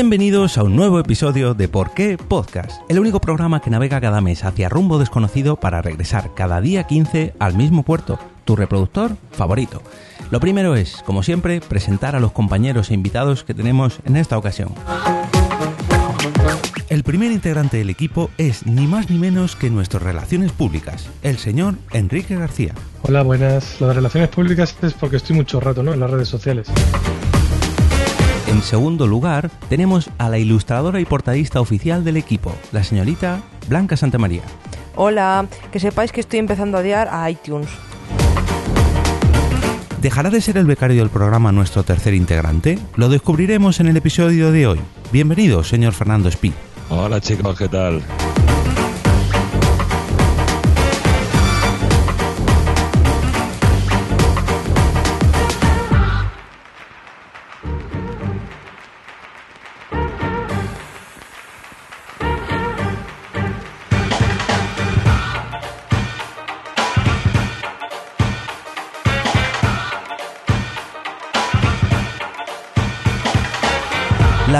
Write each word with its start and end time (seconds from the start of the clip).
Bienvenidos 0.00 0.58
a 0.58 0.62
un 0.62 0.76
nuevo 0.76 1.00
episodio 1.00 1.54
de 1.54 1.66
Por 1.66 1.92
qué 1.92 2.16
Podcast, 2.16 2.82
el 2.88 3.00
único 3.00 3.20
programa 3.20 3.60
que 3.60 3.68
navega 3.68 4.00
cada 4.00 4.20
mes 4.20 4.44
hacia 4.44 4.68
rumbo 4.68 5.00
desconocido 5.00 5.56
para 5.56 5.82
regresar 5.82 6.34
cada 6.34 6.60
día 6.60 6.84
15 6.84 7.34
al 7.40 7.56
mismo 7.56 7.82
puerto, 7.82 8.16
tu 8.44 8.54
reproductor 8.54 9.16
favorito. 9.32 9.82
Lo 10.30 10.38
primero 10.38 10.76
es, 10.76 11.02
como 11.04 11.24
siempre, 11.24 11.60
presentar 11.60 12.14
a 12.14 12.20
los 12.20 12.30
compañeros 12.30 12.92
e 12.92 12.94
invitados 12.94 13.42
que 13.42 13.54
tenemos 13.54 13.98
en 14.04 14.16
esta 14.16 14.38
ocasión. 14.38 14.72
El 16.90 17.02
primer 17.02 17.32
integrante 17.32 17.78
del 17.78 17.90
equipo 17.90 18.30
es 18.38 18.66
ni 18.66 18.86
más 18.86 19.10
ni 19.10 19.18
menos 19.18 19.56
que 19.56 19.68
nuestras 19.68 20.04
relaciones 20.04 20.52
públicas, 20.52 21.10
el 21.24 21.38
señor 21.38 21.74
Enrique 21.90 22.36
García. 22.36 22.72
Hola, 23.02 23.24
buenas. 23.24 23.80
Lo 23.80 23.92
relaciones 23.92 24.28
públicas 24.28 24.76
es 24.80 24.92
porque 24.92 25.16
estoy 25.16 25.34
mucho 25.34 25.58
rato 25.58 25.82
¿no? 25.82 25.92
en 25.92 25.98
las 25.98 26.08
redes 26.08 26.28
sociales. 26.28 26.68
En 28.48 28.62
segundo 28.62 29.06
lugar, 29.06 29.50
tenemos 29.68 30.08
a 30.16 30.30
la 30.30 30.38
ilustradora 30.38 31.00
y 31.00 31.04
portadista 31.04 31.60
oficial 31.60 32.02
del 32.02 32.16
equipo, 32.16 32.54
la 32.72 32.82
señorita 32.82 33.42
Blanca 33.68 33.94
Santamaría. 33.94 34.40
Hola, 34.96 35.46
que 35.70 35.78
sepáis 35.78 36.12
que 36.12 36.20
estoy 36.20 36.38
empezando 36.38 36.78
a 36.78 36.80
odiar 36.80 37.08
a 37.12 37.30
iTunes. 37.30 37.68
¿Dejará 40.00 40.30
de 40.30 40.40
ser 40.40 40.56
el 40.56 40.64
becario 40.64 41.02
del 41.02 41.10
programa 41.10 41.52
nuestro 41.52 41.82
tercer 41.82 42.14
integrante? 42.14 42.78
Lo 42.96 43.10
descubriremos 43.10 43.80
en 43.80 43.88
el 43.88 43.98
episodio 43.98 44.50
de 44.50 44.66
hoy. 44.66 44.80
Bienvenido, 45.12 45.62
señor 45.62 45.92
Fernando 45.92 46.30
Espí. 46.30 46.54
Hola 46.88 47.20
chicos, 47.20 47.58
¿qué 47.58 47.68
tal? 47.68 48.02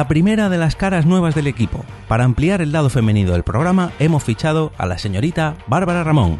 La 0.08 0.14
primera 0.14 0.48
de 0.48 0.56
las 0.56 0.74
caras 0.74 1.04
nuevas 1.04 1.34
del 1.34 1.48
equipo. 1.48 1.84
Para 2.08 2.24
ampliar 2.24 2.62
el 2.62 2.72
lado 2.72 2.88
femenino 2.88 3.32
del 3.32 3.42
programa, 3.42 3.92
hemos 3.98 4.24
fichado 4.24 4.72
a 4.78 4.86
la 4.86 4.96
señorita 4.96 5.56
Bárbara 5.66 6.02
Ramón. 6.02 6.38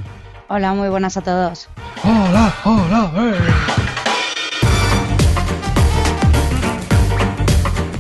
Hola, 0.49 0.73
muy 0.73 0.89
buenas 0.89 1.19
a 1.19 1.21
todos. 1.21 1.69
Hola, 2.03 2.55
hola, 2.65 3.13
eh. 3.15 3.35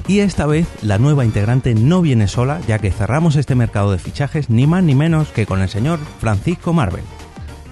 Y 0.06 0.20
esta 0.20 0.47
vez 0.47 0.66
la 0.81 0.97
nueva 0.97 1.26
integrante 1.26 1.75
no 1.75 2.00
viene 2.00 2.28
sola, 2.28 2.62
ya 2.66 2.78
que 2.78 2.91
cerramos 2.91 3.37
este 3.37 3.54
mercado 3.54 3.93
de 3.93 3.98
fichajes 3.98 4.48
ni 4.48 4.66
más 4.66 4.82
ni 4.82 4.94
menos 4.94 5.28
que 5.28 5.44
con 5.44 5.60
el 5.60 5.69
señor 5.69 5.98
Francisco 6.19 6.72
Marvel. 6.72 7.04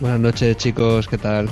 Buenas 0.00 0.21
noches 0.21 0.54
chicos, 0.59 1.09
¿qué 1.09 1.16
tal? 1.16 1.48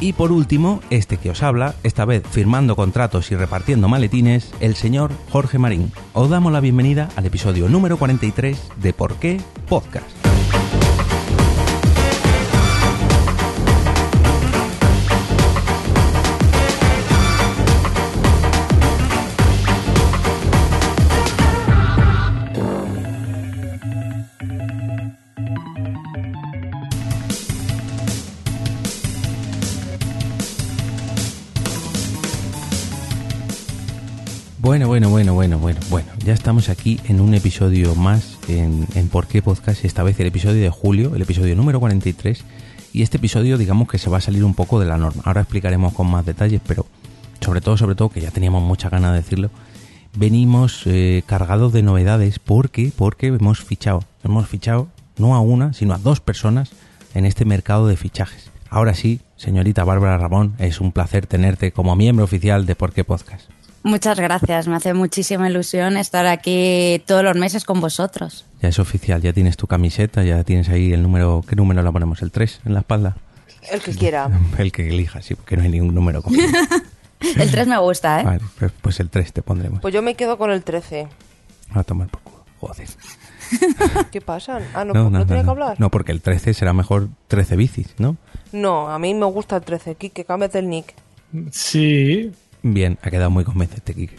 Y 0.00 0.12
por 0.12 0.30
último, 0.30 0.80
este 0.90 1.16
que 1.16 1.30
os 1.30 1.42
habla, 1.42 1.74
esta 1.82 2.04
vez 2.04 2.22
firmando 2.30 2.76
contratos 2.76 3.32
y 3.32 3.36
repartiendo 3.36 3.88
maletines, 3.88 4.52
el 4.60 4.74
señor 4.74 5.10
Jorge 5.30 5.58
Marín. 5.58 5.90
Os 6.12 6.28
damos 6.28 6.52
la 6.52 6.60
bienvenida 6.60 7.08
al 7.16 7.24
episodio 7.24 7.68
número 7.68 7.96
43 7.96 8.60
de 8.76 8.92
Por 8.92 9.14
qué 9.16 9.40
Podcast. 9.68 10.15
Bueno, 34.66 34.88
bueno, 34.88 35.08
bueno, 35.08 35.32
bueno, 35.32 35.60
bueno, 35.60 35.78
bueno. 35.90 36.08
Ya 36.24 36.32
estamos 36.32 36.68
aquí 36.68 36.98
en 37.04 37.20
un 37.20 37.34
episodio 37.34 37.94
más 37.94 38.36
en, 38.48 38.84
en 38.96 39.08
Por 39.08 39.28
qué 39.28 39.40
Podcast, 39.40 39.84
esta 39.84 40.02
vez 40.02 40.18
el 40.18 40.26
episodio 40.26 40.60
de 40.60 40.70
julio, 40.70 41.14
el 41.14 41.22
episodio 41.22 41.54
número 41.54 41.78
43. 41.78 42.42
Y 42.92 43.02
este 43.02 43.18
episodio, 43.18 43.58
digamos 43.58 43.86
que 43.86 43.98
se 43.98 44.10
va 44.10 44.18
a 44.18 44.20
salir 44.20 44.42
un 44.42 44.54
poco 44.54 44.80
de 44.80 44.86
la 44.86 44.98
norma. 44.98 45.22
Ahora 45.24 45.42
explicaremos 45.42 45.92
con 45.92 46.10
más 46.10 46.26
detalles, 46.26 46.60
pero 46.66 46.84
sobre 47.40 47.60
todo, 47.60 47.76
sobre 47.76 47.94
todo, 47.94 48.08
que 48.08 48.20
ya 48.20 48.32
teníamos 48.32 48.60
mucha 48.60 48.88
ganas 48.88 49.12
de 49.12 49.18
decirlo, 49.18 49.50
venimos 50.16 50.82
eh, 50.86 51.22
cargados 51.26 51.72
de 51.72 51.84
novedades 51.84 52.40
porque, 52.40 52.90
porque 52.94 53.28
hemos 53.28 53.60
fichado, 53.60 54.02
hemos 54.24 54.48
fichado 54.48 54.88
no 55.16 55.36
a 55.36 55.40
una, 55.40 55.74
sino 55.74 55.94
a 55.94 55.98
dos 55.98 56.18
personas 56.18 56.72
en 57.14 57.24
este 57.24 57.44
mercado 57.44 57.86
de 57.86 57.96
fichajes. 57.96 58.50
Ahora 58.68 58.94
sí, 58.94 59.20
señorita 59.36 59.84
Bárbara 59.84 60.18
Ramón, 60.18 60.54
es 60.58 60.80
un 60.80 60.90
placer 60.90 61.28
tenerte 61.28 61.70
como 61.70 61.94
miembro 61.94 62.24
oficial 62.24 62.66
de 62.66 62.74
Por 62.74 62.92
qué 62.92 63.04
Podcast. 63.04 63.48
Muchas 63.86 64.18
gracias, 64.18 64.66
me 64.66 64.74
hace 64.74 64.94
muchísima 64.94 65.48
ilusión 65.48 65.96
estar 65.96 66.26
aquí 66.26 67.00
todos 67.06 67.22
los 67.22 67.36
meses 67.36 67.64
con 67.64 67.80
vosotros. 67.80 68.44
Ya 68.60 68.68
es 68.68 68.80
oficial, 68.80 69.22
ya 69.22 69.32
tienes 69.32 69.56
tu 69.56 69.68
camiseta, 69.68 70.24
ya 70.24 70.42
tienes 70.42 70.68
ahí 70.70 70.92
el 70.92 71.04
número, 71.04 71.44
¿qué 71.48 71.54
número 71.54 71.80
la 71.84 71.92
ponemos? 71.92 72.20
¿El 72.20 72.32
3 72.32 72.62
en 72.64 72.74
la 72.74 72.80
espalda? 72.80 73.16
El 73.70 73.80
que 73.80 73.92
quiera. 73.94 74.28
El 74.58 74.72
que 74.72 74.88
elijas, 74.88 75.24
sí, 75.24 75.36
porque 75.36 75.56
no 75.56 75.62
hay 75.62 75.68
ningún 75.68 75.94
número. 75.94 76.20
El 77.20 77.48
3 77.48 77.68
me 77.68 77.78
gusta, 77.78 78.20
¿eh? 78.20 78.24
Vale, 78.24 78.40
pues, 78.58 78.72
pues 78.82 78.98
el 78.98 79.08
3 79.08 79.32
te 79.32 79.42
pondremos. 79.42 79.80
Pues 79.80 79.94
yo 79.94 80.02
me 80.02 80.16
quedo 80.16 80.36
con 80.36 80.50
el 80.50 80.64
13. 80.64 81.06
A 81.72 81.84
tomar 81.84 82.08
por 82.08 82.20
culo. 82.22 82.44
Joder. 82.58 82.88
¿Qué 84.10 84.20
pasa? 84.20 84.58
Ah, 84.74 84.84
no, 84.84 84.94
No, 84.94 85.04
¿no, 85.04 85.10
no, 85.10 85.18
no, 85.20 85.26
tenía 85.26 85.42
no. 85.44 85.46
que 85.46 85.50
hablar? 85.52 85.80
No, 85.80 85.90
porque 85.92 86.10
el 86.10 86.20
13 86.22 86.54
será 86.54 86.72
mejor 86.72 87.08
13 87.28 87.54
bicis, 87.54 87.94
¿no? 87.98 88.16
No, 88.50 88.88
a 88.90 88.98
mí 88.98 89.14
me 89.14 89.26
gusta 89.26 89.56
el 89.56 89.62
13. 89.62 89.94
Kike, 89.94 90.24
cámbiate 90.24 90.58
el 90.58 90.68
nick. 90.68 90.94
Sí, 91.52 92.32
Bien, 92.62 92.98
ha 93.02 93.10
quedado 93.10 93.30
muy 93.30 93.44
convencente, 93.44 93.94
Kike. 93.94 94.16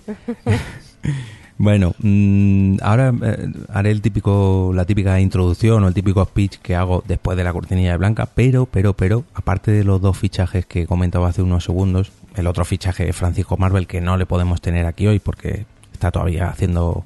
bueno, 1.57 1.93
mm, 1.99 2.77
ahora 2.81 3.13
eh, 3.21 3.47
haré 3.69 3.91
el 3.91 4.01
típico, 4.01 4.71
la 4.73 4.85
típica 4.85 5.19
introducción 5.19 5.83
o 5.83 5.87
el 5.87 5.93
típico 5.93 6.23
speech 6.23 6.57
que 6.57 6.75
hago 6.75 7.03
después 7.07 7.37
de 7.37 7.43
la 7.43 7.53
cortinilla 7.53 7.91
de 7.91 7.97
Blanca, 7.97 8.27
pero, 8.33 8.65
pero, 8.65 8.93
pero, 8.93 9.25
aparte 9.33 9.71
de 9.71 9.83
los 9.83 10.01
dos 10.01 10.17
fichajes 10.17 10.65
que 10.65 10.87
comentaba 10.87 11.29
hace 11.29 11.41
unos 11.41 11.63
segundos, 11.63 12.11
el 12.35 12.47
otro 12.47 12.65
fichaje 12.65 13.09
es 13.09 13.15
Francisco 13.15 13.57
Marvel, 13.57 13.87
que 13.87 14.01
no 14.01 14.17
le 14.17 14.25
podemos 14.25 14.61
tener 14.61 14.85
aquí 14.85 15.07
hoy 15.07 15.19
porque 15.19 15.65
está 15.93 16.11
todavía 16.11 16.49
haciendo 16.49 17.05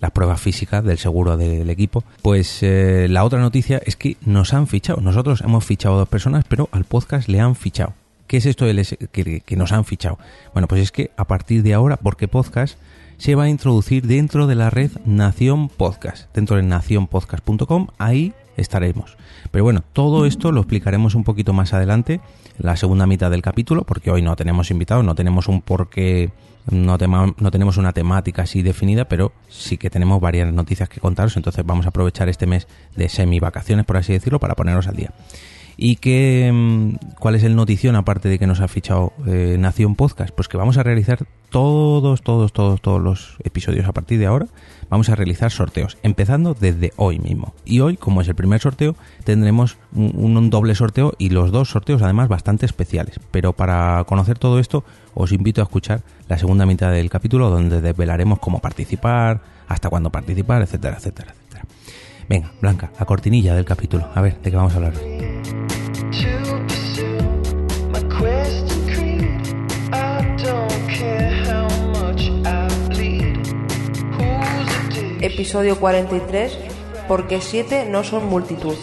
las 0.00 0.10
pruebas 0.10 0.38
físicas 0.38 0.84
del 0.84 0.98
seguro 0.98 1.38
del 1.38 1.70
equipo, 1.70 2.04
pues 2.20 2.62
eh, 2.62 3.06
la 3.08 3.24
otra 3.24 3.38
noticia 3.38 3.80
es 3.86 3.96
que 3.96 4.18
nos 4.26 4.52
han 4.52 4.66
fichado. 4.66 5.00
Nosotros 5.00 5.40
hemos 5.40 5.64
fichado 5.64 5.94
a 5.94 5.98
dos 6.00 6.08
personas, 6.10 6.44
pero 6.46 6.68
al 6.72 6.84
podcast 6.84 7.26
le 7.26 7.40
han 7.40 7.56
fichado. 7.56 7.94
¿Qué 8.34 8.38
es 8.38 8.46
esto 8.46 8.64
del 8.64 8.84
que, 9.12 9.56
nos 9.56 9.70
han 9.70 9.84
fichado? 9.84 10.18
Bueno, 10.54 10.66
pues 10.66 10.80
es 10.80 10.90
que 10.90 11.12
a 11.16 11.24
partir 11.24 11.62
de 11.62 11.72
ahora, 11.72 11.98
porque 11.98 12.26
podcast 12.26 12.76
se 13.16 13.36
va 13.36 13.44
a 13.44 13.48
introducir 13.48 14.04
dentro 14.08 14.48
de 14.48 14.56
la 14.56 14.70
red 14.70 14.90
Nación 15.04 15.68
Podcast, 15.68 16.34
dentro 16.34 16.56
de 16.56 16.64
nacionpodcast.com, 16.64 17.86
ahí 17.96 18.34
estaremos. 18.56 19.16
Pero 19.52 19.62
bueno, 19.62 19.84
todo 19.92 20.26
esto 20.26 20.50
lo 20.50 20.62
explicaremos 20.62 21.14
un 21.14 21.22
poquito 21.22 21.52
más 21.52 21.74
adelante, 21.74 22.14
en 22.14 22.66
la 22.66 22.76
segunda 22.76 23.06
mitad 23.06 23.30
del 23.30 23.40
capítulo, 23.40 23.84
porque 23.84 24.10
hoy 24.10 24.20
no 24.22 24.34
tenemos 24.34 24.68
invitados, 24.72 25.04
no 25.04 25.14
tenemos 25.14 25.46
un 25.46 25.62
porqué, 25.62 26.32
no, 26.68 26.98
no 27.38 27.50
tenemos 27.52 27.76
una 27.76 27.92
temática 27.92 28.42
así 28.42 28.62
definida, 28.62 29.04
pero 29.04 29.30
sí 29.48 29.78
que 29.78 29.90
tenemos 29.90 30.20
varias 30.20 30.52
noticias 30.52 30.88
que 30.88 30.98
contaros, 30.98 31.36
entonces 31.36 31.64
vamos 31.64 31.86
a 31.86 31.90
aprovechar 31.90 32.28
este 32.28 32.48
mes 32.48 32.66
de 32.96 33.08
semi 33.08 33.38
vacaciones, 33.38 33.86
por 33.86 33.96
así 33.96 34.12
decirlo, 34.12 34.40
para 34.40 34.56
ponernos 34.56 34.88
al 34.88 34.96
día. 34.96 35.12
¿Y 35.76 35.96
qué, 35.96 36.50
mm, 36.52 37.16
cuál 37.18 37.34
es 37.34 37.42
el 37.42 37.56
notición 37.56 37.96
aparte 37.96 38.28
de 38.28 38.38
que 38.38 38.46
nos 38.46 38.60
ha 38.60 38.68
fichado 38.68 39.12
eh, 39.26 39.56
Nación 39.58 39.96
Podcast? 39.96 40.32
Pues 40.34 40.48
que 40.48 40.56
vamos 40.56 40.76
a 40.76 40.82
realizar 40.82 41.26
todos, 41.50 42.22
todos, 42.22 42.52
todos, 42.52 42.80
todos 42.80 43.02
los 43.02 43.36
episodios 43.42 43.86
a 43.86 43.92
partir 43.92 44.18
de 44.18 44.26
ahora. 44.26 44.46
Vamos 44.88 45.08
a 45.08 45.16
realizar 45.16 45.50
sorteos, 45.50 45.98
empezando 46.02 46.54
desde 46.54 46.92
hoy 46.96 47.18
mismo. 47.18 47.54
Y 47.64 47.80
hoy, 47.80 47.96
como 47.96 48.20
es 48.20 48.28
el 48.28 48.34
primer 48.34 48.60
sorteo, 48.60 48.94
tendremos 49.24 49.78
un, 49.92 50.50
doble 50.50 50.74
sorteo 50.74 51.14
y 51.18 51.30
los 51.30 51.50
dos 51.50 51.70
sorteos 51.70 52.02
además 52.02 52.28
bastante 52.28 52.66
especiales. 52.66 53.18
Pero 53.30 53.52
para 53.52 54.04
conocer 54.04 54.38
todo 54.38 54.58
esto, 54.58 54.84
os 55.14 55.32
invito 55.32 55.60
a 55.60 55.64
escuchar 55.64 56.02
la 56.28 56.38
segunda 56.38 56.66
mitad 56.66 56.92
del 56.92 57.10
capítulo 57.10 57.50
donde 57.50 57.80
desvelaremos 57.80 58.38
cómo 58.38 58.60
participar, 58.60 59.40
hasta 59.66 59.88
cuándo 59.88 60.10
participar, 60.10 60.62
etcétera, 60.62 60.98
etcétera, 60.98 61.32
etcétera. 61.32 61.64
Venga, 62.28 62.52
Blanca, 62.60 62.90
la 62.98 63.06
cortinilla 63.06 63.54
del 63.54 63.64
capítulo. 63.64 64.08
A 64.14 64.20
ver, 64.20 64.40
¿de 64.40 64.50
qué 64.50 64.56
vamos 64.56 64.72
a 64.74 64.76
hablar? 64.76 64.94
to 65.44 65.63
Episodio 75.20 75.78
43. 75.78 76.58
Porque 77.08 77.40
siete 77.40 77.86
no 77.90 78.04
son 78.04 78.28
multitud. 78.28 78.76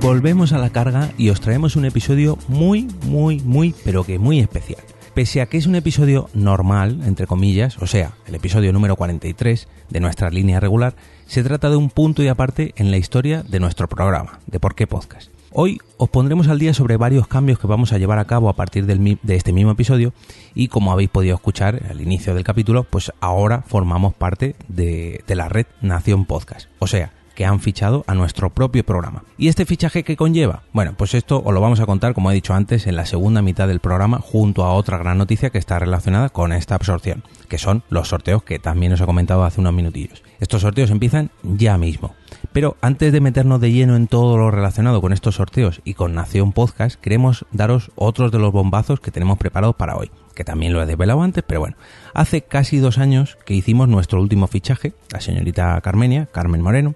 Volvemos 0.00 0.52
a 0.52 0.58
la 0.58 0.70
carga 0.70 1.10
y 1.18 1.30
os 1.30 1.40
traemos 1.40 1.76
un 1.76 1.84
episodio 1.84 2.38
muy, 2.48 2.88
muy, 3.06 3.40
muy, 3.40 3.74
pero 3.84 4.04
que 4.04 4.18
muy 4.18 4.40
especial. 4.40 4.95
Pese 5.16 5.40
a 5.40 5.46
que 5.46 5.56
es 5.56 5.66
un 5.66 5.76
episodio 5.76 6.28
normal, 6.34 7.00
entre 7.06 7.26
comillas, 7.26 7.78
o 7.78 7.86
sea, 7.86 8.12
el 8.26 8.34
episodio 8.34 8.70
número 8.74 8.96
43 8.96 9.66
de 9.88 10.00
nuestra 10.00 10.28
línea 10.28 10.60
regular, 10.60 10.94
se 11.26 11.42
trata 11.42 11.70
de 11.70 11.76
un 11.76 11.88
punto 11.88 12.22
y 12.22 12.28
aparte 12.28 12.74
en 12.76 12.90
la 12.90 12.98
historia 12.98 13.42
de 13.42 13.58
nuestro 13.58 13.88
programa, 13.88 14.40
de 14.46 14.60
Por 14.60 14.74
qué 14.74 14.86
Podcast. 14.86 15.30
Hoy 15.52 15.78
os 15.96 16.10
pondremos 16.10 16.48
al 16.48 16.58
día 16.58 16.74
sobre 16.74 16.98
varios 16.98 17.28
cambios 17.28 17.58
que 17.58 17.66
vamos 17.66 17.94
a 17.94 17.98
llevar 17.98 18.18
a 18.18 18.26
cabo 18.26 18.50
a 18.50 18.56
partir 18.56 18.84
de 18.84 19.34
este 19.34 19.54
mismo 19.54 19.70
episodio 19.70 20.12
y 20.54 20.68
como 20.68 20.92
habéis 20.92 21.08
podido 21.08 21.34
escuchar 21.34 21.80
al 21.88 22.02
inicio 22.02 22.34
del 22.34 22.44
capítulo, 22.44 22.84
pues 22.84 23.10
ahora 23.20 23.62
formamos 23.66 24.12
parte 24.12 24.54
de, 24.68 25.24
de 25.26 25.34
la 25.34 25.48
red 25.48 25.64
Nación 25.80 26.26
Podcast. 26.26 26.68
O 26.78 26.86
sea, 26.86 27.14
que 27.36 27.44
han 27.44 27.60
fichado 27.60 28.02
a 28.08 28.14
nuestro 28.14 28.50
propio 28.50 28.82
programa. 28.84 29.22
¿Y 29.38 29.46
este 29.46 29.66
fichaje 29.66 30.02
qué 30.02 30.16
conlleva? 30.16 30.62
Bueno, 30.72 30.94
pues 30.96 31.14
esto 31.14 31.40
os 31.44 31.54
lo 31.54 31.60
vamos 31.60 31.78
a 31.78 31.86
contar, 31.86 32.14
como 32.14 32.32
he 32.32 32.34
dicho 32.34 32.54
antes, 32.54 32.88
en 32.88 32.96
la 32.96 33.06
segunda 33.06 33.42
mitad 33.42 33.68
del 33.68 33.78
programa, 33.78 34.18
junto 34.18 34.64
a 34.64 34.72
otra 34.72 34.98
gran 34.98 35.18
noticia 35.18 35.50
que 35.50 35.58
está 35.58 35.78
relacionada 35.78 36.30
con 36.30 36.52
esta 36.52 36.74
absorción, 36.74 37.22
que 37.48 37.58
son 37.58 37.84
los 37.90 38.08
sorteos 38.08 38.42
que 38.42 38.58
también 38.58 38.94
os 38.94 39.00
he 39.00 39.06
comentado 39.06 39.44
hace 39.44 39.60
unos 39.60 39.74
minutillos. 39.74 40.24
Estos 40.40 40.62
sorteos 40.62 40.90
empiezan 40.90 41.30
ya 41.42 41.78
mismo. 41.78 42.14
Pero 42.56 42.78
antes 42.80 43.12
de 43.12 43.20
meternos 43.20 43.60
de 43.60 43.70
lleno 43.70 43.96
en 43.96 44.06
todo 44.06 44.38
lo 44.38 44.50
relacionado 44.50 45.02
con 45.02 45.12
estos 45.12 45.34
sorteos 45.34 45.82
y 45.84 45.92
con 45.92 46.14
Nación 46.14 46.52
Podcast, 46.52 46.98
queremos 46.98 47.44
daros 47.52 47.90
otros 47.96 48.32
de 48.32 48.38
los 48.38 48.50
bombazos 48.50 48.98
que 48.98 49.10
tenemos 49.10 49.36
preparados 49.36 49.76
para 49.76 49.94
hoy, 49.94 50.10
que 50.34 50.42
también 50.42 50.72
lo 50.72 50.80
he 50.80 50.86
desvelado 50.86 51.20
antes, 51.20 51.44
pero 51.46 51.60
bueno. 51.60 51.76
Hace 52.14 52.40
casi 52.40 52.78
dos 52.78 52.96
años 52.96 53.36
que 53.44 53.52
hicimos 53.52 53.90
nuestro 53.90 54.22
último 54.22 54.46
fichaje, 54.46 54.94
la 55.12 55.20
señorita 55.20 55.78
Carmenia, 55.82 56.30
Carmen 56.32 56.62
Moreno, 56.62 56.94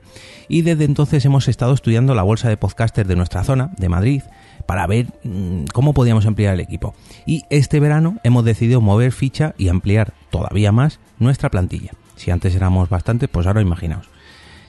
y 0.49 0.63
desde 0.63 0.85
entonces 0.85 1.27
hemos 1.27 1.47
estado 1.47 1.75
estudiando 1.75 2.15
la 2.15 2.23
bolsa 2.23 2.49
de 2.49 2.57
podcasters 2.57 3.07
de 3.07 3.17
nuestra 3.17 3.45
zona, 3.45 3.71
de 3.77 3.91
Madrid, 3.91 4.23
para 4.65 4.87
ver 4.87 5.09
mm, 5.25 5.65
cómo 5.75 5.93
podíamos 5.93 6.25
ampliar 6.25 6.55
el 6.55 6.61
equipo. 6.61 6.95
Y 7.27 7.43
este 7.51 7.81
verano 7.81 8.17
hemos 8.25 8.47
decidido 8.47 8.81
mover 8.81 9.13
ficha 9.13 9.55
y 9.59 9.69
ampliar 9.69 10.15
todavía 10.31 10.73
más 10.73 11.01
nuestra 11.19 11.51
plantilla. 11.51 11.91
Si 12.17 12.31
antes 12.31 12.55
éramos 12.55 12.89
bastantes, 12.89 13.29
pues 13.29 13.47
ahora 13.47 13.61
imaginaos. 13.61 14.10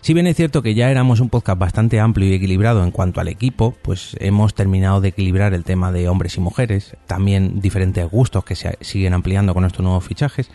Si 0.01 0.15
bien 0.15 0.25
es 0.25 0.35
cierto 0.35 0.63
que 0.63 0.73
ya 0.73 0.89
éramos 0.89 1.19
un 1.19 1.29
podcast 1.29 1.59
bastante 1.59 1.99
amplio 1.99 2.27
y 2.27 2.33
equilibrado 2.33 2.83
en 2.83 2.89
cuanto 2.89 3.21
al 3.21 3.27
equipo, 3.27 3.75
pues 3.83 4.17
hemos 4.19 4.55
terminado 4.55 4.99
de 4.99 5.09
equilibrar 5.09 5.53
el 5.53 5.63
tema 5.63 5.91
de 5.91 6.09
hombres 6.09 6.37
y 6.37 6.39
mujeres, 6.39 6.97
también 7.05 7.61
diferentes 7.61 8.09
gustos 8.09 8.43
que 8.43 8.55
se 8.55 8.79
siguen 8.81 9.13
ampliando 9.13 9.53
con 9.53 9.63
estos 9.63 9.83
nuevos 9.83 10.03
fichajes, 10.03 10.49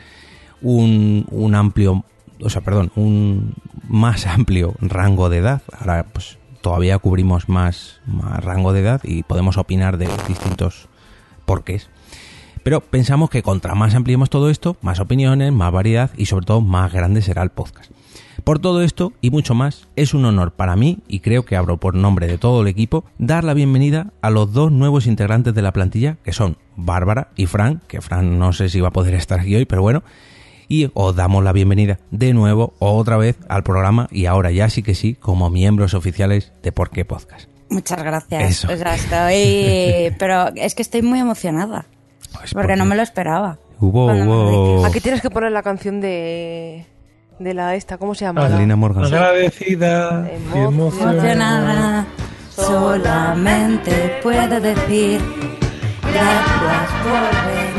un, 0.63 1.27
un 1.31 1.55
amplio, 1.55 2.05
o 2.41 2.51
sea, 2.51 2.63
perdón, 2.63 2.91
un 2.97 3.55
más 3.89 4.27
amplio 4.27 4.75
rango 4.81 5.29
de 5.29 5.39
edad. 5.39 5.63
Ahora, 5.79 6.07
pues 6.13 6.39
todavía 6.61 6.99
cubrimos 6.99 7.49
más, 7.49 8.01
más 8.05 8.43
rango 8.43 8.73
de 8.73 8.81
edad 8.81 9.01
y 9.05 9.23
podemos 9.23 9.59
opinar 9.59 9.97
de 9.97 10.09
distintos 10.27 10.89
porqués. 11.45 11.89
Pero 12.65 12.81
pensamos 12.81 13.31
que 13.31 13.45
contra 13.45 13.77
más 13.77 13.95
ampliemos 13.95 14.29
todo 14.29 14.51
esto, 14.51 14.77
más 14.83 14.99
opiniones, 14.99 15.53
más 15.53 15.71
variedad 15.71 16.11
y 16.17 16.27
sobre 16.27 16.47
todo 16.47 16.63
más 16.63 16.93
grande 16.93 17.23
será 17.23 17.45
el 17.45 17.51
podcast. 17.51 17.93
Por 18.47 18.61
todo 18.61 18.83
esto 18.83 19.13
y 19.21 19.31
mucho 19.31 19.57
más, 19.57 19.89
es 19.97 20.15
un 20.15 20.25
honor 20.25 20.53
para 20.53 20.77
mí, 20.77 21.01
y 21.09 21.19
creo 21.19 21.45
que 21.45 21.57
abro 21.57 21.79
por 21.79 21.97
nombre 21.97 22.29
de 22.29 22.39
todo 22.39 22.63
el 22.63 22.69
equipo, 22.69 23.05
dar 23.19 23.43
la 23.43 23.55
bienvenida 23.55 24.13
a 24.23 24.31
los 24.31 24.53
dos 24.53 24.71
nuevos 24.71 25.09
integrantes 25.09 25.53
de 25.53 25.63
la 25.63 25.73
plantilla, 25.73 26.19
que 26.23 26.33
son 26.33 26.57
Bárbara 26.77 27.31
y 27.35 27.47
Fran, 27.47 27.83
que 27.89 28.01
Fran 28.01 28.39
no 28.39 28.53
sé 28.53 28.69
si 28.69 28.81
va 28.81 28.91
a 28.91 28.93
poder 28.93 29.15
estar 29.15 29.41
aquí 29.41 29.57
hoy, 29.57 29.65
pero 29.65 29.83
bueno, 29.83 30.05
y 30.69 30.93
os 30.95 31.17
damos 31.17 31.43
la 31.43 31.53
bienvenida 31.53 31.99
de 32.13 32.33
nuevo, 32.35 32.75
otra 32.79 33.17
vez, 33.17 33.37
al 33.49 33.65
programa, 33.65 34.07
y 34.13 34.27
ahora 34.27 34.53
ya 34.53 34.71
sí 34.71 34.85
que 34.85 34.95
sí, 34.95 35.15
como 35.15 35.51
miembros 35.51 35.95
oficiales 35.95 36.53
de 36.63 36.71
Por 36.71 36.91
qué 36.91 37.05
Podcast. 37.05 37.51
Muchas 37.69 38.01
gracias. 38.01 38.65
Eso. 38.65 38.73
O 38.73 38.77
sea, 38.77 38.95
estoy. 38.95 40.15
Pero 40.21 40.55
es 40.55 40.77
que 40.77 40.83
estoy 40.83 41.03
muy 41.03 41.19
emocionada. 41.19 41.87
Pues 42.33 42.55
Porque 42.55 42.77
no 42.77 42.85
me 42.85 42.95
lo 42.95 43.03
esperaba. 43.03 43.59
Lo 43.81 43.89
hubo... 43.89 44.87
Aquí 44.87 45.01
tienes 45.01 45.21
que 45.21 45.31
poner 45.31 45.51
la 45.51 45.65
canción 45.65 46.01
de. 46.01 46.87
De 47.39 47.55
la 47.55 47.75
esta, 47.75 47.99
¿cómo 47.99 48.15
se 48.15 48.25
llama? 48.25 48.41
La- 48.43 48.47
Adelina 48.49 48.77
Morgan. 48.77 49.05
Agradecida 49.05 50.29
y 50.55 50.59
Emocionada. 50.59 52.07
solamente 52.51 54.19
puedo 54.23 54.61
decir 54.61 55.21
gracias 56.03 56.91
por 57.03 57.13
venir. 57.47 57.77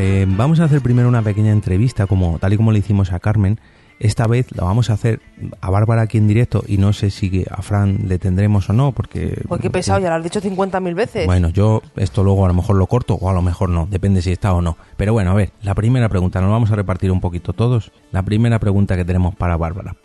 Eh, 0.00 0.26
vamos 0.28 0.60
a 0.60 0.64
hacer 0.64 0.80
primero 0.80 1.08
una 1.08 1.22
pequeña 1.22 1.50
entrevista, 1.50 2.06
como 2.06 2.38
tal 2.38 2.52
y 2.52 2.56
como 2.56 2.70
le 2.70 2.78
hicimos 2.78 3.12
a 3.12 3.18
Carmen. 3.18 3.58
Esta 4.00 4.26
vez 4.26 4.46
la 4.54 4.64
vamos 4.64 4.90
a 4.90 4.92
hacer 4.92 5.20
a 5.60 5.70
Bárbara 5.70 6.02
aquí 6.02 6.18
en 6.18 6.28
directo 6.28 6.62
y 6.66 6.78
no 6.78 6.92
sé 6.92 7.10
si 7.10 7.44
a 7.50 7.62
Fran 7.62 8.04
le 8.06 8.18
tendremos 8.18 8.70
o 8.70 8.72
no, 8.72 8.92
porque... 8.92 9.42
Pues 9.48 9.60
qué 9.60 9.70
pesado, 9.70 9.98
ya 10.00 10.08
lo 10.10 10.16
has 10.16 10.22
dicho 10.22 10.40
50.000 10.40 10.94
veces. 10.94 11.26
Bueno, 11.26 11.48
yo 11.48 11.82
esto 11.96 12.22
luego 12.22 12.44
a 12.44 12.48
lo 12.48 12.54
mejor 12.54 12.76
lo 12.76 12.86
corto 12.86 13.14
o 13.14 13.28
a 13.28 13.32
lo 13.32 13.42
mejor 13.42 13.70
no, 13.70 13.86
depende 13.90 14.22
si 14.22 14.30
está 14.30 14.52
o 14.52 14.62
no. 14.62 14.76
Pero 14.96 15.12
bueno, 15.12 15.32
a 15.32 15.34
ver, 15.34 15.50
la 15.62 15.74
primera 15.74 16.08
pregunta, 16.08 16.40
nos 16.40 16.50
vamos 16.50 16.70
a 16.70 16.76
repartir 16.76 17.10
un 17.10 17.20
poquito 17.20 17.52
todos. 17.52 17.90
La 18.12 18.22
primera 18.22 18.58
pregunta 18.60 18.96
que 18.96 19.04
tenemos 19.04 19.34
para 19.34 19.56
Bárbara. 19.56 19.96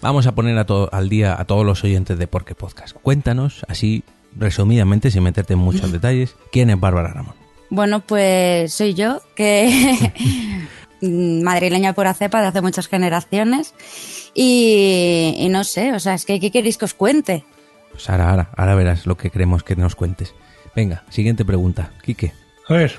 Vamos 0.00 0.26
a 0.26 0.34
poner 0.34 0.58
a 0.58 0.66
al 0.90 1.08
día 1.08 1.40
a 1.40 1.44
todos 1.44 1.64
los 1.64 1.84
oyentes 1.84 2.18
de 2.18 2.26
Porque 2.26 2.54
Podcast. 2.54 2.96
Cuéntanos, 3.02 3.64
así 3.68 4.02
resumidamente, 4.36 5.10
sin 5.10 5.22
meterte 5.22 5.52
en 5.52 5.60
muchos 5.60 5.92
detalles, 5.92 6.34
¿quién 6.50 6.70
es 6.70 6.80
Bárbara 6.80 7.12
Ramón? 7.12 7.34
Bueno, 7.70 8.00
pues 8.00 8.74
soy 8.74 8.94
yo, 8.94 9.22
que 9.34 10.12
madrileña 11.02 11.92
pura 11.92 12.14
cepa 12.14 12.40
de 12.40 12.48
hace 12.48 12.60
muchas 12.60 12.88
generaciones. 12.88 13.74
Y, 14.34 15.34
y 15.36 15.48
no 15.48 15.64
sé, 15.64 15.92
o 15.92 16.00
sea, 16.00 16.14
es 16.14 16.24
que 16.24 16.40
¿qué 16.40 16.50
queréis 16.50 16.78
que 16.78 16.84
os 16.86 16.94
cuente? 16.94 17.44
Pues 17.90 18.08
ahora, 18.08 18.30
ahora, 18.30 18.50
ahora 18.56 18.74
verás 18.74 19.06
lo 19.06 19.16
que 19.16 19.30
queremos 19.30 19.62
que 19.62 19.76
nos 19.76 19.94
cuentes. 19.94 20.34
Venga, 20.74 21.04
siguiente 21.10 21.44
pregunta. 21.44 21.90
Quique. 22.02 22.32
A 22.68 22.74
ver, 22.74 22.98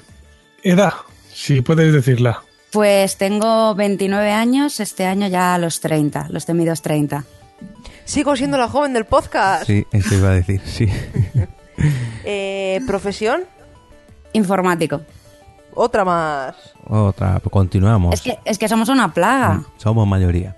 edad, 0.61 0.93
si 1.33 1.61
puedes 1.61 1.91
decirla. 1.93 2.43
Pues 2.71 3.17
tengo 3.17 3.75
29 3.75 4.31
años, 4.31 4.79
este 4.79 5.05
año 5.05 5.27
ya 5.27 5.55
a 5.55 5.57
los 5.57 5.79
30, 5.79 6.27
los 6.29 6.45
temidos 6.45 6.81
30. 6.81 7.23
Sigo 8.05 8.35
siendo 8.35 8.57
la 8.57 8.67
joven 8.67 8.93
del 8.93 9.05
podcast. 9.05 9.65
Sí, 9.65 9.85
eso 9.91 10.15
iba 10.15 10.29
a 10.29 10.33
decir, 10.33 10.61
sí. 10.65 10.87
Eh, 12.25 12.79
Profesión, 12.87 13.43
Informático. 14.33 15.01
Otra 15.75 16.03
más. 16.05 16.55
Otra, 16.87 17.39
continuamos. 17.51 18.13
Es 18.15 18.21
que, 18.21 18.39
es 18.45 18.57
que 18.57 18.67
somos 18.67 18.89
una 18.89 19.13
plaga. 19.13 19.53
Mm, 19.55 19.65
Somos 19.77 20.07
mayoría. 20.07 20.55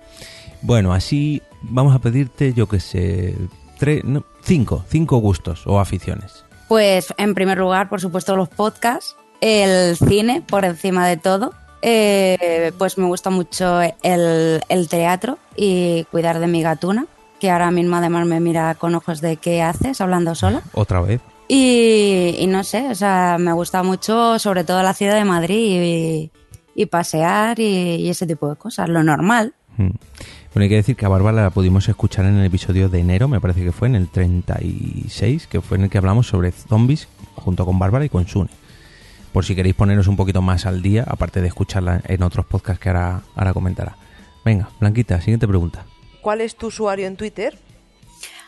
Bueno, 0.62 0.92
así 0.92 1.42
vamos 1.62 1.94
a 1.94 1.98
pedirte, 1.98 2.52
yo 2.52 2.66
que 2.68 2.80
sé, 2.80 3.36
tres, 3.78 4.04
no, 4.04 4.24
cinco, 4.42 4.84
cinco 4.88 5.18
gustos 5.18 5.66
o 5.66 5.78
aficiones. 5.78 6.44
Pues 6.68 7.14
en 7.16 7.34
primer 7.34 7.58
lugar, 7.58 7.88
por 7.88 8.00
supuesto, 8.00 8.34
los 8.36 8.48
podcasts, 8.48 9.16
el 9.40 9.96
cine 9.96 10.42
por 10.46 10.64
encima 10.64 11.06
de 11.06 11.16
todo. 11.16 11.52
Eh, 11.82 12.72
pues 12.78 12.98
me 12.98 13.06
gusta 13.06 13.30
mucho 13.30 13.80
el, 14.02 14.60
el 14.68 14.88
teatro 14.88 15.38
y 15.54 16.04
cuidar 16.10 16.40
de 16.40 16.48
mi 16.48 16.62
gatuna, 16.62 17.06
que 17.38 17.50
ahora 17.50 17.70
mismo 17.70 17.96
además 17.96 18.26
me 18.26 18.40
mira 18.40 18.74
con 18.74 18.94
ojos 18.94 19.20
de 19.20 19.36
qué 19.36 19.62
haces 19.62 20.00
hablando 20.00 20.34
sola. 20.34 20.62
Otra 20.72 21.00
vez. 21.02 21.20
Y, 21.48 22.36
y 22.38 22.46
no 22.48 22.64
sé, 22.64 22.88
o 22.88 22.94
sea, 22.94 23.36
me 23.38 23.52
gusta 23.52 23.82
mucho 23.82 24.38
sobre 24.38 24.64
todo 24.64 24.82
la 24.82 24.94
ciudad 24.94 25.14
de 25.14 25.24
Madrid 25.24 25.82
y, 25.82 26.30
y 26.74 26.86
pasear 26.86 27.60
y, 27.60 27.96
y 27.96 28.08
ese 28.08 28.26
tipo 28.26 28.48
de 28.48 28.56
cosas, 28.56 28.88
lo 28.88 29.02
normal. 29.02 29.54
Mm. 29.76 29.90
Bueno, 30.56 30.64
hay 30.64 30.68
que 30.70 30.76
decir 30.76 30.96
que 30.96 31.04
a 31.04 31.10
Bárbara 31.10 31.42
la 31.42 31.50
pudimos 31.50 31.86
escuchar 31.86 32.24
en 32.24 32.38
el 32.38 32.46
episodio 32.46 32.88
de 32.88 32.98
enero, 32.98 33.28
me 33.28 33.40
parece 33.42 33.62
que 33.62 33.72
fue 33.72 33.88
en 33.88 33.94
el 33.94 34.08
36, 34.08 35.46
que 35.46 35.60
fue 35.60 35.76
en 35.76 35.84
el 35.84 35.90
que 35.90 35.98
hablamos 35.98 36.28
sobre 36.28 36.50
zombies 36.50 37.08
junto 37.34 37.66
con 37.66 37.78
Bárbara 37.78 38.06
y 38.06 38.08
con 38.08 38.26
Sune. 38.26 38.48
Por 39.34 39.44
si 39.44 39.54
queréis 39.54 39.74
poneros 39.74 40.06
un 40.06 40.16
poquito 40.16 40.40
más 40.40 40.64
al 40.64 40.80
día, 40.80 41.04
aparte 41.06 41.42
de 41.42 41.48
escucharla 41.48 42.00
en 42.06 42.22
otros 42.22 42.46
podcasts 42.46 42.80
que 42.80 42.88
ahora, 42.88 43.20
ahora 43.34 43.52
comentará. 43.52 43.96
Venga, 44.46 44.70
Blanquita, 44.80 45.20
siguiente 45.20 45.46
pregunta. 45.46 45.84
¿Cuál 46.22 46.40
es 46.40 46.56
tu 46.56 46.68
usuario 46.68 47.06
en 47.06 47.16
Twitter? 47.16 47.58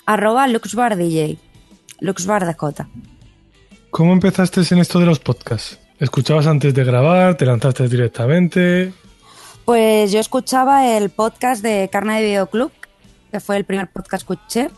Arroba 0.07 0.49
LuxBarDJ. 0.49 1.37
LuxBarDJ. 2.01 2.87
¿Cómo 3.91 4.13
empezaste 4.13 4.63
en 4.71 4.79
esto 4.81 5.01
de 5.01 5.07
los 5.07 5.19
podcasts? 5.19 5.79
¿Escuchabas 5.99 6.47
antes 6.47 6.75
de 6.75 6.85
grabar? 6.85 7.37
¿Te 7.37 7.47
lanzaste 7.47 7.89
directamente? 7.89 8.93
Pues 9.65 10.13
yo 10.13 10.21
escuchaba 10.21 10.97
el 10.97 11.11
podcast 11.11 11.63
de 11.63 11.89
Carne 11.91 12.21
de 12.21 12.27
Videoclub, 12.27 12.73
que 13.31 13.41
fue 13.41 13.57
el 13.57 13.65
primer 13.65 13.91
podcast 13.91 14.11
que 14.11 14.17
escuché. 14.17 14.71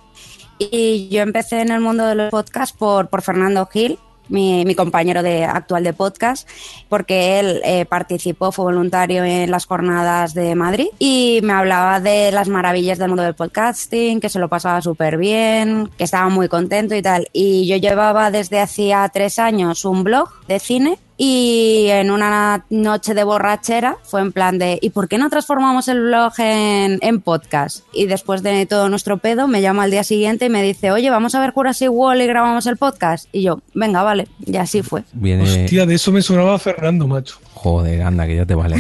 Y 0.59 1.09
yo 1.09 1.23
empecé 1.23 1.61
en 1.61 1.71
el 1.73 1.81
mundo 1.81 2.07
de 2.07 2.15
los 2.15 2.31
podcasts 2.31 2.77
por, 2.77 3.09
por 3.09 3.23
Fernando 3.23 3.67
Gil, 3.67 3.99
mi, 4.31 4.65
mi 4.65 4.75
compañero 4.75 5.23
de, 5.23 5.45
actual 5.45 5.85
de 5.85 5.93
podcast, 5.93 6.49
porque 6.89 7.41
él 7.41 7.61
eh, 7.65 7.85
participó, 7.85 8.53
fue 8.53 8.65
voluntario 8.65 9.25
en 9.25 9.51
las 9.51 9.67
jornadas 9.67 10.35
de 10.35 10.55
Madrid 10.55 10.89
y 10.99 11.41
me 11.43 11.53
hablaba 11.53 12.01
de 12.01 12.33
las 12.33 12.49
maravillas 12.49 12.99
del 12.99 13.09
mundo 13.09 13.23
del 13.23 13.35
podcasting, 13.35 14.21
que 14.21 14.29
se 14.29 14.39
lo 14.39 14.49
pasaba 14.49 14.81
súper 14.81 15.19
bien, 15.19 15.91
que 15.99 16.05
estaba 16.05 16.29
muy 16.29 16.49
contento 16.49 16.95
y 16.95 17.03
tal. 17.03 17.29
Y 17.33 17.67
yo 17.67 17.77
llevaba 17.77 18.31
desde 18.31 18.61
hacía 18.61 19.09
tres 19.13 19.39
años 19.39 19.85
un 19.85 20.05
blog 20.05 20.31
de 20.47 20.59
cine 20.59 20.99
y 21.23 21.89
en 21.91 22.11
una 22.11 22.65
noche 22.71 23.13
de 23.13 23.25
borrachera 23.25 23.99
fue 24.05 24.23
en 24.23 24.33
plan 24.33 24.59
de 24.59 24.79
¿y 24.81 24.89
por 24.89 25.07
qué 25.07 25.19
no 25.19 25.29
transformamos 25.29 25.87
el 25.89 26.01
blog 26.01 26.33
en, 26.39 26.99
en 27.03 27.21
podcast? 27.21 27.85
Y 27.93 28.07
después 28.07 28.43
de 28.43 28.65
todo 28.65 28.89
nuestro 28.89 29.19
pedo 29.19 29.47
me 29.47 29.61
llama 29.61 29.83
al 29.83 29.91
día 29.91 30.03
siguiente 30.03 30.47
y 30.47 30.49
me 30.49 30.63
dice 30.63 30.93
oye, 30.93 31.11
vamos 31.11 31.35
a 31.35 31.41
ver 31.41 31.51
Jurassic 31.51 31.91
World 31.91 32.23
y 32.23 32.27
grabamos 32.27 32.67
el 32.67 32.79
podcast. 32.79 33.29
Y 33.33 33.43
yo, 33.43 33.61
venga, 33.75 34.03
vale, 34.03 34.29
y 34.47 34.57
así 34.57 34.81
fue. 34.81 35.05
Viene... 35.13 35.43
Hostia, 35.43 35.85
de 35.85 35.97
eso 35.97 36.11
me 36.11 36.23
sonaba 36.23 36.59
Fernando, 36.59 37.07
macho. 37.07 37.37
Joder, 37.53 38.01
anda, 38.01 38.27
que 38.27 38.37
ya 38.37 38.47
te 38.47 38.55
vale. 38.55 38.77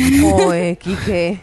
Oye, 0.46 0.78
Quique. 0.80 1.40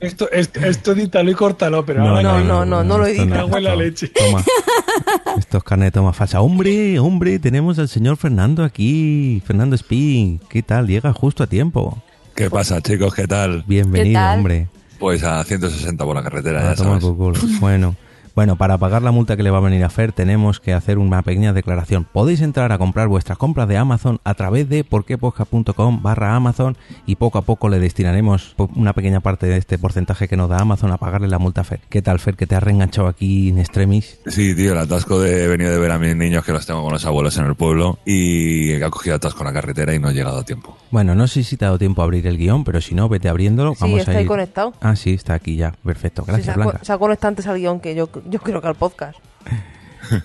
Esto, 0.00 0.30
esto, 0.32 0.60
esto 0.60 0.92
edítalo 0.92 1.30
y 1.30 1.34
córtalo, 1.34 1.84
pero 1.84 2.02
ahora 2.02 2.22
no, 2.22 2.40
no, 2.42 2.64
no, 2.64 2.82
no 2.82 2.98
lo 2.98 3.06
edita. 3.06 3.46
Me 3.46 3.60
la 3.60 3.76
leche. 3.76 4.08
Toma. 4.08 4.42
Esto 5.38 5.58
es 5.58 5.64
carne 5.64 5.84
de 5.86 5.90
toma 5.90 6.14
falsa. 6.14 6.40
Hombre, 6.40 6.98
hombre, 6.98 7.38
tenemos 7.38 7.78
al 7.78 7.88
señor 7.88 8.16
Fernando 8.16 8.64
aquí. 8.64 9.42
Fernando 9.46 9.76
Spin. 9.76 10.40
¿Qué 10.48 10.62
tal? 10.62 10.86
Llega 10.86 11.12
justo 11.12 11.42
a 11.42 11.46
tiempo. 11.46 12.02
¿Qué 12.34 12.48
pasa, 12.48 12.80
chicos? 12.80 13.14
¿Qué 13.14 13.26
tal? 13.26 13.62
Bienvenido, 13.66 14.14
tal? 14.20 14.38
hombre. 14.38 14.68
Pues 14.98 15.22
a 15.22 15.44
160 15.44 16.02
por 16.04 16.14
la 16.16 16.22
carretera, 16.22 16.60
A 16.60 16.70
ya 16.70 16.76
tomar 16.76 17.00
sabes. 17.00 17.04
por 17.04 17.16
culo. 17.16 17.38
Bueno, 17.60 17.94
bueno, 18.34 18.56
para 18.56 18.78
pagar 18.78 19.02
la 19.02 19.10
multa 19.10 19.36
que 19.36 19.42
le 19.42 19.50
va 19.50 19.58
a 19.58 19.62
venir 19.62 19.84
a 19.84 19.90
Fer 19.90 20.12
tenemos 20.12 20.60
que 20.60 20.72
hacer 20.72 20.98
una 20.98 21.22
pequeña 21.22 21.52
declaración. 21.52 22.06
Podéis 22.12 22.40
entrar 22.40 22.72
a 22.72 22.78
comprar 22.78 23.08
vuestras 23.08 23.38
compras 23.38 23.68
de 23.68 23.76
Amazon 23.76 24.20
a 24.24 24.34
través 24.34 24.68
de 24.68 24.84
porquepodcast.com 24.84 26.02
barra 26.02 26.34
Amazon 26.34 26.76
y 27.06 27.16
poco 27.16 27.38
a 27.38 27.42
poco 27.42 27.68
le 27.68 27.78
destinaremos 27.78 28.54
una 28.74 28.92
pequeña 28.92 29.20
parte 29.20 29.46
de 29.46 29.56
este 29.56 29.78
porcentaje 29.78 30.28
que 30.28 30.36
nos 30.36 30.48
da 30.48 30.58
Amazon 30.58 30.90
a 30.92 30.96
pagarle 30.98 31.28
la 31.28 31.38
multa 31.38 31.60
a 31.62 31.64
Fer. 31.64 31.80
¿Qué 31.88 32.02
tal, 32.02 32.18
Fer? 32.18 32.36
Que 32.36 32.46
te 32.46 32.54
has 32.56 32.62
reenganchado 32.62 33.08
aquí 33.08 33.48
en 33.50 33.58
extremis. 33.58 34.18
Sí, 34.26 34.54
tío, 34.54 34.72
el 34.72 34.78
atasco 34.78 35.20
de 35.20 35.44
he 35.44 35.48
venido 35.48 35.70
de 35.72 35.78
ver 35.78 35.90
a 35.92 35.98
mis 35.98 36.16
niños 36.16 36.44
que 36.44 36.52
los 36.52 36.66
tengo 36.66 36.82
con 36.82 36.92
los 36.92 37.04
abuelos 37.06 37.36
en 37.38 37.46
el 37.46 37.54
pueblo 37.54 37.98
y 38.04 38.72
he 38.72 38.80
cogido 38.90 39.16
atasco 39.16 39.40
en 39.40 39.46
la 39.46 39.52
carretera 39.52 39.94
y 39.94 39.98
no 39.98 40.10
he 40.10 40.14
llegado 40.14 40.38
a 40.38 40.44
tiempo. 40.44 40.76
Bueno, 40.90 41.14
no 41.14 41.26
sé 41.26 41.44
si 41.44 41.56
te 41.56 41.64
ha 41.64 41.68
dado 41.68 41.78
tiempo 41.78 42.02
a 42.02 42.04
abrir 42.04 42.26
el 42.26 42.36
guion, 42.36 42.64
pero 42.64 42.80
si 42.80 42.94
no, 42.94 43.08
vete 43.08 43.28
abriéndolo. 43.28 43.72
Sí, 43.74 43.78
Vamos 43.82 44.00
está 44.00 44.12
a 44.12 44.16
ahí 44.16 44.22
ir. 44.22 44.28
conectado. 44.28 44.72
Ah, 44.80 44.96
sí, 44.96 45.12
está 45.14 45.34
aquí 45.34 45.56
ya. 45.56 45.72
Perfecto. 45.84 46.22
Sí, 46.22 46.26
Gracias, 46.28 46.46
se, 46.46 46.50
ha, 46.52 46.54
Blanca. 46.64 46.80
se 46.82 46.92
ha 46.92 46.98
conectado 46.98 47.28
antes 47.28 47.46
al 47.46 47.58
guion 47.58 47.80
que 47.80 47.94
yo, 47.94 48.08
yo 48.26 48.38
creo 48.40 48.60
que 48.60 48.68
al 48.68 48.74
podcast. 48.74 49.18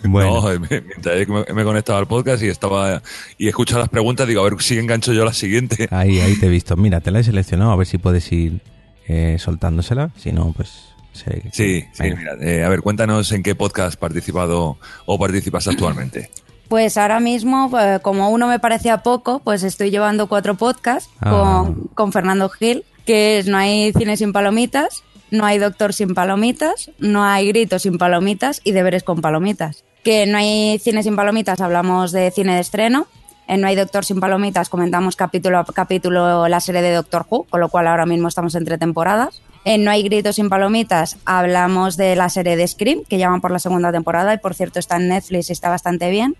Bueno, 0.03 0.41
No, 0.41 0.59
me- 0.61 0.81
mientras 0.81 1.27
me, 1.27 1.53
me 1.53 1.61
he 1.61 1.65
conectado 1.65 1.99
al 1.99 2.07
podcast 2.07 2.41
y 2.41 2.47
estaba 2.47 3.03
y 3.37 3.45
he 3.45 3.49
escuchado 3.49 3.81
las 3.81 3.89
preguntas, 3.89 4.27
digo, 4.27 4.41
a 4.41 4.49
ver 4.49 4.59
si 4.61 4.79
engancho 4.79 5.13
yo 5.13 5.23
la 5.25 5.33
siguiente. 5.33 5.87
ahí, 5.91 6.19
ahí 6.19 6.39
te 6.39 6.47
he 6.47 6.49
visto. 6.49 6.75
Mira, 6.77 7.01
te 7.01 7.11
la 7.11 7.19
he 7.19 7.23
seleccionado 7.23 7.71
a 7.71 7.75
ver 7.75 7.85
si 7.85 7.97
puedes 7.99 8.31
ir 8.31 8.61
eh, 9.07 9.35
soltándosela. 9.37 10.09
Si 10.17 10.31
no, 10.31 10.53
pues... 10.55 10.69
se- 11.13 11.43
Sí, 11.51 11.85
sí, 11.93 12.03
mira, 12.03 12.33
eh, 12.41 12.63
a 12.63 12.69
ver, 12.69 12.81
cuéntanos 12.81 13.31
en 13.31 13.43
qué 13.43 13.53
podcast 13.53 13.89
has 13.89 13.97
participado 13.97 14.77
o 15.05 15.19
participas 15.19 15.67
actualmente. 15.67 16.31
Pues 16.67 16.97
ahora 16.97 17.19
mismo, 17.19 17.69
eh, 17.79 17.99
como 18.01 18.29
uno 18.31 18.47
me 18.47 18.57
parecía 18.59 19.03
poco, 19.03 19.39
pues 19.39 19.61
estoy 19.61 19.91
llevando 19.91 20.25
cuatro 20.27 20.55
podcasts 20.55 21.11
Ah. 21.21 21.29
con, 21.29 21.75
con 21.93 22.11
Fernando 22.11 22.49
Gil, 22.49 22.83
que 23.05 23.37
es 23.37 23.47
No 23.47 23.57
hay 23.57 23.93
cine 23.93 24.17
sin 24.17 24.33
palomitas, 24.33 25.03
No 25.37 25.45
hay 25.45 25.57
doctor 25.57 25.93
sin 25.93 26.13
palomitas, 26.13 26.91
No 26.99 27.23
hay 27.23 27.47
gritos 27.47 27.83
sin 27.83 27.97
palomitas 27.97 28.61
y 28.63 28.71
Deberes 28.71 29.03
con 29.03 29.21
palomitas. 29.21 29.83
Que 30.03 30.25
No 30.25 30.37
hay 30.37 30.79
cine 30.79 31.03
sin 31.03 31.15
palomitas 31.15 31.61
hablamos 31.61 32.11
de 32.11 32.31
cine 32.31 32.55
de 32.55 32.61
estreno, 32.61 33.07
en 33.47 33.61
No 33.61 33.67
hay 33.67 33.75
doctor 33.75 34.05
sin 34.05 34.19
palomitas 34.19 34.69
comentamos 34.69 35.15
capítulo 35.15 35.59
a 35.59 35.65
capítulo 35.65 36.47
la 36.47 36.59
serie 36.59 36.81
de 36.81 36.93
Doctor 36.93 37.25
Who, 37.29 37.43
con 37.43 37.59
lo 37.59 37.69
cual 37.69 37.87
ahora 37.87 38.05
mismo 38.05 38.27
estamos 38.27 38.55
entre 38.55 38.77
temporadas. 38.77 39.41
En 39.65 39.83
No 39.83 39.91
hay 39.91 40.03
gritos 40.03 40.35
sin 40.35 40.49
palomitas 40.49 41.17
hablamos 41.25 41.97
de 41.97 42.15
la 42.15 42.29
serie 42.29 42.55
de 42.55 42.67
Scream, 42.67 43.03
que 43.07 43.17
ya 43.17 43.29
van 43.29 43.41
por 43.41 43.51
la 43.51 43.59
segunda 43.59 43.91
temporada 43.91 44.33
y 44.33 44.37
por 44.37 44.55
cierto 44.55 44.79
está 44.79 44.97
en 44.97 45.09
Netflix 45.09 45.49
y 45.49 45.53
está 45.53 45.69
bastante 45.69 46.09
bien. 46.09 46.35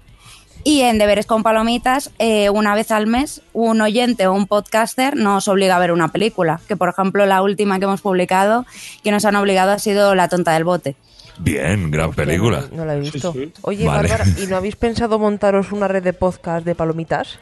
Y 0.67 0.81
en 0.81 0.97
Deberes 0.97 1.27
con 1.27 1.43
Palomitas, 1.43 2.09
eh, 2.17 2.49
una 2.49 2.73
vez 2.73 2.89
al 2.89 3.05
mes, 3.05 3.43
un 3.53 3.81
oyente 3.81 4.25
o 4.25 4.33
un 4.33 4.47
podcaster 4.47 5.15
nos 5.15 5.47
obliga 5.47 5.75
a 5.75 5.79
ver 5.79 5.91
una 5.91 6.07
película. 6.07 6.59
Que, 6.67 6.75
por 6.75 6.89
ejemplo, 6.89 7.23
la 7.27 7.43
última 7.43 7.77
que 7.77 7.85
hemos 7.85 8.01
publicado, 8.01 8.65
que 9.03 9.11
nos 9.11 9.25
han 9.25 9.35
obligado, 9.35 9.73
ha 9.73 9.77
sido 9.77 10.15
La 10.15 10.27
tonta 10.27 10.53
del 10.53 10.63
bote. 10.63 10.95
Bien, 11.37 11.91
gran 11.91 12.13
película. 12.13 12.63
No, 12.71 12.77
no 12.77 12.85
la 12.85 12.95
he 12.95 12.99
visto. 12.99 13.31
Sí, 13.31 13.45
sí. 13.45 13.53
Oye, 13.61 13.85
Vale. 13.85 14.09
Bárbara, 14.09 14.25
¿y 14.41 14.47
no 14.47 14.55
habéis 14.57 14.75
pensado 14.75 15.19
montaros 15.19 15.71
una 15.71 15.87
red 15.87 16.01
de 16.01 16.13
podcast 16.13 16.65
de 16.65 16.73
palomitas? 16.73 17.37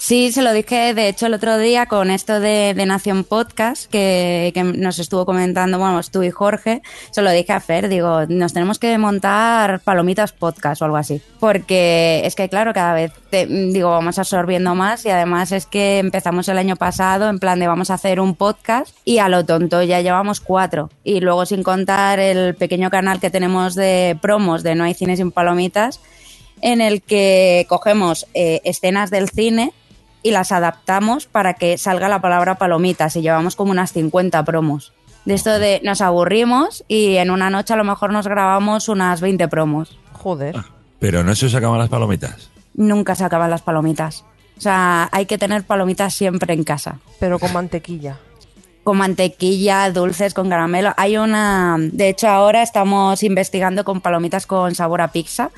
Sí, 0.00 0.30
se 0.30 0.42
lo 0.42 0.52
dije, 0.52 0.94
de 0.94 1.08
hecho, 1.08 1.26
el 1.26 1.34
otro 1.34 1.58
día 1.58 1.86
con 1.86 2.12
esto 2.12 2.38
de, 2.38 2.72
de 2.72 2.86
Nación 2.86 3.24
Podcast, 3.24 3.90
que, 3.90 4.52
que 4.54 4.62
nos 4.62 5.00
estuvo 5.00 5.26
comentando, 5.26 5.76
bueno, 5.80 6.00
tú 6.10 6.22
y 6.22 6.30
Jorge, 6.30 6.82
se 7.10 7.20
lo 7.20 7.32
dije 7.32 7.52
a 7.52 7.58
Fer, 7.58 7.88
digo, 7.88 8.24
nos 8.28 8.52
tenemos 8.52 8.78
que 8.78 8.96
montar 8.96 9.80
Palomitas 9.80 10.30
Podcast 10.32 10.80
o 10.80 10.84
algo 10.84 10.98
así. 10.98 11.20
Porque 11.40 12.22
es 12.24 12.36
que, 12.36 12.48
claro, 12.48 12.72
cada 12.72 12.94
vez, 12.94 13.12
te- 13.28 13.46
digo, 13.46 13.90
vamos 13.90 14.20
absorbiendo 14.20 14.76
más 14.76 15.04
y 15.04 15.10
además 15.10 15.50
es 15.50 15.66
que 15.66 15.98
empezamos 15.98 16.48
el 16.48 16.58
año 16.58 16.76
pasado 16.76 17.28
en 17.28 17.40
plan 17.40 17.58
de 17.58 17.66
vamos 17.66 17.90
a 17.90 17.94
hacer 17.94 18.20
un 18.20 18.36
podcast 18.36 18.94
y 19.04 19.18
a 19.18 19.28
lo 19.28 19.44
tonto 19.44 19.82
ya 19.82 20.00
llevamos 20.00 20.38
cuatro. 20.40 20.90
Y 21.02 21.18
luego, 21.20 21.44
sin 21.44 21.64
contar 21.64 22.20
el 22.20 22.54
pequeño 22.54 22.88
canal 22.90 23.18
que 23.18 23.30
tenemos 23.30 23.74
de 23.74 24.16
promos 24.22 24.62
de 24.62 24.76
No 24.76 24.84
hay 24.84 24.94
cine 24.94 25.16
sin 25.16 25.32
palomitas, 25.32 26.00
en 26.60 26.80
el 26.80 27.02
que 27.02 27.66
cogemos 27.68 28.26
eh, 28.34 28.60
escenas 28.64 29.10
del 29.10 29.28
cine 29.28 29.72
y 30.22 30.30
las 30.30 30.52
adaptamos 30.52 31.26
para 31.26 31.54
que 31.54 31.78
salga 31.78 32.08
la 32.08 32.20
palabra 32.20 32.56
palomitas 32.56 33.16
y 33.16 33.22
llevamos 33.22 33.56
como 33.56 33.70
unas 33.70 33.92
50 33.92 34.44
promos. 34.44 34.92
De 35.24 35.34
esto 35.34 35.58
de 35.58 35.80
nos 35.84 36.00
aburrimos 36.00 36.84
y 36.88 37.16
en 37.16 37.30
una 37.30 37.50
noche 37.50 37.74
a 37.74 37.76
lo 37.76 37.84
mejor 37.84 38.12
nos 38.12 38.26
grabamos 38.26 38.88
unas 38.88 39.20
20 39.20 39.48
promos. 39.48 39.98
Joder. 40.12 40.56
Pero 40.98 41.22
no 41.22 41.34
se 41.34 41.46
os 41.46 41.54
acaban 41.54 41.78
las 41.78 41.88
palomitas. 41.88 42.50
Nunca 42.74 43.14
se 43.14 43.24
acaban 43.24 43.50
las 43.50 43.62
palomitas. 43.62 44.24
O 44.56 44.60
sea, 44.60 45.08
hay 45.12 45.26
que 45.26 45.38
tener 45.38 45.64
palomitas 45.64 46.14
siempre 46.14 46.54
en 46.54 46.64
casa. 46.64 46.98
Pero 47.20 47.38
con 47.38 47.52
mantequilla. 47.52 48.16
Con 48.82 48.96
mantequilla, 48.96 49.90
dulces, 49.92 50.34
con 50.34 50.48
caramelo. 50.48 50.94
Hay 50.96 51.16
una... 51.16 51.76
De 51.78 52.08
hecho, 52.08 52.28
ahora 52.28 52.62
estamos 52.62 53.22
investigando 53.22 53.84
con 53.84 54.00
palomitas 54.00 54.46
con 54.46 54.74
sabor 54.74 55.00
a 55.00 55.12
pizza 55.12 55.50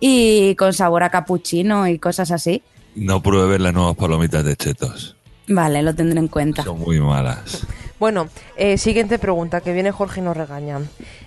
y 0.00 0.54
con 0.56 0.74
sabor 0.74 1.04
a 1.04 1.10
cappuccino 1.10 1.86
y 1.86 1.98
cosas 1.98 2.30
así. 2.30 2.62
No 2.98 3.22
pruebe 3.22 3.48
ver 3.48 3.60
las 3.60 3.72
nuevas 3.74 3.96
palomitas 3.96 4.44
de 4.44 4.56
chetos. 4.56 5.16
Vale, 5.48 5.82
lo 5.82 5.94
tendré 5.94 6.18
en 6.18 6.28
cuenta. 6.28 6.62
Son 6.62 6.78
muy 6.78 7.00
malas. 7.00 7.66
Bueno, 7.98 8.28
eh, 8.56 8.78
siguiente 8.78 9.18
pregunta, 9.18 9.60
que 9.60 9.72
viene 9.72 9.90
Jorge 9.90 10.20
y 10.20 10.22
nos 10.24 10.36
regaña. 10.36 10.78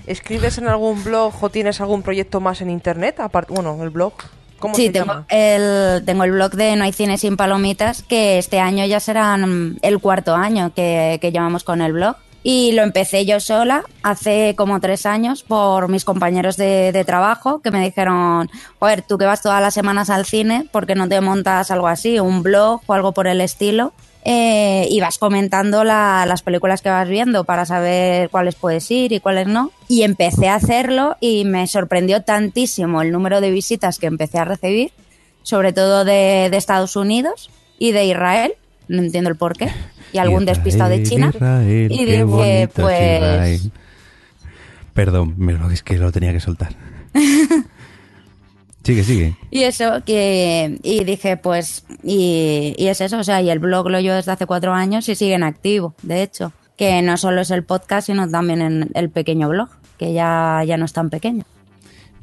¿Escribes 0.08 0.58
en 0.58 0.68
algún 0.68 1.04
blog 1.04 1.34
o 1.44 1.50
tienes 1.50 1.82
algún 1.82 2.02
proyecto 2.04 2.40
más 2.40 2.62
en 2.62 2.70
internet? 2.70 3.20
Aparte, 3.20 3.54
bueno, 3.54 3.78
el 3.84 3.90
blog. 3.90 4.14
¿Cómo 4.60 4.76
Sí, 4.76 4.86
se 4.88 4.92
tengo 4.92 5.08
llama? 5.08 5.26
el, 5.30 6.06
tengo 6.06 6.24
el 6.24 6.32
blog 6.34 6.52
de 6.52 6.76
No 6.76 6.84
hay 6.84 6.94
cine 6.94 7.18
sin 7.18 7.36
palomitas, 7.36 8.04
que 8.04 8.38
este 8.38 8.60
año 8.60 8.86
ya 8.86 9.00
será 9.00 9.36
mm, 9.38 9.78
el 9.82 10.00
cuarto 10.00 10.36
año 10.36 10.72
que, 10.74 11.18
que 11.20 11.32
llevamos 11.32 11.64
con 11.64 11.82
el 11.82 11.94
blog. 11.94 12.16
Y 12.44 12.72
lo 12.72 12.82
empecé 12.82 13.26
yo 13.26 13.40
sola 13.40 13.84
hace 14.02 14.56
como 14.58 14.80
tres 14.80 15.06
años 15.06 15.44
por 15.44 15.90
mis 15.90 16.06
compañeros 16.06 16.58
de, 16.58 16.92
de 16.92 17.06
trabajo 17.06 17.62
que 17.62 17.70
me 17.70 17.84
dijeron, 17.84 18.50
joder, 18.80 19.04
tú 19.04 19.20
que 19.20 19.26
vas 19.26 19.44
todas 19.44 19.62
las 19.62 19.76
semanas 19.76 20.10
al 20.10 20.26
cine, 20.26 20.66
¿por 20.72 20.88
qué 20.88 20.96
no 20.96 21.08
te 21.08 21.22
montas 21.22 21.70
algo 21.70 21.88
así, 21.88 22.20
un 22.20 22.42
blog 22.42 22.82
o 22.88 22.94
algo 22.94 23.12
por 23.12 23.28
el 23.28 23.42
estilo? 23.42 23.94
Eh, 24.24 24.88
y 24.90 25.00
vas 25.02 25.18
comentando 25.20 25.84
la- 25.84 26.26
las 26.28 26.42
películas 26.44 26.82
que 26.82 26.90
vas 26.90 27.08
viendo 27.08 27.44
para 27.44 27.66
saber 27.66 28.30
cuáles 28.30 28.56
puedes 28.56 28.90
ir 28.90 29.12
y 29.14 29.20
cuáles 29.20 29.48
no. 29.48 29.72
Y 29.88 30.02
empecé 30.04 30.48
a 30.48 30.56
hacerlo 30.56 31.18
y 31.20 31.46
me 31.46 31.68
sorprendió 31.68 32.24
tantísimo 32.24 33.02
el 33.04 33.12
número 33.12 33.40
de 33.42 33.52
visitas 33.52 34.00
que 34.00 34.08
empecé 34.08 34.40
a 34.40 34.46
recibir, 34.46 34.92
sobre 35.44 35.74
todo 35.74 36.06
de, 36.06 36.50
de 36.52 36.58
Estados 36.58 36.96
Unidos 36.96 37.50
y 37.80 37.92
de 37.94 38.06
Israel, 38.06 38.54
no 38.88 39.02
entiendo 39.02 39.30
el 39.30 39.38
por 39.38 39.58
qué, 39.58 39.72
y 40.14 40.18
algún 40.18 40.44
Israel, 40.44 40.56
despistado 40.56 40.90
de 40.90 41.04
China. 41.04 41.32
Israel, 41.34 41.92
y 41.92 42.06
dije, 42.06 42.26
pues, 42.26 42.70
Israel. 42.78 43.72
Perdón, 44.94 45.36
es 45.72 45.84
que 45.84 45.98
lo 45.98 46.12
tenía 46.12 46.34
que 46.34 46.40
soltar. 46.40 46.76
Sigue, 48.84 49.04
sigue. 49.04 49.36
Y 49.52 49.62
eso, 49.62 50.04
que, 50.04 50.80
y 50.82 51.04
dije, 51.04 51.38
pues, 51.38 51.86
y, 52.04 52.74
y 52.78 52.88
es 52.88 53.00
eso, 53.00 53.20
o 53.20 53.24
sea, 53.24 53.40
y 53.42 53.52
el 53.52 53.60
blog 53.60 53.90
lo 53.90 54.00
llevo 54.00 54.16
desde 54.16 54.32
hace 54.32 54.48
cuatro 54.48 54.74
años 54.74 55.08
y 55.08 55.14
sigue 55.14 55.36
en 55.36 55.44
activo, 55.44 55.94
de 56.02 56.24
hecho. 56.24 56.52
Que 56.78 57.04
no 57.04 57.16
solo 57.18 57.42
es 57.42 57.52
el 57.52 57.64
podcast, 57.64 58.08
sino 58.08 58.28
también 58.28 58.62
en 58.62 58.90
el 58.96 59.12
pequeño 59.12 59.50
blog, 59.50 59.70
que 60.00 60.14
ya, 60.14 60.64
ya 60.66 60.78
no 60.78 60.86
es 60.86 60.94
tan 60.94 61.12
pequeño. 61.12 61.44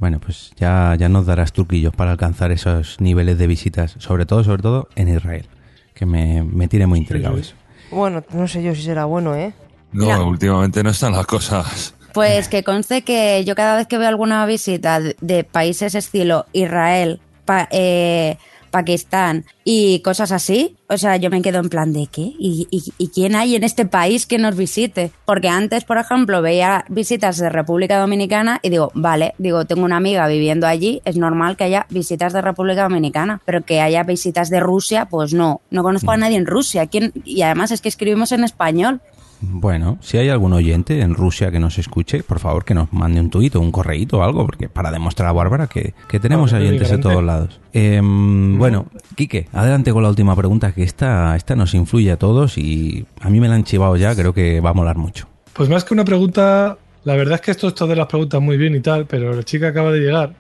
Bueno, 0.00 0.18
pues 0.18 0.50
ya, 0.56 0.96
ya 0.98 1.08
nos 1.08 1.26
darás 1.26 1.52
truquillos 1.52 1.94
para 1.94 2.10
alcanzar 2.10 2.50
esos 2.50 3.00
niveles 3.00 3.38
de 3.38 3.46
visitas, 3.46 3.94
sobre 3.98 4.26
todo, 4.26 4.42
sobre 4.42 4.62
todo 4.62 4.88
en 4.96 5.08
Israel, 5.08 5.46
que 5.94 6.06
me, 6.06 6.42
me 6.42 6.66
tiene 6.66 6.88
muy 6.88 6.98
intrigado 6.98 7.36
eso. 7.36 7.54
Bueno, 7.90 8.22
no 8.30 8.48
sé 8.48 8.62
yo 8.62 8.74
si 8.74 8.82
será 8.82 9.04
bueno, 9.04 9.34
¿eh? 9.34 9.52
No, 9.92 10.26
últimamente 10.28 10.82
no 10.82 10.90
están 10.90 11.12
las 11.12 11.26
cosas. 11.26 11.94
Pues 12.12 12.48
que 12.48 12.62
conste 12.64 13.02
que 13.02 13.44
yo 13.44 13.54
cada 13.54 13.76
vez 13.76 13.86
que 13.86 13.96
veo 13.98 14.08
alguna 14.08 14.44
visita 14.46 15.00
de, 15.00 15.16
de 15.20 15.44
países 15.44 15.94
estilo 15.94 16.46
Israel, 16.52 17.20
Pa- 17.44 17.68
eh, 17.70 18.36
Pakistán 18.68 19.44
y 19.64 20.00
cosas 20.00 20.32
así, 20.32 20.76
o 20.88 20.96
sea, 20.96 21.16
yo 21.16 21.30
me 21.30 21.42
quedo 21.42 21.58
en 21.58 21.68
plan 21.68 21.92
de 21.92 22.06
¿qué? 22.06 22.32
¿Y, 22.38 22.66
y, 22.70 22.82
y 22.96 23.08
quién 23.08 23.34
hay 23.34 23.56
en 23.56 23.64
este 23.64 23.84
país 23.84 24.26
que 24.26 24.38
nos 24.38 24.56
visite? 24.56 25.10
Porque 25.26 25.48
antes, 25.48 25.84
por 25.84 25.98
ejemplo, 25.98 26.40
veía 26.40 26.84
visitas 26.88 27.36
de 27.36 27.50
República 27.50 27.98
Dominicana 27.98 28.60
y 28.62 28.70
digo, 28.70 28.90
vale, 28.94 29.34
digo, 29.38 29.64
tengo 29.66 29.84
una 29.84 29.96
amiga 29.96 30.26
viviendo 30.26 30.66
allí, 30.66 31.02
es 31.04 31.16
normal 31.16 31.56
que 31.56 31.64
haya 31.64 31.86
visitas 31.90 32.32
de 32.32 32.40
República 32.40 32.84
Dominicana, 32.84 33.40
pero 33.44 33.62
que 33.62 33.80
haya 33.80 34.02
visitas 34.04 34.50
de 34.50 34.60
Rusia, 34.60 35.06
pues 35.06 35.34
no, 35.34 35.60
no 35.70 35.82
conozco 35.82 36.12
a 36.12 36.16
nadie 36.16 36.36
en 36.36 36.46
Rusia. 36.46 36.86
¿Quién? 36.86 37.12
Y 37.24 37.42
además 37.42 37.70
es 37.70 37.80
que 37.80 37.88
escribimos 37.88 38.32
en 38.32 38.44
español. 38.44 39.00
Bueno, 39.40 39.98
si 40.00 40.18
hay 40.18 40.28
algún 40.30 40.52
oyente 40.52 41.00
en 41.00 41.14
Rusia 41.14 41.50
que 41.52 41.60
nos 41.60 41.78
escuche, 41.78 42.22
por 42.24 42.40
favor 42.40 42.64
que 42.64 42.74
nos 42.74 42.92
mande 42.92 43.20
un 43.20 43.30
tuit 43.30 43.54
o 43.54 43.60
un 43.60 43.70
correíto 43.70 44.18
o 44.18 44.22
algo, 44.24 44.44
porque 44.44 44.68
para 44.68 44.90
demostrar 44.90 45.28
a 45.28 45.32
Bárbara 45.32 45.68
que, 45.68 45.94
que 46.08 46.18
tenemos 46.18 46.52
Hombre, 46.52 46.68
oyentes 46.68 46.90
de 46.90 46.98
todos 46.98 47.22
lados. 47.22 47.60
Em, 47.72 48.58
Bueno, 48.58 48.86
Quique, 49.14 49.46
adelante 49.52 49.92
con 49.92 50.02
la 50.02 50.08
última 50.08 50.34
pregunta, 50.34 50.72
que 50.72 50.82
esta, 50.82 51.36
esta 51.36 51.54
nos 51.54 51.72
influye 51.74 52.10
a 52.10 52.16
todos 52.16 52.58
y 52.58 53.06
a 53.20 53.30
mí 53.30 53.38
me 53.38 53.48
la 53.48 53.54
han 53.54 53.64
chivado 53.64 53.96
ya, 53.96 54.14
creo 54.16 54.34
que 54.34 54.60
va 54.60 54.70
a 54.70 54.74
molar 54.74 54.96
mucho. 54.96 55.28
Pues 55.52 55.68
más 55.68 55.84
que 55.84 55.94
una 55.94 56.04
pregunta, 56.04 56.76
la 57.04 57.14
verdad 57.14 57.36
es 57.36 57.40
que 57.40 57.50
esto 57.52 57.68
es 57.68 57.74
todo 57.74 57.88
de 57.88 57.96
las 57.96 58.06
preguntas 58.08 58.40
muy 58.40 58.56
bien 58.56 58.74
y 58.74 58.80
tal, 58.80 59.06
pero 59.06 59.34
la 59.34 59.42
chica 59.44 59.68
acaba 59.68 59.92
de 59.92 60.00
llegar 60.00 60.34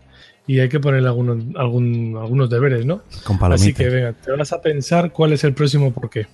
y 0.46 0.58
hay 0.58 0.68
que 0.68 0.80
ponerle 0.80 1.08
algunos, 1.08 1.36
algún- 1.56 2.16
algunos 2.20 2.50
deberes, 2.50 2.84
¿no? 2.84 3.02
Con. 3.24 3.38
Así 3.52 3.72
que 3.74 3.88
venga, 3.88 4.12
te 4.12 4.32
vas 4.32 4.52
a 4.52 4.60
pensar 4.60 5.12
cuál 5.12 5.32
es 5.34 5.44
el 5.44 5.54
próximo 5.54 5.92
por 5.92 6.10
qué. 6.10 6.26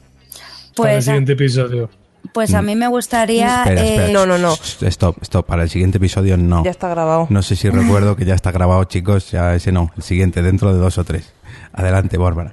para 0.77 0.91
el 0.93 0.95
Pues, 0.97 1.05
siguiente 1.05 1.33
episodio. 1.35 1.91
Pues 2.33 2.55
a 2.55 2.63
mí 2.63 2.75
me 2.75 2.89
gustaría... 2.89 3.63
Espera, 3.65 3.83
eh, 3.85 3.95
espera. 3.95 4.13
no, 4.13 4.27
no, 4.27 4.39
no. 4.39 4.55
Stop, 4.55 5.19
stop, 5.23 5.47
para 5.47 5.63
el 5.65 5.71
siguiente 5.71 5.99
episodio 5.99 6.37
no. 6.37 6.65
Ya 6.65 6.71
está 6.71 6.89
grabado. 6.89 7.27
No 7.31 7.43
sé 7.43 7.55
si 7.57 7.69
recuerdo 7.71 8.17
que 8.17 8.25
ya 8.25 8.35
está 8.35 8.51
grabado, 8.53 8.83
chicos, 8.85 9.31
ya 9.31 9.55
ese 9.55 9.73
no, 9.73 9.91
el 9.97 10.03
siguiente, 10.03 10.43
dentro 10.43 10.73
de 10.73 10.81
dos 10.81 10.99
o 10.99 11.05
tres. 11.05 11.33
Adelante, 11.73 12.17
Bárbara. 12.19 12.53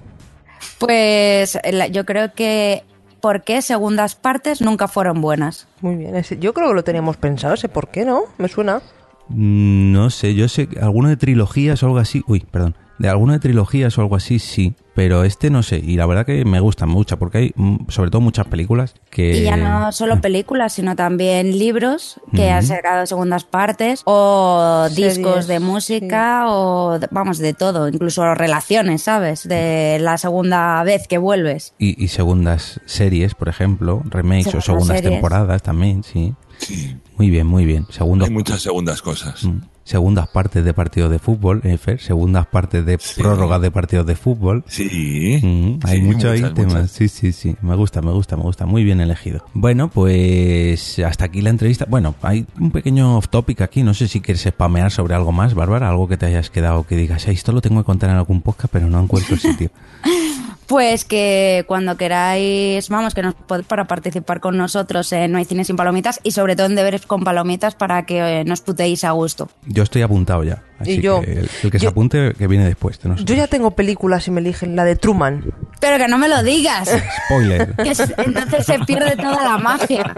Pues 0.79 1.57
yo 1.91 2.05
creo 2.05 2.33
que 2.33 2.83
por 3.19 3.43
qué 3.43 3.61
segundas 3.61 4.15
partes 4.15 4.61
nunca 4.61 4.87
fueron 4.87 5.21
buenas. 5.21 5.67
Muy 5.81 5.95
bien. 5.95 6.15
ese- 6.15 6.39
yo 6.39 6.53
creo 6.53 6.69
que 6.69 6.73
lo 6.75 6.83
teníamos 6.83 7.17
pensado, 7.17 7.53
ese 7.53 7.69
por 7.69 7.89
qué, 7.89 8.03
¿no? 8.05 8.23
Me 8.37 8.47
suena. 8.47 8.81
Mm, 9.29 9.91
No 9.93 10.09
sé, 10.09 10.33
yo 10.33 10.47
sé, 10.49 10.67
alguno 10.81 11.07
de 11.09 11.17
trilogías 11.17 11.81
o 11.83 11.85
algo 11.85 11.99
así. 11.99 12.23
Uy, 12.27 12.39
perdón. 12.41 12.75
De 13.01 13.09
alguno 13.09 13.33
de 13.33 13.39
trilogías 13.39 13.97
o 13.97 14.01
algo 14.01 14.15
así, 14.15 14.37
sí. 14.37 14.75
Pero 14.93 15.23
este 15.23 15.49
no 15.49 15.63
sé. 15.63 15.77
Y 15.77 15.95
la 15.95 16.05
verdad 16.05 16.25
que 16.25 16.45
me 16.45 16.59
gusta 16.59 16.85
mucho 16.85 17.17
porque 17.17 17.37
hay, 17.39 17.51
mm, 17.55 17.87
sobre 17.89 18.11
todo, 18.11 18.21
muchas 18.21 18.45
películas 18.45 18.93
que. 19.09 19.37
Y 19.37 19.43
ya 19.43 19.55
no 19.57 19.91
solo 19.91 20.21
películas, 20.21 20.73
sino 20.73 20.95
también 20.95 21.57
libros 21.57 22.19
que 22.33 22.51
han 22.51 22.63
sacado 22.63 23.05
segundas 23.05 23.43
partes 23.45 24.01
o 24.05 24.85
Series, 24.89 25.15
discos 25.15 25.47
de 25.47 25.59
música 25.59 26.43
o 26.49 26.99
vamos 27.09 27.39
de 27.39 27.53
todo, 27.53 27.87
incluso 27.87 28.35
relaciones, 28.35 29.01
¿sabes? 29.03 29.47
De 29.47 29.97
la 29.99 30.17
segunda 30.17 30.83
vez 30.83 31.07
que 31.07 31.17
vuelves. 31.17 31.73
Y, 31.79 32.03
y 32.03 32.09
segundas 32.09 32.81
series, 32.85 33.33
por 33.33 33.49
ejemplo, 33.49 34.03
remakes 34.05 34.47
o 34.47 34.51
Segundas 34.61 34.65
segundas 34.65 34.97
series. 34.97 35.11
temporadas 35.13 35.63
también, 35.63 36.03
sí. 36.03 36.35
Sí, 36.59 36.95
Muy 37.17 37.31
bien, 37.31 37.47
muy 37.47 37.65
bien. 37.65 37.87
Segundos, 37.89 38.27
hay 38.27 38.33
muchas 38.33 38.61
segundas 38.61 39.01
cosas. 39.01 39.43
mm, 39.45 39.61
segundas 39.91 40.27
partes 40.29 40.63
de 40.63 40.73
partidos 40.73 41.11
de 41.11 41.19
fútbol, 41.19 41.61
eh, 41.63 41.77
Fer, 41.77 41.99
segundas 41.99 42.47
partes 42.47 42.85
de 42.85 42.97
Sí. 42.99 43.21
prórrogas 43.21 43.61
de 43.61 43.71
partidos 43.71 44.05
de 44.05 44.15
fútbol. 44.15 44.63
Sí. 44.67 45.39
Mm, 45.43 45.79
hay 45.85 45.97
Sí, 45.97 46.01
mucho 46.03 46.31
ahí 46.31 46.39
muchas, 46.41 46.53
temas. 46.55 46.73
muchas. 46.73 46.91
Sí, 46.91 47.07
sí, 47.09 47.31
sí. 47.33 47.55
Me 47.61 47.75
gusta, 47.75 48.01
me 48.01 48.11
gusta, 48.11 48.37
me 48.37 48.43
gusta. 48.43 48.65
Muy 48.65 48.83
bien 48.83 49.01
elegido. 49.01 49.45
Bueno, 49.53 49.89
pues 49.89 50.97
hasta 50.99 51.25
aquí 51.25 51.41
la 51.41 51.49
entrevista. 51.49 51.85
Bueno, 51.89 52.15
hay 52.21 52.45
un 52.59 52.71
pequeño 52.71 53.17
off 53.17 53.27
topic 53.29 53.61
aquí. 53.61 53.83
No 53.83 53.93
sé 53.93 54.07
si 54.07 54.21
quieres 54.21 54.41
spamear 54.43 54.91
sobre 54.91 55.13
algo 55.15 55.31
más, 55.31 55.53
Bárbara. 55.53 55.89
Algo 55.89 56.07
que 56.07 56.17
te 56.17 56.25
hayas 56.25 56.49
quedado 56.49 56.87
que 56.87 56.95
digas, 56.95 57.27
"Ay, 57.27 57.35
esto 57.35 57.51
lo 57.51 57.61
tengo 57.61 57.81
que 57.81 57.85
contar 57.85 58.09
en 58.09 58.15
algún 58.15 58.41
podcast, 58.41 58.71
pero 58.71 58.89
no 58.89 58.99
encuentro 59.01 59.35
el 59.35 59.41
sitio. 59.41 59.69
Pues 60.71 61.03
que 61.03 61.65
cuando 61.67 61.97
queráis, 61.97 62.87
vamos, 62.87 63.13
que 63.13 63.21
nos 63.21 63.35
pod- 63.35 63.65
para 63.65 63.85
participar 63.87 64.39
con 64.39 64.55
nosotros 64.57 65.11
en 65.11 65.29
No 65.33 65.37
hay 65.37 65.43
cine 65.43 65.65
sin 65.65 65.75
palomitas 65.75 66.21
y 66.23 66.31
sobre 66.31 66.55
todo 66.55 66.67
en 66.67 66.75
deberes 66.75 67.05
con 67.05 67.25
palomitas 67.25 67.75
para 67.75 68.05
que 68.05 68.39
eh, 68.39 68.43
nos 68.45 68.61
putéis 68.61 69.03
a 69.03 69.11
gusto. 69.11 69.49
Yo 69.65 69.83
estoy 69.83 70.01
apuntado 70.01 70.45
ya. 70.45 70.63
Así 70.79 70.93
Y 70.93 71.01
yo. 71.01 71.19
que 71.21 71.31
el, 71.33 71.49
el 71.63 71.71
que 71.71 71.77
se 71.77 71.87
apunte, 71.87 72.33
que 72.37 72.47
viene 72.47 72.63
después 72.65 72.97
de 73.01 73.09
nosotros. 73.09 73.25
Yo 73.29 73.35
ya 73.35 73.47
tengo 73.47 73.71
películas 73.71 74.25
y 74.29 74.31
me 74.31 74.39
eligen 74.39 74.77
la 74.77 74.85
de 74.85 74.95
Truman. 74.95 75.43
Pero 75.81 75.97
que 75.97 76.07
no 76.07 76.17
me 76.17 76.29
lo 76.29 76.41
digas. 76.41 76.89
Spoiler. 77.27 77.75
Que 77.75 77.91
entonces 78.23 78.65
se 78.65 78.79
pierde 78.79 79.17
toda 79.17 79.43
la 79.43 79.57
magia. 79.57 80.13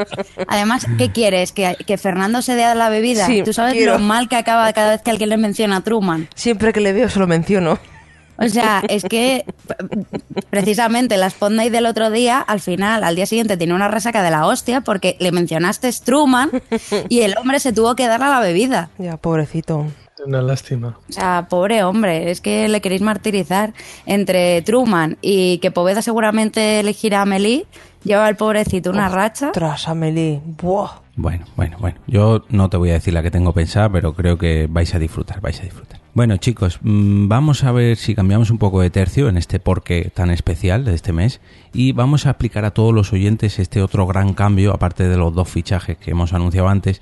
Además, 0.48 0.86
¿qué 1.00 1.12
quieres? 1.12 1.52
¿Que, 1.52 1.76
que 1.86 1.98
Fernando 1.98 2.44
se 2.44 2.54
dé 2.56 2.64
a 2.64 2.76
la 2.76 2.90
bebida? 2.90 3.26
Sí, 3.26 3.42
¿Tú 3.44 3.54
sabes 3.54 3.74
quiero. 3.74 3.94
lo 3.94 4.00
mal 4.00 4.30
que 4.30 4.36
acaba 4.36 4.72
cada 4.74 4.92
vez 4.92 5.02
que 5.02 5.10
alguien 5.10 5.30
le 5.30 5.38
menciona 5.38 5.78
a 5.78 5.82
Truman? 5.82 6.28
Siempre 6.36 6.72
que 6.74 6.80
le 6.80 6.94
veo 6.94 7.10
se 7.10 7.18
lo 7.20 7.26
menciono. 7.26 7.80
O 8.38 8.50
sea, 8.50 8.84
es 8.90 9.04
que 9.04 9.46
precisamente 10.50 11.18
la 11.18 11.30
Spotlight 11.30 11.72
del 11.72 11.86
otro 11.86 12.10
día, 12.10 12.40
al 12.40 12.60
final, 12.60 13.04
al 13.04 13.16
día 13.16 13.26
siguiente, 13.26 13.58
tiene 13.58 13.74
una 13.74 13.88
resaca 13.88 14.24
de 14.24 14.32
la 14.32 14.46
hostia 14.48 14.82
porque 14.82 15.16
le 15.20 15.32
mencionaste 15.32 15.92
Truman 16.04 16.52
y 17.10 17.22
el 17.22 17.38
hombre 17.38 17.60
se 17.60 17.74
tuvo 17.74 17.96
que 17.96 18.08
dar 18.08 18.22
a 18.24 18.30
la 18.30 18.40
bebida. 18.40 18.90
Ya, 18.98 19.18
pobrecito. 19.18 19.86
Una 20.26 20.42
lástima. 20.42 20.98
O 21.10 21.12
sea, 21.12 21.48
pobre 21.50 21.84
hombre, 21.84 22.32
es 22.32 22.42
que 22.42 22.68
le 22.68 22.82
queréis 22.82 23.02
martirizar. 23.02 23.74
Entre 24.06 24.62
Truman 24.62 25.18
y 25.22 25.58
que 25.60 25.72
Poveda 25.72 26.02
seguramente 26.02 26.80
elegirá 26.80 27.20
a 27.20 27.22
Amelie, 27.24 27.66
lleva 28.04 28.30
el 28.30 28.36
pobrecito 28.36 28.90
una 28.90 29.10
racha. 29.10 29.52
Tras 29.52 29.88
Amelie. 29.88 30.42
Buah. 30.46 31.04
Bueno, 31.16 31.46
bueno, 31.56 31.78
bueno. 31.80 32.00
Yo 32.08 32.44
no 32.50 32.70
te 32.70 32.78
voy 32.78 32.90
a 32.90 32.94
decir 32.94 33.14
la 33.14 33.22
que 33.22 33.30
tengo 33.30 33.54
pensada, 33.54 33.90
pero 33.90 34.14
creo 34.14 34.38
que 34.38 34.68
vais 34.70 34.94
a 34.96 35.00
disfrutar, 35.00 35.42
vais 35.42 35.60
a 35.60 35.64
disfrutar. 35.64 36.00
Bueno, 36.16 36.38
chicos, 36.38 36.80
mm, 36.82 37.28
vamos 37.28 37.64
a 37.64 37.72
ver 37.72 37.98
si 37.98 38.16
cambiamos 38.16 38.52
un 38.52 38.60
poco 38.60 38.82
de 38.82 38.90
tercio 38.90 39.30
en 39.30 39.38
este 39.38 39.60
porqué 39.60 40.12
tan 40.14 40.30
especial 40.30 40.86
de 40.86 40.94
este 40.94 41.12
mes 41.12 41.42
y 41.74 41.92
vamos 41.92 42.26
a 42.26 42.32
explicar 42.32 42.66
a 42.66 42.72
todos 42.72 42.94
los 42.94 43.14
oyentes 43.14 43.58
este 43.58 43.82
otro 43.82 44.06
gran 44.06 44.34
cambio, 44.34 44.74
aparte 44.74 45.08
de 45.08 45.18
los 45.18 45.34
dos 45.34 45.50
fichajes 45.50 45.98
que 45.98 46.12
hemos 46.12 46.34
anunciado 46.34 46.68
antes, 46.68 47.02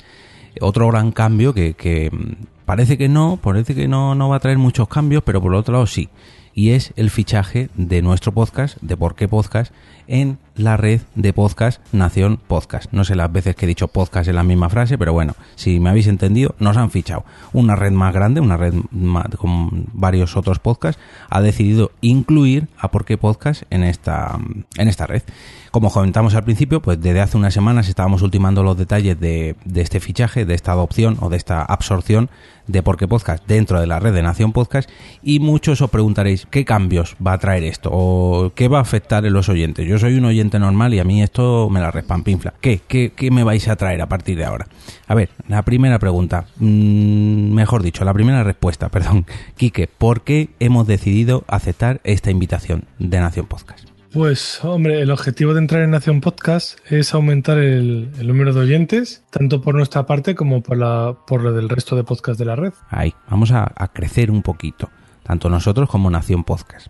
otro 0.59 0.87
gran 0.87 1.11
cambio 1.11 1.53
que, 1.53 2.09
mm, 2.11 2.45
parece 2.65 2.97
que 2.97 3.09
no, 3.09 3.39
parece 3.41 3.75
que 3.75 3.87
no, 3.87 4.15
no 4.15 4.29
va 4.29 4.37
a 4.37 4.39
traer 4.39 4.57
muchos 4.57 4.87
cambios, 4.87 5.23
pero 5.23 5.41
por 5.41 5.53
otro 5.53 5.73
lado 5.73 5.87
sí. 5.87 6.09
Y 6.53 6.71
es 6.71 6.91
el 6.97 7.09
fichaje 7.09 7.69
de 7.75 8.01
nuestro 8.01 8.33
podcast, 8.33 8.77
de 8.81 8.97
Por 8.97 9.15
qué 9.15 9.27
Podcast, 9.29 9.73
en 10.11 10.37
la 10.57 10.75
red 10.75 11.01
de 11.15 11.31
podcast 11.31 11.81
Nación 11.93 12.37
Podcast. 12.47 12.91
No 12.91 13.05
sé 13.05 13.15
las 13.15 13.31
veces 13.31 13.55
que 13.55 13.65
he 13.65 13.67
dicho 13.67 13.87
podcast 13.87 14.27
en 14.27 14.35
la 14.35 14.43
misma 14.43 14.69
frase, 14.69 14.97
pero 14.97 15.13
bueno, 15.13 15.33
si 15.55 15.79
me 15.79 15.89
habéis 15.89 16.07
entendido, 16.07 16.53
nos 16.59 16.75
han 16.75 16.91
fichado. 16.91 17.23
Una 17.53 17.75
red 17.77 17.93
más 17.93 18.13
grande, 18.13 18.41
una 18.41 18.57
red 18.57 18.73
ma- 18.91 19.27
con 19.37 19.85
varios 19.93 20.35
otros 20.35 20.59
podcasts, 20.59 21.01
ha 21.29 21.41
decidido 21.41 21.91
incluir 22.01 22.67
a 22.77 22.91
Por 22.91 23.05
qué 23.05 23.17
Podcast 23.17 23.63
en 23.69 23.83
esta, 23.83 24.37
en 24.77 24.87
esta 24.89 25.07
red. 25.07 25.23
Como 25.71 25.89
comentamos 25.89 26.35
al 26.35 26.43
principio, 26.43 26.81
pues 26.81 26.99
desde 27.01 27.21
hace 27.21 27.37
unas 27.37 27.53
semanas 27.53 27.87
estábamos 27.87 28.21
ultimando 28.21 28.61
los 28.61 28.77
detalles 28.77 29.17
de, 29.17 29.55
de 29.63 29.81
este 29.81 30.01
fichaje, 30.01 30.43
de 30.45 30.53
esta 30.53 30.73
adopción 30.73 31.17
o 31.21 31.29
de 31.29 31.37
esta 31.37 31.61
absorción 31.63 32.29
de 32.67 32.83
Por 32.83 32.97
qué 32.97 33.07
Podcast 33.07 33.45
dentro 33.47 33.79
de 33.79 33.87
la 33.87 33.99
red 33.99 34.13
de 34.13 34.21
Nación 34.21 34.51
Podcast 34.51 34.89
y 35.23 35.39
muchos 35.39 35.81
os 35.81 35.89
preguntaréis 35.89 36.45
qué 36.51 36.65
cambios 36.65 37.15
va 37.25 37.33
a 37.33 37.37
traer 37.37 37.63
esto 37.63 37.89
o 37.91 38.51
qué 38.53 38.67
va 38.67 38.79
a 38.79 38.81
afectar 38.81 39.25
en 39.25 39.33
los 39.33 39.47
oyentes. 39.49 39.87
Yo 39.87 39.97
soy 40.01 40.15
un 40.15 40.25
oyente 40.25 40.59
normal 40.59 40.93
y 40.93 40.99
a 40.99 41.03
mí 41.03 41.23
esto 41.23 41.69
me 41.69 41.79
la 41.79 41.91
respampinfla. 41.91 42.55
¿Qué? 42.59 42.81
¿Qué, 42.87 43.13
qué 43.15 43.31
me 43.31 43.43
vais 43.43 43.67
a 43.67 43.75
traer 43.75 44.01
a 44.01 44.09
partir 44.09 44.37
de 44.37 44.45
ahora? 44.45 44.67
A 45.07 45.15
ver, 45.15 45.29
la 45.47 45.63
primera 45.63 45.99
pregunta, 45.99 46.47
mm, 46.57 47.53
mejor 47.53 47.83
dicho, 47.83 48.03
la 48.03 48.13
primera 48.13 48.43
respuesta, 48.43 48.89
perdón. 48.91 49.25
Quique, 49.55 49.87
¿por 49.87 50.23
qué 50.23 50.49
hemos 50.59 50.87
decidido 50.87 51.45
aceptar 51.47 52.01
esta 52.03 52.31
invitación 52.31 52.85
de 52.99 53.19
Nación 53.19 53.45
Podcast? 53.45 53.87
Pues, 54.11 54.61
hombre, 54.65 55.01
el 55.01 55.11
objetivo 55.11 55.53
de 55.53 55.59
entrar 55.59 55.83
en 55.83 55.91
Nación 55.91 56.19
Podcast 56.19 56.79
es 56.89 57.13
aumentar 57.13 57.59
el, 57.59 58.09
el 58.19 58.27
número 58.27 58.53
de 58.53 58.59
oyentes, 58.59 59.23
tanto 59.29 59.61
por 59.61 59.75
nuestra 59.75 60.05
parte 60.05 60.35
como 60.35 60.61
por 60.61 60.77
la 60.77 61.15
por 61.25 61.41
lo 61.41 61.53
del 61.53 61.69
resto 61.69 61.95
de 61.95 62.03
podcasts 62.03 62.37
de 62.37 62.45
la 62.45 62.57
red. 62.57 62.73
Ahí, 62.89 63.13
vamos 63.29 63.51
a, 63.51 63.71
a 63.73 63.87
crecer 63.87 64.29
un 64.29 64.41
poquito, 64.41 64.89
tanto 65.23 65.49
nosotros 65.49 65.87
como 65.89 66.09
Nación 66.09 66.43
Podcast. 66.43 66.87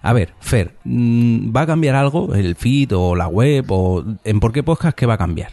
A 0.00 0.12
ver, 0.12 0.32
Fer, 0.40 0.74
mm, 0.84 1.54
¿va 1.54 1.62
a 1.62 1.66
cambiar 1.66 1.96
algo 1.96 2.34
el 2.34 2.54
feed 2.56 2.92
o 2.94 3.16
la 3.16 3.28
web 3.28 3.64
o 3.68 4.04
en 4.24 4.40
por 4.40 4.52
qué 4.52 4.62
podcast 4.62 4.96
qué 4.96 5.06
va 5.06 5.14
a 5.14 5.18
cambiar? 5.18 5.52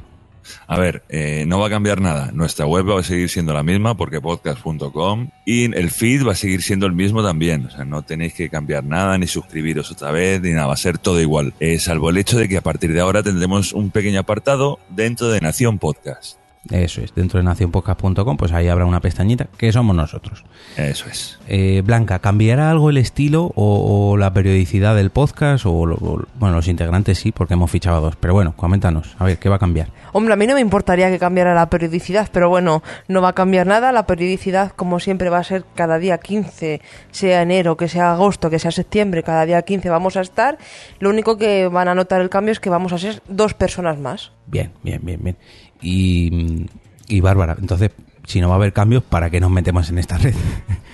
A 0.68 0.78
ver, 0.78 1.04
eh, 1.10 1.46
no 1.48 1.60
va 1.60 1.68
a 1.68 1.70
cambiar 1.70 2.02
nada. 2.02 2.32
Nuestra 2.32 2.66
web 2.66 2.88
va 2.88 3.00
a 3.00 3.04
seguir 3.04 3.30
siendo 3.30 3.54
la 3.54 3.64
misma 3.64 3.96
porque 3.98 4.22
podcast.com 4.22 5.30
y 5.46 5.76
el 5.76 5.90
feed 5.90 6.26
va 6.26 6.34
a 6.34 6.36
seguir 6.36 6.62
siendo 6.62 6.86
el 6.86 6.94
mismo 6.94 7.24
también. 7.24 7.66
O 7.66 7.72
sea, 7.72 7.86
no 7.86 8.04
tenéis 8.04 8.34
que 8.34 8.50
cambiar 8.50 8.84
nada 8.84 9.18
ni 9.18 9.28
suscribiros 9.28 9.92
otra 9.92 10.12
vez 10.12 10.42
ni 10.42 10.52
nada. 10.52 10.68
Va 10.68 10.74
a 10.74 10.78
ser 10.78 10.98
todo 10.98 11.20
igual. 11.22 11.54
Eh, 11.60 11.80
salvo 11.80 12.10
el 12.10 12.18
hecho 12.18 12.38
de 12.38 12.48
que 12.48 12.58
a 12.58 12.62
partir 12.62 12.94
de 12.94 13.02
ahora 13.02 13.24
tendremos 13.24 13.74
un 13.74 13.90
pequeño 13.90 14.20
apartado 14.20 14.80
dentro 14.90 15.30
de 15.30 15.42
Nación 15.42 15.80
Podcast. 15.80 16.38
Eso 16.72 17.02
es, 17.02 17.14
dentro 17.14 17.38
de 17.38 17.44
nacionpodcast.com, 17.44 18.38
pues 18.38 18.52
ahí 18.52 18.68
habrá 18.68 18.86
una 18.86 19.00
pestañita 19.00 19.48
que 19.58 19.72
somos 19.72 19.96
nosotros. 19.96 20.44
Eso 20.78 21.08
es. 21.08 21.38
Eh, 21.48 21.84
Blanca, 21.86 22.20
¿cambiará 22.20 22.72
algo 22.72 22.90
el 22.90 22.98
estilo 22.98 23.52
o, 23.56 24.12
o 24.12 24.18
la 24.18 24.34
periodicidad 24.34 24.96
del 24.96 25.12
podcast? 25.12 25.66
O, 25.68 26.26
bueno, 26.40 26.56
los 26.56 26.68
integrantes 26.68 27.20
sí, 27.20 27.32
porque 27.32 27.54
hemos 27.54 27.70
fichado 27.70 27.98
a 27.98 28.00
dos. 28.00 28.16
Pero 28.16 28.34
bueno, 28.34 28.56
coméntanos, 28.56 29.16
a 29.20 29.26
ver, 29.26 29.38
¿qué 29.38 29.48
va 29.48 29.58
a 29.58 29.60
cambiar? 29.60 29.90
Hombre, 30.12 30.34
a 30.34 30.38
mí 30.38 30.48
no 30.48 30.56
me 30.56 30.62
importaría 30.62 31.10
que 31.12 31.20
cambiara 31.20 31.54
la 31.54 31.70
periodicidad, 31.70 32.30
pero 32.32 32.50
bueno, 32.50 32.82
no 33.08 33.22
va 33.22 33.30
a 33.30 33.34
cambiar 33.34 33.68
nada. 33.68 33.92
La 33.92 34.08
periodicidad, 34.08 34.72
como 34.72 35.00
siempre, 35.00 35.30
va 35.30 35.38
a 35.40 35.44
ser 35.44 35.66
cada 35.76 36.00
día 36.00 36.18
15, 36.18 36.82
sea 37.12 37.42
enero, 37.44 37.78
que 37.78 37.88
sea 37.88 38.14
agosto, 38.14 38.50
que 38.50 38.58
sea 38.58 38.72
septiembre, 38.72 39.22
cada 39.22 39.46
día 39.46 39.62
15 39.62 39.90
vamos 39.90 40.18
a 40.18 40.22
estar. 40.22 40.58
Lo 41.00 41.10
único 41.12 41.38
que 41.38 41.68
van 41.68 41.90
a 41.90 41.96
notar 41.96 42.22
el 42.22 42.30
cambio 42.30 42.54
es 42.54 42.60
que 42.60 42.70
vamos 42.72 42.92
a 42.92 42.98
ser 42.98 43.22
dos 43.28 43.54
personas 43.54 44.00
más. 44.00 44.32
Bien, 44.48 44.72
bien, 44.84 45.02
bien, 45.04 45.20
bien. 45.22 45.38
Y, 45.86 46.66
y 47.08 47.22
Bárbara, 47.22 47.56
entonces, 47.60 47.92
si 48.26 48.42
no 48.42 48.50
va 48.50 48.56
a 48.56 48.58
haber 48.58 48.74
cambios, 48.74 49.04
¿para 49.04 49.30
qué 49.30 49.40
nos 49.40 49.52
metemos 49.52 49.90
en 49.90 50.00
esta 50.00 50.18
red? 50.18 50.34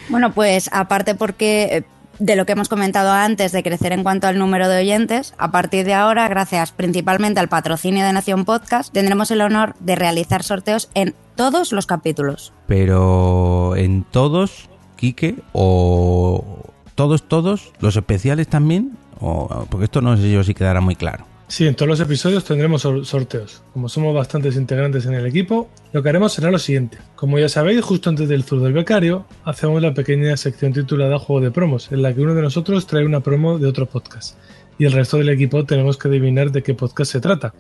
Bueno, 0.09 0.33
pues 0.33 0.69
aparte 0.73 1.15
porque 1.15 1.63
eh, 1.71 1.83
de 2.19 2.35
lo 2.35 2.45
que 2.45 2.51
hemos 2.51 2.67
comentado 2.67 3.11
antes 3.11 3.53
de 3.53 3.63
crecer 3.63 3.93
en 3.93 4.03
cuanto 4.03 4.27
al 4.27 4.37
número 4.37 4.67
de 4.67 4.81
oyentes, 4.81 5.33
a 5.37 5.51
partir 5.51 5.85
de 5.85 5.93
ahora, 5.93 6.27
gracias 6.27 6.73
principalmente 6.73 7.39
al 7.39 7.47
patrocinio 7.47 8.03
de 8.03 8.11
Nación 8.11 8.43
Podcast, 8.43 8.93
tendremos 8.93 9.31
el 9.31 9.39
honor 9.39 9.75
de 9.79 9.95
realizar 9.95 10.43
sorteos 10.43 10.89
en 10.93 11.15
todos 11.35 11.71
los 11.71 11.85
capítulos. 11.85 12.51
Pero 12.67 13.77
en 13.77 14.03
todos, 14.03 14.69
Quique, 14.97 15.35
o 15.53 16.65
todos, 16.95 17.27
todos, 17.29 17.71
los 17.79 17.95
especiales 17.95 18.49
también, 18.49 18.97
o, 19.21 19.65
porque 19.69 19.85
esto 19.85 20.01
no 20.01 20.17
sé 20.17 20.29
yo 20.29 20.43
si 20.43 20.53
quedará 20.53 20.81
muy 20.81 20.97
claro. 20.97 21.30
Sí, 21.51 21.67
en 21.67 21.75
todos 21.75 21.89
los 21.89 21.99
episodios 21.99 22.45
tendremos 22.45 22.81
sor- 22.81 23.05
sorteos. 23.05 23.61
Como 23.73 23.89
somos 23.89 24.15
bastantes 24.15 24.55
integrantes 24.55 25.05
en 25.05 25.15
el 25.15 25.25
equipo, 25.25 25.69
lo 25.91 26.01
que 26.01 26.07
haremos 26.07 26.31
será 26.31 26.49
lo 26.49 26.57
siguiente. 26.57 26.97
Como 27.17 27.37
ya 27.39 27.49
sabéis, 27.49 27.81
justo 27.81 28.09
antes 28.09 28.29
del 28.29 28.45
Tour 28.45 28.61
del 28.61 28.71
Becario, 28.71 29.25
hacemos 29.43 29.81
la 29.81 29.93
pequeña 29.93 30.37
sección 30.37 30.71
titulada 30.71 31.19
Juego 31.19 31.41
de 31.41 31.51
Promos, 31.51 31.91
en 31.91 32.03
la 32.03 32.13
que 32.13 32.21
uno 32.21 32.35
de 32.35 32.41
nosotros 32.41 32.87
trae 32.87 33.05
una 33.05 33.19
promo 33.19 33.59
de 33.59 33.67
otro 33.67 33.85
podcast. 33.85 34.37
Y 34.79 34.85
el 34.85 34.93
resto 34.93 35.17
del 35.17 35.27
equipo 35.27 35.65
tenemos 35.65 35.97
que 35.97 36.07
adivinar 36.07 36.51
de 36.53 36.63
qué 36.63 36.73
podcast 36.73 37.11
se 37.11 37.19
trata. 37.19 37.53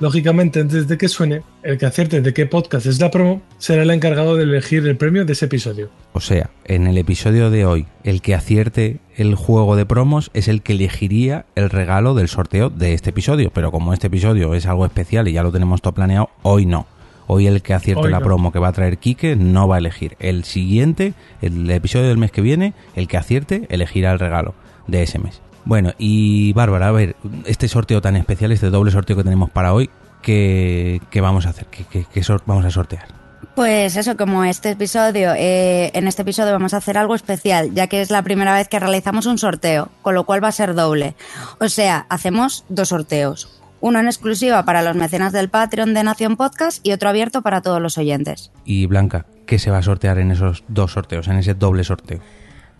Lógicamente, 0.00 0.58
antes 0.58 0.88
de 0.88 0.98
que 0.98 1.06
suene, 1.06 1.42
el 1.62 1.78
que 1.78 1.86
acierte 1.86 2.20
de 2.20 2.34
qué 2.34 2.46
podcast 2.46 2.86
es 2.86 3.00
la 3.00 3.12
promo 3.12 3.42
será 3.58 3.84
el 3.84 3.90
encargado 3.90 4.34
de 4.34 4.42
elegir 4.42 4.84
el 4.88 4.96
premio 4.96 5.24
de 5.24 5.34
ese 5.34 5.44
episodio. 5.44 5.88
O 6.12 6.20
sea, 6.20 6.50
en 6.64 6.88
el 6.88 6.98
episodio 6.98 7.48
de 7.48 7.64
hoy, 7.64 7.86
el 8.02 8.20
que 8.20 8.34
acierte 8.34 8.98
el 9.14 9.36
juego 9.36 9.76
de 9.76 9.86
promos 9.86 10.32
es 10.34 10.48
el 10.48 10.62
que 10.62 10.72
elegiría 10.72 11.46
el 11.54 11.70
regalo 11.70 12.14
del 12.14 12.26
sorteo 12.26 12.70
de 12.70 12.92
este 12.92 13.10
episodio. 13.10 13.52
Pero 13.54 13.70
como 13.70 13.92
este 13.92 14.08
episodio 14.08 14.54
es 14.54 14.66
algo 14.66 14.84
especial 14.84 15.28
y 15.28 15.32
ya 15.32 15.44
lo 15.44 15.52
tenemos 15.52 15.80
todo 15.80 15.94
planeado, 15.94 16.28
hoy 16.42 16.66
no. 16.66 16.88
Hoy 17.28 17.46
el 17.46 17.62
que 17.62 17.72
acierte 17.72 18.02
Hoy 18.02 18.10
la 18.10 18.18
no. 18.18 18.26
promo 18.26 18.50
que 18.50 18.58
va 18.58 18.68
a 18.68 18.72
traer 18.72 18.98
Quique 18.98 19.36
no 19.36 19.68
va 19.68 19.76
a 19.76 19.78
elegir. 19.78 20.16
El 20.18 20.42
siguiente, 20.42 21.14
el 21.40 21.70
episodio 21.70 22.08
del 22.08 22.18
mes 22.18 22.32
que 22.32 22.42
viene, 22.42 22.74
el 22.96 23.06
que 23.06 23.16
acierte 23.16 23.66
elegirá 23.70 24.12
el 24.12 24.18
regalo 24.18 24.54
de 24.88 25.04
ese 25.04 25.20
mes. 25.20 25.40
Bueno, 25.64 25.92
y 25.98 26.52
Bárbara, 26.52 26.88
a 26.88 26.92
ver, 26.92 27.16
este 27.46 27.68
sorteo 27.68 28.00
tan 28.02 28.16
especial, 28.16 28.52
este 28.52 28.70
doble 28.70 28.90
sorteo 28.90 29.16
que 29.16 29.24
tenemos 29.24 29.50
para 29.50 29.72
hoy, 29.72 29.88
¿qué, 30.22 31.00
qué 31.10 31.20
vamos 31.20 31.46
a 31.46 31.50
hacer? 31.50 31.66
¿Qué, 31.66 31.84
qué- 31.90 32.06
qué 32.12 32.22
vamos 32.46 32.64
a 32.64 32.70
sortear? 32.70 33.06
Pues 33.54 33.96
eso, 33.96 34.16
como 34.16 34.42
este 34.44 34.70
episodio, 34.70 35.32
eh, 35.36 35.90
en 35.94 36.08
este 36.08 36.22
episodio 36.22 36.52
vamos 36.52 36.74
a 36.74 36.78
hacer 36.78 36.98
algo 36.98 37.14
especial, 37.14 37.72
ya 37.72 37.86
que 37.86 38.00
es 38.00 38.10
la 38.10 38.22
primera 38.22 38.52
vez 38.54 38.68
que 38.68 38.80
realizamos 38.80 39.26
un 39.26 39.38
sorteo, 39.38 39.90
con 40.02 40.14
lo 40.14 40.24
cual 40.24 40.42
va 40.42 40.48
a 40.48 40.52
ser 40.52 40.74
doble. 40.74 41.14
O 41.60 41.68
sea, 41.68 42.06
hacemos 42.08 42.64
dos 42.68 42.88
sorteos. 42.88 43.48
Uno 43.80 44.00
en 44.00 44.06
exclusiva 44.06 44.64
para 44.64 44.82
los 44.82 44.96
mecenas 44.96 45.32
del 45.32 45.50
Patreon 45.50 45.94
de 45.94 46.02
Nación 46.02 46.36
Podcast 46.36 46.84
y 46.84 46.92
otro 46.92 47.10
abierto 47.10 47.42
para 47.42 47.60
todos 47.60 47.80
los 47.80 47.96
oyentes. 47.98 48.50
Y 48.64 48.86
Blanca, 48.86 49.26
¿qué 49.46 49.58
se 49.58 49.70
va 49.70 49.78
a 49.78 49.82
sortear 49.82 50.18
en 50.18 50.30
esos 50.30 50.64
dos 50.68 50.92
sorteos, 50.92 51.28
en 51.28 51.36
ese 51.36 51.54
doble 51.54 51.84
sorteo? 51.84 52.20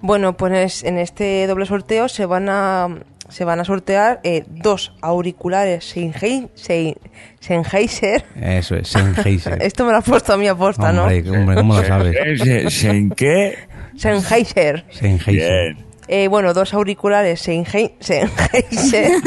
Bueno, 0.07 0.37
pues 0.37 0.85
en 0.85 0.99
este 0.99 1.47
doble 1.47 1.64
sorteo 1.64 2.09
se 2.11 2.27
van 2.27 2.51
a 2.51 2.88
se 3.31 3.47
van 3.47 3.59
a 3.59 3.64
sortear 3.64 4.21
eh, 4.23 4.45
dos 4.47 4.93
auriculares 5.01 5.97
Sennhei- 5.97 6.51
Sen- 6.55 6.99
Sennheiser. 7.40 8.23
Eso 8.38 8.77
es, 8.77 8.88
Sennheiser. 8.88 9.57
Esto 9.62 9.87
me 9.87 9.93
lo 9.93 9.97
has 9.99 10.05
puesto 10.05 10.35
a 10.35 10.37
mí 10.37 10.47
aposta, 10.47 10.93
¿no? 10.93 11.05
Hombre, 11.05 11.25
¿cómo 11.55 11.75
lo 11.75 11.83
sabes? 11.87 12.14
¿En- 12.45 12.90
¿En 12.97 13.11
qué? 13.12 13.57
Sennheiser. 13.97 14.85
Sennheiser. 14.90 15.75
Eh, 16.07 16.29
bueno, 16.29 16.53
dos 16.53 16.75
auriculares 16.75 17.49
Sennhei- 17.49 17.95
Sennheiser 17.99 19.11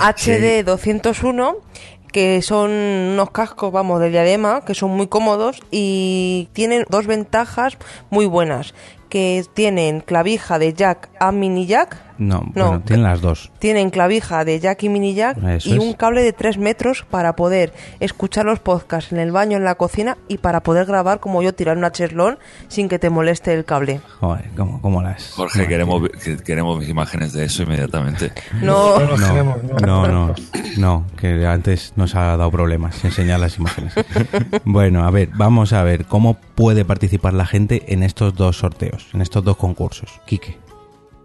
HD 0.00 0.64
201 0.64 1.56
que 2.12 2.42
son 2.42 2.70
unos 2.70 3.30
cascos, 3.30 3.72
vamos, 3.72 4.00
de 4.00 4.10
diadema, 4.10 4.64
que 4.64 4.74
son 4.74 4.90
muy 4.90 5.06
cómodos 5.06 5.60
y 5.70 6.48
tienen 6.52 6.84
dos 6.88 7.06
ventajas 7.06 7.78
muy 8.10 8.26
buenas, 8.26 8.74
que 9.08 9.44
tienen 9.54 10.00
clavija 10.00 10.58
de 10.58 10.72
jack 10.72 11.10
a 11.18 11.32
mini 11.32 11.66
jack, 11.66 12.09
No, 12.20 12.52
No. 12.54 12.68
bueno, 12.68 12.82
tienen 12.84 13.02
las 13.02 13.20
dos. 13.20 13.50
tienen 13.58 13.90
clavija 13.90 14.44
de 14.44 14.60
jack 14.60 14.82
y 14.84 14.88
mini 14.88 15.14
jack 15.14 15.38
Eso 15.42 15.70
y 15.70 15.72
es. 15.72 15.78
un 15.78 15.94
cable 15.94 16.22
de 16.22 16.32
3 16.32 16.58
metros 16.58 17.04
para 17.10 17.34
poder 17.34 17.72
escuchar 17.98 18.44
los 18.44 18.60
podcasts 18.60 19.10
en 19.10 19.18
el 19.18 19.32
baño, 19.32 19.56
en 19.56 19.64
la 19.64 19.74
cocina 19.74 20.18
y 20.28 20.38
para 20.38 20.62
poder 20.62 20.86
grabar 20.86 21.18
como 21.18 21.42
yo 21.42 21.54
tirar 21.54 21.76
una 21.76 21.90
cheslón 21.92 22.38
sin 22.68 22.88
que 22.88 22.98
te 22.98 23.10
moleste 23.10 23.52
el 23.54 23.64
cable. 23.64 24.00
Joder, 24.20 24.50
¿cómo, 24.56 24.80
cómo 24.80 25.02
las...? 25.02 25.32
Jorge, 25.32 25.66
queremos, 25.66 26.08
que- 26.22 26.36
queremos 26.36 26.86
imágenes 26.88 27.32
de 27.32 27.44
eso 27.44 27.62
inmediatamente. 27.64 28.32
No, 28.60 28.98
no. 29.00 29.16
no, 29.80 30.06
no, 30.06 30.34
no, 30.76 31.06
que 31.16 31.46
antes 31.46 31.94
nos 31.96 32.14
ha 32.14 32.36
dado 32.36 32.50
problemas 32.50 33.02
enseñar 33.04 33.40
las 33.40 33.58
imágenes. 33.58 33.94
Bueno, 34.64 35.04
a 35.04 35.10
ver, 35.10 35.30
vamos 35.34 35.72
a 35.72 35.82
ver 35.82 36.04
cómo 36.04 36.34
puede 36.54 36.84
participar 36.84 37.32
la 37.32 37.46
gente 37.46 37.82
en 37.94 38.02
estos 38.02 38.34
dos 38.34 38.58
sorteos, 38.58 39.08
en 39.14 39.22
estos 39.22 39.42
dos 39.42 39.56
concursos. 39.56 40.20
Quique. 40.26 40.58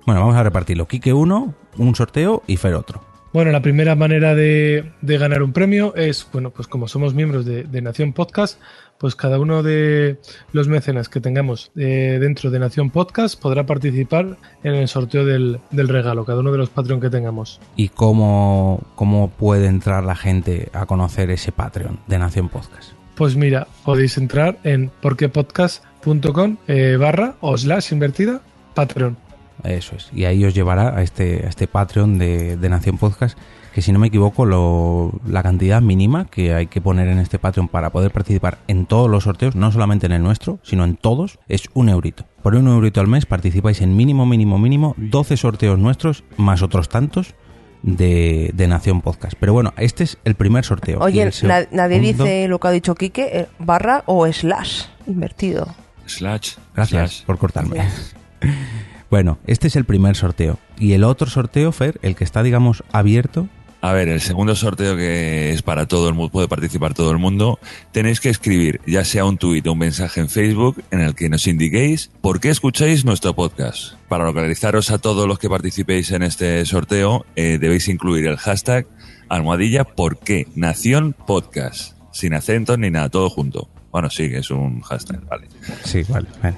Bueno, 0.06 0.22
vamos 0.22 0.36
a 0.36 0.44
repartirlo. 0.44 0.88
Quique 0.88 1.14
uno, 1.14 1.54
un 1.78 1.96
sorteo 1.96 2.44
y 2.48 2.58
Fer 2.58 2.76
otro. 2.76 3.02
Bueno, 3.34 3.52
la 3.52 3.62
primera 3.62 3.96
manera 3.96 4.34
de, 4.34 4.94
de 5.02 5.18
ganar 5.18 5.44
un 5.44 5.52
premio 5.52 5.94
es, 5.96 6.26
bueno, 6.32 6.52
pues 6.52 6.70
como 6.70 6.88
somos 6.88 7.14
miembros 7.14 7.44
de, 7.44 7.64
de 7.64 7.82
Nación 7.82 8.14
Podcast, 8.14 8.62
pues 8.98 9.16
cada 9.18 9.40
uno 9.40 9.62
de 9.62 10.20
los 10.54 10.70
mecenas 10.70 11.10
que 11.10 11.20
tengamos 11.20 11.70
eh, 11.76 12.18
dentro 12.22 12.50
de 12.50 12.60
Nación 12.60 12.92
Podcast 12.92 13.38
podrá 13.38 13.66
participar 13.66 14.38
en 14.64 14.76
el 14.76 14.88
sorteo 14.88 15.26
del, 15.26 15.60
del 15.72 15.90
regalo, 15.90 16.24
cada 16.24 16.40
uno 16.40 16.54
de 16.54 16.60
los 16.60 16.70
Patreon 16.70 17.02
que 17.02 17.10
tengamos. 17.10 17.60
¿Y 17.76 17.90
cómo, 17.90 18.82
cómo 18.96 19.30
puede 19.32 19.68
entrar 19.68 20.06
la 20.06 20.16
gente 20.16 20.70
a 20.72 20.86
conocer 20.86 21.30
ese 21.30 21.52
Patreon 21.52 22.00
de 22.08 22.20
Nación 22.20 22.48
Podcast? 22.48 22.94
Pues 23.16 23.36
mira, 23.36 23.68
podéis 23.84 24.18
entrar 24.18 24.60
en 24.64 24.90
porquepodcast.com 25.02 26.58
eh, 26.70 26.96
barra 26.98 27.36
o 27.42 27.58
slash 27.58 27.92
invertida 27.92 28.42
Patreon. 28.76 29.25
Eso 29.68 29.96
es. 29.96 30.10
Y 30.14 30.26
ahí 30.26 30.44
os 30.46 30.54
llevará 30.54 30.98
a 30.98 31.02
este, 31.02 31.46
a 31.46 31.50
este 31.50 31.68
Patreon 31.68 32.18
de, 32.18 32.58
de 32.58 32.70
Nación 32.70 32.98
Podcast, 32.98 33.38
que 33.74 33.82
si 33.82 33.92
no 33.92 34.00
me 34.00 34.08
equivoco, 34.08 34.46
lo, 34.46 35.12
la 35.28 35.44
cantidad 35.44 35.82
mínima 35.82 36.26
que 36.26 36.54
hay 36.54 36.68
que 36.68 36.80
poner 36.82 37.08
en 37.10 37.20
este 37.20 37.40
Patreon 37.40 37.68
para 37.68 37.90
poder 37.92 38.12
participar 38.12 38.60
en 38.68 38.86
todos 38.86 39.10
los 39.10 39.24
sorteos, 39.26 39.56
no 39.56 39.72
solamente 39.72 40.06
en 40.06 40.14
el 40.14 40.24
nuestro, 40.24 40.60
sino 40.64 40.86
en 40.86 40.96
todos, 40.96 41.40
es 41.50 41.64
un 41.74 41.90
eurito. 41.90 42.26
Por 42.42 42.56
un 42.56 42.68
eurito 42.68 43.02
al 43.02 43.08
mes 43.08 43.26
participáis 43.26 43.82
en 43.82 43.96
mínimo, 43.96 44.26
mínimo, 44.26 44.58
mínimo 44.60 44.94
12 44.98 45.36
sorteos 45.38 45.78
nuestros, 45.80 46.24
más 46.38 46.62
otros 46.62 46.88
tantos 46.88 47.34
de, 47.84 48.52
de 48.54 48.68
Nación 48.68 49.02
Podcast. 49.02 49.34
Pero 49.40 49.52
bueno, 49.54 49.74
este 49.78 50.06
es 50.06 50.18
el 50.24 50.36
primer 50.36 50.64
sorteo. 50.64 51.00
Oye, 51.00 51.30
na- 51.44 51.68
nadie 51.72 52.00
dice 52.00 52.48
lo 52.48 52.60
que 52.60 52.68
ha 52.68 52.72
dicho 52.72 52.96
Quique, 52.96 53.30
eh, 53.32 53.48
barra 53.60 54.04
o 54.06 54.26
slash, 54.32 54.84
invertido. 55.06 55.68
Slash. 56.06 56.54
Gracias 56.76 57.12
slash. 57.12 57.26
por 57.26 57.38
cortarme. 57.38 57.82
Bueno, 59.16 59.40
este 59.48 59.68
es 59.68 59.78
el 59.78 59.86
primer 59.86 60.18
sorteo. 60.18 60.60
Y 60.78 60.92
el 60.92 61.06
otro 61.06 61.30
sorteo, 61.30 61.72
Fer, 61.72 61.98
el 62.02 62.18
que 62.18 62.26
está, 62.26 62.44
digamos, 62.44 62.84
abierto, 62.92 63.48
A 63.80 63.94
ver, 63.94 64.10
el 64.10 64.20
segundo 64.20 64.58
sorteo 64.58 64.98
que 64.98 65.54
es 65.54 65.62
para 65.62 65.86
todo 65.86 66.10
el 66.10 66.16
mundo, 66.16 66.34
puede 66.34 66.50
participar 66.50 66.94
todo 66.94 67.12
el 67.12 67.18
mundo, 67.18 67.58
tenéis 67.94 68.20
que 68.20 68.28
escribir 68.28 68.82
ya 68.86 69.06
sea 69.06 69.24
un 69.24 69.38
tuit 69.38 69.66
o 69.68 69.72
un 69.72 69.78
mensaje 69.78 70.20
en 70.20 70.28
Facebook 70.28 70.84
en 70.92 71.00
el 71.00 71.16
que 71.16 71.30
nos 71.30 71.48
indiquéis 71.48 72.12
por 72.20 72.42
qué 72.42 72.50
escucháis 72.50 73.06
nuestro 73.06 73.34
podcast. 73.34 73.94
Para 74.10 74.26
localizaros 74.26 74.92
a 74.92 74.98
todos 74.98 75.30
los 75.30 75.40
que 75.40 75.48
participéis 75.48 76.12
en 76.12 76.22
este 76.22 76.66
sorteo, 76.66 77.26
eh, 77.38 77.58
debéis 77.58 77.88
incluir 77.88 78.28
el 78.28 78.36
hashtag 78.36 78.86
almohadilla 79.30 79.86
por 79.86 80.20
qué 80.20 80.50
Nación 80.56 81.16
Podcast. 81.26 81.96
Sin 82.12 82.34
acentos 82.34 82.78
ni 82.78 82.92
nada, 82.92 83.08
todo 83.08 83.30
junto. 83.30 83.70
Bueno, 83.94 84.10
sí, 84.10 84.30
que 84.30 84.40
es 84.40 84.52
un 84.52 84.82
hashtag, 84.82 85.26
vale. 85.26 85.48
Sí, 85.86 86.04
vale. 86.10 86.28
bueno. 86.42 86.58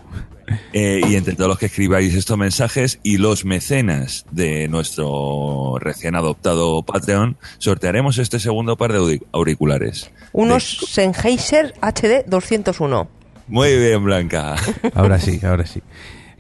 Eh, 0.73 1.01
y 1.07 1.15
entre 1.15 1.36
todos 1.36 1.49
los 1.49 1.60
que 1.60 1.65
escribáis 1.65 2.13
estos 2.13 2.38
mensajes 2.38 2.99
y 3.03 3.17
los 3.17 3.45
mecenas 3.45 4.25
de 4.31 4.67
nuestro 4.67 5.77
recién 5.79 6.15
adoptado 6.15 6.83
Patreon, 6.83 7.38
sortearemos 7.57 8.17
este 8.17 8.39
segundo 8.39 8.77
par 8.77 8.93
de 8.93 9.21
auriculares. 9.31 10.12
Unos 10.31 10.86
Sennheiser 10.89 11.73
HD 11.81 12.25
201. 12.27 13.10
Muy 13.47 13.77
bien, 13.77 14.03
Blanca. 14.03 14.55
Ahora 14.93 15.19
sí, 15.19 15.39
ahora 15.43 15.65
sí. 15.65 15.81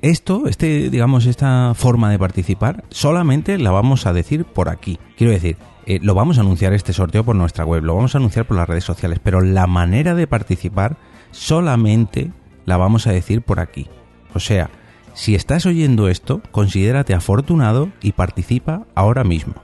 Esto, 0.01 0.47
este, 0.47 0.89
digamos, 0.89 1.25
esta 1.25 1.73
forma 1.73 2.11
de 2.11 2.19
participar, 2.19 2.83
solamente 2.89 3.57
la 3.57 3.71
vamos 3.71 4.05
a 4.05 4.13
decir 4.13 4.45
por 4.45 4.69
aquí. 4.69 4.99
Quiero 5.17 5.33
decir, 5.33 5.57
eh, 5.87 5.99
lo 6.01 6.13
vamos 6.13 6.37
a 6.37 6.41
anunciar 6.41 6.73
este 6.73 6.93
sorteo 6.93 7.23
por 7.23 7.35
nuestra 7.35 7.65
web, 7.65 7.83
lo 7.83 7.95
vamos 7.95 8.13
a 8.13 8.19
anunciar 8.19 8.45
por 8.45 8.57
las 8.57 8.67
redes 8.69 8.83
sociales, 8.83 9.19
pero 9.23 9.41
la 9.41 9.65
manera 9.65 10.13
de 10.13 10.27
participar 10.27 10.97
solamente 11.31 12.31
la 12.65 12.77
vamos 12.77 13.07
a 13.07 13.11
decir 13.11 13.41
por 13.41 13.59
aquí. 13.59 13.87
O 14.33 14.39
sea, 14.39 14.69
si 15.13 15.35
estás 15.35 15.65
oyendo 15.65 16.09
esto, 16.09 16.41
considérate 16.51 17.13
afortunado 17.13 17.89
y 18.01 18.11
participa 18.11 18.83
ahora 18.95 19.23
mismo. 19.23 19.55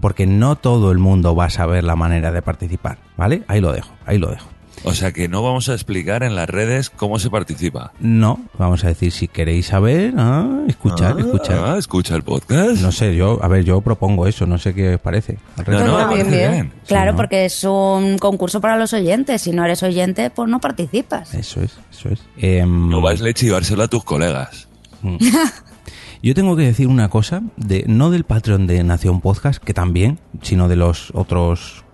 Porque 0.00 0.26
no 0.26 0.56
todo 0.56 0.92
el 0.92 0.98
mundo 0.98 1.34
va 1.34 1.46
a 1.46 1.50
saber 1.50 1.84
la 1.84 1.96
manera 1.96 2.32
de 2.32 2.42
participar, 2.42 2.98
¿vale? 3.16 3.42
Ahí 3.48 3.60
lo 3.60 3.72
dejo, 3.72 3.92
ahí 4.04 4.18
lo 4.18 4.30
dejo. 4.30 4.55
O 4.88 4.94
sea 4.94 5.10
que 5.10 5.26
no 5.26 5.42
vamos 5.42 5.68
a 5.68 5.74
explicar 5.74 6.22
en 6.22 6.36
las 6.36 6.48
redes 6.48 6.90
cómo 6.90 7.18
se 7.18 7.28
participa. 7.28 7.92
No, 7.98 8.38
vamos 8.56 8.84
a 8.84 8.86
decir 8.88 9.10
si 9.10 9.26
queréis 9.26 9.66
saber, 9.66 10.14
ah, 10.16 10.60
escuchar, 10.68 11.18
escuchar. 11.18 11.58
Ah, 11.64 11.76
escucha 11.76 12.14
el 12.14 12.22
podcast. 12.22 12.80
No 12.80 12.92
sé, 12.92 13.16
yo, 13.16 13.40
a 13.42 13.48
ver, 13.48 13.64
yo 13.64 13.80
propongo 13.80 14.28
eso, 14.28 14.46
no 14.46 14.58
sé 14.58 14.74
qué 14.74 14.94
os 14.94 15.00
parece. 15.00 15.38
No, 15.66 15.84
no, 15.84 16.14
bien, 16.14 16.30
bien. 16.30 16.72
Claro, 16.86 17.10
¿no? 17.10 17.16
porque 17.16 17.46
es 17.46 17.64
un 17.64 18.16
concurso 18.18 18.60
para 18.60 18.76
los 18.76 18.92
oyentes. 18.92 19.42
Si 19.42 19.50
no 19.50 19.64
eres 19.64 19.82
oyente, 19.82 20.30
pues 20.30 20.48
no 20.48 20.60
participas. 20.60 21.34
Eso 21.34 21.62
es, 21.62 21.76
eso 21.90 22.08
es. 22.10 22.20
Em, 22.36 22.88
No 22.88 23.00
vas 23.00 23.20
a 23.20 23.32
chivárselo 23.32 23.82
a 23.82 23.88
tus 23.88 24.04
colegas. 24.04 24.68
yo 26.22 26.34
tengo 26.34 26.54
que 26.54 26.62
decir 26.62 26.86
una 26.86 27.08
cosa, 27.08 27.42
de 27.56 27.84
no 27.88 28.10
del 28.10 28.22
Patreon 28.22 28.68
de 28.68 28.84
Nación 28.84 29.20
Podcast, 29.20 29.60
que 29.60 29.74
también, 29.74 30.20
sino 30.42 30.68
de 30.68 30.76
los 30.76 31.10
otros 31.12 31.84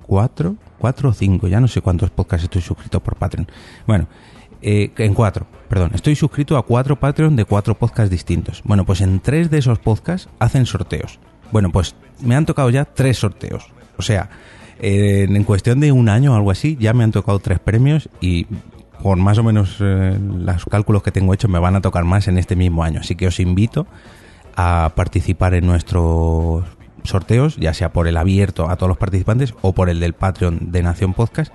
cuatro, 0.00 0.56
cuatro 0.78 1.10
o 1.10 1.12
cinco, 1.12 1.48
ya 1.48 1.60
no 1.60 1.68
sé 1.68 1.80
cuántos 1.80 2.10
podcasts 2.10 2.44
estoy 2.44 2.62
suscrito 2.62 3.00
por 3.00 3.16
Patreon. 3.16 3.48
Bueno, 3.86 4.08
eh, 4.62 4.92
en 4.96 5.14
cuatro, 5.14 5.46
perdón, 5.68 5.92
estoy 5.94 6.16
suscrito 6.16 6.56
a 6.56 6.64
cuatro 6.64 6.98
Patreon 6.98 7.36
de 7.36 7.44
cuatro 7.44 7.76
podcasts 7.76 8.10
distintos. 8.10 8.62
Bueno, 8.64 8.84
pues 8.84 9.00
en 9.00 9.20
tres 9.20 9.50
de 9.50 9.58
esos 9.58 9.78
podcasts 9.78 10.28
hacen 10.38 10.66
sorteos. 10.66 11.18
Bueno, 11.52 11.70
pues 11.70 11.94
me 12.20 12.34
han 12.34 12.46
tocado 12.46 12.70
ya 12.70 12.84
tres 12.84 13.18
sorteos. 13.18 13.66
O 13.96 14.02
sea, 14.02 14.30
en 14.80 15.44
cuestión 15.44 15.80
de 15.80 15.92
un 15.92 16.08
año 16.08 16.32
o 16.32 16.36
algo 16.36 16.50
así, 16.50 16.76
ya 16.80 16.92
me 16.92 17.04
han 17.04 17.12
tocado 17.12 17.38
tres 17.38 17.58
premios 17.58 18.08
y 18.20 18.46
por 19.02 19.16
más 19.16 19.38
o 19.38 19.44
menos 19.44 19.76
eh, 19.80 20.18
los 20.20 20.64
cálculos 20.66 21.02
que 21.02 21.12
tengo 21.12 21.32
hechos 21.32 21.50
me 21.50 21.58
van 21.58 21.76
a 21.76 21.80
tocar 21.80 22.04
más 22.04 22.28
en 22.28 22.38
este 22.38 22.56
mismo 22.56 22.82
año. 22.82 23.00
Así 23.00 23.14
que 23.14 23.26
os 23.26 23.40
invito 23.40 23.86
a 24.56 24.92
participar 24.94 25.54
en 25.54 25.66
nuestros 25.66 26.64
sorteos, 27.08 27.56
ya 27.56 27.74
sea 27.74 27.92
por 27.92 28.06
el 28.06 28.16
abierto 28.16 28.68
a 28.70 28.76
todos 28.76 28.88
los 28.88 28.98
participantes 28.98 29.54
o 29.62 29.72
por 29.72 29.88
el 29.88 30.00
del 30.00 30.14
Patreon 30.14 30.70
de 30.70 30.82
Nación 30.82 31.14
Podcast, 31.14 31.52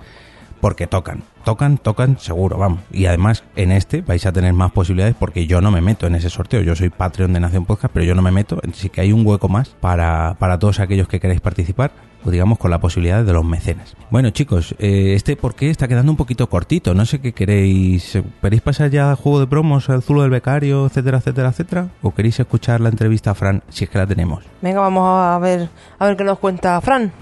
porque 0.64 0.86
tocan, 0.86 1.24
tocan, 1.44 1.76
tocan 1.76 2.18
seguro, 2.18 2.56
vamos. 2.56 2.80
Y 2.90 3.04
además 3.04 3.44
en 3.54 3.70
este 3.70 4.00
vais 4.00 4.24
a 4.24 4.32
tener 4.32 4.54
más 4.54 4.72
posibilidades 4.72 5.14
porque 5.14 5.46
yo 5.46 5.60
no 5.60 5.70
me 5.70 5.82
meto 5.82 6.06
en 6.06 6.14
ese 6.14 6.30
sorteo. 6.30 6.62
Yo 6.62 6.74
soy 6.74 6.88
Patreon 6.88 7.34
de 7.34 7.40
Nación 7.40 7.66
Podcast, 7.66 7.92
pero 7.92 8.06
yo 8.06 8.14
no 8.14 8.22
me 8.22 8.30
meto. 8.30 8.58
Así 8.66 8.88
que 8.88 9.02
hay 9.02 9.12
un 9.12 9.26
hueco 9.26 9.50
más 9.50 9.68
para, 9.68 10.36
para 10.38 10.58
todos 10.58 10.80
aquellos 10.80 11.06
que 11.06 11.20
queráis 11.20 11.42
participar, 11.42 11.92
o 12.24 12.30
digamos 12.30 12.56
con 12.56 12.70
la 12.70 12.80
posibilidad 12.80 13.22
de 13.22 13.32
los 13.34 13.44
mecenas. 13.44 13.94
Bueno 14.08 14.30
chicos, 14.30 14.74
eh, 14.78 15.12
este 15.14 15.36
por 15.36 15.54
qué 15.54 15.68
está 15.68 15.86
quedando 15.86 16.10
un 16.10 16.16
poquito 16.16 16.48
cortito. 16.48 16.94
No 16.94 17.04
sé 17.04 17.20
qué 17.20 17.34
queréis. 17.34 18.18
¿Queréis 18.40 18.62
pasar 18.62 18.88
ya 18.88 19.10
al 19.10 19.16
juego 19.16 19.40
de 19.40 19.46
promos, 19.46 19.90
al 19.90 20.02
Zulo 20.02 20.22
del 20.22 20.30
Becario, 20.30 20.86
etcétera, 20.86 21.18
etcétera, 21.18 21.50
etcétera? 21.50 21.88
¿O 22.00 22.14
queréis 22.14 22.40
escuchar 22.40 22.80
la 22.80 22.88
entrevista 22.88 23.32
a 23.32 23.34
Fran, 23.34 23.62
si 23.68 23.84
es 23.84 23.90
que 23.90 23.98
la 23.98 24.06
tenemos? 24.06 24.42
Venga, 24.62 24.80
vamos 24.80 25.06
a 25.06 25.38
ver, 25.40 25.68
a 25.98 26.06
ver 26.06 26.16
qué 26.16 26.24
nos 26.24 26.38
cuenta 26.38 26.80
Fran 26.80 27.12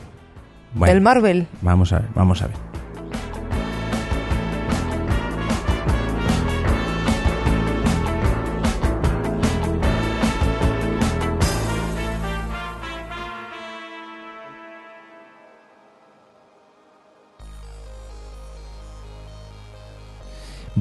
Bueno, 0.74 0.94
del 0.94 1.02
Marvel. 1.02 1.48
Vamos 1.60 1.92
a 1.92 1.98
ver, 1.98 2.08
vamos 2.14 2.40
a 2.40 2.46
ver. 2.46 2.71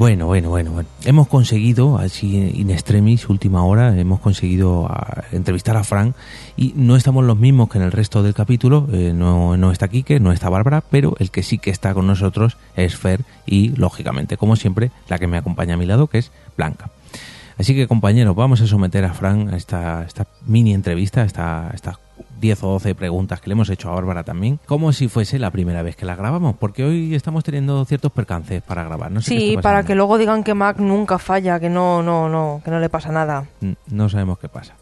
Bueno, 0.01 0.25
bueno, 0.25 0.49
bueno, 0.49 0.71
bueno. 0.71 0.89
Hemos 1.05 1.27
conseguido, 1.27 1.99
así 1.99 2.35
in 2.35 2.71
extremis, 2.71 3.29
última 3.29 3.63
hora, 3.63 3.95
hemos 3.99 4.19
conseguido 4.19 4.87
ah, 4.89 5.25
entrevistar 5.31 5.77
a 5.77 5.83
Frank 5.83 6.15
y 6.57 6.73
no 6.75 6.95
estamos 6.95 7.23
los 7.23 7.37
mismos 7.37 7.69
que 7.69 7.77
en 7.77 7.83
el 7.83 7.91
resto 7.91 8.23
del 8.23 8.33
capítulo. 8.33 8.87
eh, 8.91 9.13
no, 9.13 9.57
no 9.57 9.71
está 9.71 9.89
Quique, 9.89 10.19
no 10.19 10.31
está 10.31 10.49
Bárbara, 10.49 10.81
pero 10.81 11.15
el 11.19 11.29
que 11.29 11.43
sí 11.43 11.59
que 11.59 11.69
está 11.69 11.93
con 11.93 12.07
nosotros 12.07 12.57
es 12.75 12.95
Fer 12.95 13.25
y, 13.45 13.75
lógicamente, 13.75 14.37
como 14.37 14.55
siempre, 14.55 14.89
la 15.07 15.19
que 15.19 15.27
me 15.27 15.37
acompaña 15.37 15.75
a 15.75 15.77
mi 15.77 15.85
lado, 15.85 16.07
que 16.07 16.17
es 16.17 16.31
Blanca. 16.57 16.89
Así 17.59 17.75
que, 17.75 17.87
compañeros, 17.87 18.35
vamos 18.35 18.59
a 18.61 18.65
someter 18.65 19.05
a 19.05 19.13
Frank 19.13 19.53
a 19.53 19.55
esta, 19.55 20.03
esta 20.03 20.25
mini 20.47 20.73
entrevista, 20.73 21.23
esta, 21.23 21.69
estas 21.75 21.99
10 22.41 22.63
o 22.63 22.67
12 22.71 22.95
preguntas 22.95 23.39
que 23.39 23.47
le 23.49 23.53
hemos 23.53 23.69
hecho 23.69 23.89
a 23.89 23.93
Bárbara 23.93 24.23
también, 24.23 24.59
como 24.65 24.91
si 24.91 25.07
fuese 25.07 25.39
la 25.39 25.51
primera 25.51 25.83
vez 25.83 25.95
que 25.95 26.05
la 26.05 26.15
grabamos, 26.15 26.55
porque 26.57 26.83
hoy 26.83 27.15
estamos 27.15 27.43
teniendo 27.43 27.85
ciertos 27.85 28.11
percances 28.11 28.61
para 28.63 28.83
grabar. 28.83 29.11
No 29.11 29.21
sé 29.21 29.33
qué 29.35 29.39
Sí, 29.39 29.57
para 29.61 29.83
que 29.83 29.95
luego 29.95 30.17
digan 30.17 30.43
que 30.43 30.53
Mac 30.53 30.77
nunca 30.77 31.19
falla, 31.19 31.59
que 31.59 31.69
no, 31.69 32.01
no, 32.03 32.27
no, 32.27 32.61
que 32.65 32.71
no 32.71 32.79
le 32.79 32.89
pasa 32.89 33.11
nada. 33.11 33.45
No 33.87 34.09
sabemos 34.09 34.39
qué 34.39 34.49
pasa. 34.49 34.73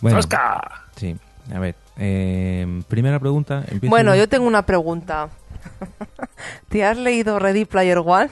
Bueno, 0.00 0.20
sí, 0.96 1.16
a 1.52 1.58
ver. 1.58 1.74
eh, 1.96 2.82
primera 2.88 3.18
pregunta. 3.18 3.64
Bueno, 3.82 4.14
yo 4.14 4.28
tengo 4.28 4.46
una 4.46 4.66
pregunta. 4.66 5.30
¿Te 6.68 6.84
has 6.84 6.98
leído 6.98 7.38
Ready 7.38 7.64
Player 7.64 7.98
One? 7.98 8.28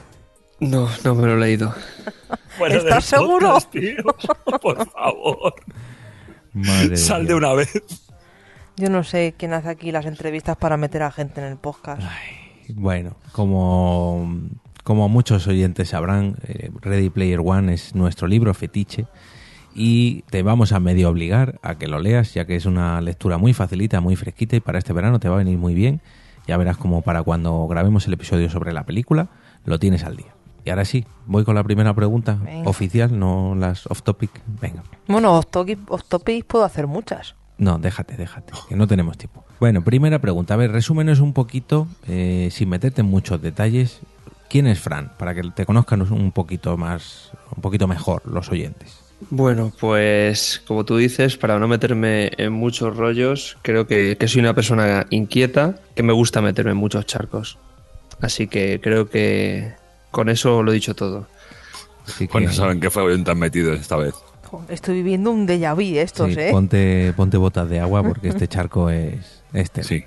No, 0.59 0.87
no 1.03 1.15
me 1.15 1.25
lo 1.25 1.33
he 1.33 1.39
leído. 1.39 1.73
¿Estás 2.69 3.05
seguro? 3.05 3.57
Por 4.61 4.87
favor, 4.91 5.55
Madre 6.53 6.97
sal 6.97 7.25
de 7.25 7.33
una 7.33 7.53
vez. 7.53 7.71
Yo 8.77 8.89
no 8.89 9.03
sé 9.03 9.33
quién 9.37 9.53
hace 9.53 9.69
aquí 9.69 9.91
las 9.91 10.05
entrevistas 10.05 10.57
para 10.57 10.77
meter 10.77 11.03
a 11.03 11.11
gente 11.11 11.41
en 11.41 11.47
el 11.47 11.57
podcast. 11.57 12.01
Bueno, 12.73 13.15
como, 13.33 14.27
como 14.83 15.09
muchos 15.09 15.47
oyentes 15.47 15.89
sabrán, 15.89 16.37
eh, 16.47 16.71
Ready 16.81 17.09
Player 17.09 17.39
One 17.43 17.73
es 17.73 17.95
nuestro 17.95 18.27
libro 18.27 18.53
fetiche 18.53 19.07
y 19.73 20.23
te 20.29 20.41
vamos 20.43 20.71
a 20.71 20.79
medio 20.79 21.09
obligar 21.09 21.59
a 21.63 21.75
que 21.77 21.87
lo 21.87 21.99
leas, 21.99 22.33
ya 22.33 22.45
que 22.45 22.55
es 22.55 22.65
una 22.65 23.01
lectura 23.01 23.37
muy 23.37 23.53
facilita, 23.53 23.99
muy 24.01 24.15
fresquita 24.15 24.55
y 24.55 24.59
para 24.59 24.79
este 24.79 24.93
verano 24.93 25.19
te 25.19 25.29
va 25.29 25.35
a 25.35 25.39
venir 25.39 25.57
muy 25.57 25.73
bien. 25.73 26.01
Ya 26.47 26.57
verás 26.57 26.77
como 26.77 27.01
para 27.01 27.23
cuando 27.23 27.67
grabemos 27.67 28.07
el 28.07 28.13
episodio 28.13 28.49
sobre 28.49 28.73
la 28.73 28.85
película, 28.85 29.29
lo 29.65 29.79
tienes 29.79 30.03
al 30.03 30.17
día. 30.17 30.33
Y 30.63 30.69
ahora 30.69 30.85
sí, 30.85 31.05
voy 31.25 31.43
con 31.43 31.55
la 31.55 31.63
primera 31.63 31.93
pregunta 31.93 32.37
Venga. 32.43 32.69
oficial, 32.69 33.17
no 33.17 33.55
las 33.55 33.87
off 33.87 34.01
topic. 34.03 34.31
Venga. 34.61 34.83
Bueno, 35.07 35.37
off 35.37 35.47
topic, 35.47 35.79
off 35.89 36.03
topic 36.07 36.45
puedo 36.45 36.65
hacer 36.65 36.87
muchas. 36.87 37.35
No, 37.61 37.77
déjate, 37.77 38.17
déjate, 38.17 38.53
que 38.67 38.75
no 38.75 38.87
tenemos 38.87 39.19
tiempo. 39.19 39.45
Bueno, 39.59 39.83
primera 39.83 40.17
pregunta. 40.17 40.55
A 40.55 40.57
ver, 40.57 40.71
resúmenos 40.71 41.19
un 41.19 41.31
poquito, 41.31 41.87
eh, 42.07 42.49
sin 42.51 42.69
meterte 42.69 43.01
en 43.01 43.07
muchos 43.07 43.39
detalles. 43.39 43.99
¿Quién 44.49 44.65
es 44.65 44.79
Fran? 44.79 45.11
Para 45.19 45.35
que 45.35 45.43
te 45.55 45.63
conozcan 45.67 46.01
un 46.11 46.31
poquito 46.31 46.75
más, 46.75 47.29
un 47.55 47.61
poquito 47.61 47.87
mejor 47.87 48.23
los 48.25 48.49
oyentes. 48.49 48.99
Bueno, 49.29 49.71
pues 49.79 50.63
como 50.65 50.85
tú 50.85 50.97
dices, 50.97 51.37
para 51.37 51.59
no 51.59 51.67
meterme 51.67 52.31
en 52.37 52.51
muchos 52.51 52.97
rollos, 52.97 53.59
creo 53.61 53.85
que, 53.85 54.17
que 54.17 54.27
soy 54.27 54.41
una 54.41 54.55
persona 54.55 55.05
inquieta, 55.11 55.75
que 55.93 56.01
me 56.01 56.13
gusta 56.13 56.41
meterme 56.41 56.71
en 56.71 56.77
muchos 56.77 57.05
charcos. 57.05 57.59
Así 58.21 58.47
que 58.47 58.81
creo 58.81 59.07
que 59.07 59.73
con 60.09 60.29
eso 60.29 60.63
lo 60.63 60.71
he 60.71 60.73
dicho 60.73 60.95
todo. 60.95 61.27
Así 62.07 62.25
que, 62.25 62.33
Bueno, 62.33 62.51
saben 62.51 62.79
que 62.79 62.89
fue 62.89 63.15
tan 63.19 63.37
metidos 63.37 63.79
esta 63.79 63.97
vez. 63.97 64.15
Jo, 64.51 64.61
Estoy 64.67 64.95
viviendo 64.95 65.31
un 65.31 65.47
déjà 65.47 65.73
vu 65.73 65.81
estos, 65.97 66.33
sí, 66.33 66.39
¿eh? 66.39 66.49
ponte, 66.51 67.13
ponte 67.15 67.37
botas 67.37 67.69
de 67.69 67.79
agua 67.79 68.03
porque 68.03 68.27
este 68.27 68.47
charco 68.47 68.89
es 68.89 69.43
este. 69.53 69.83
Sí. 69.83 70.03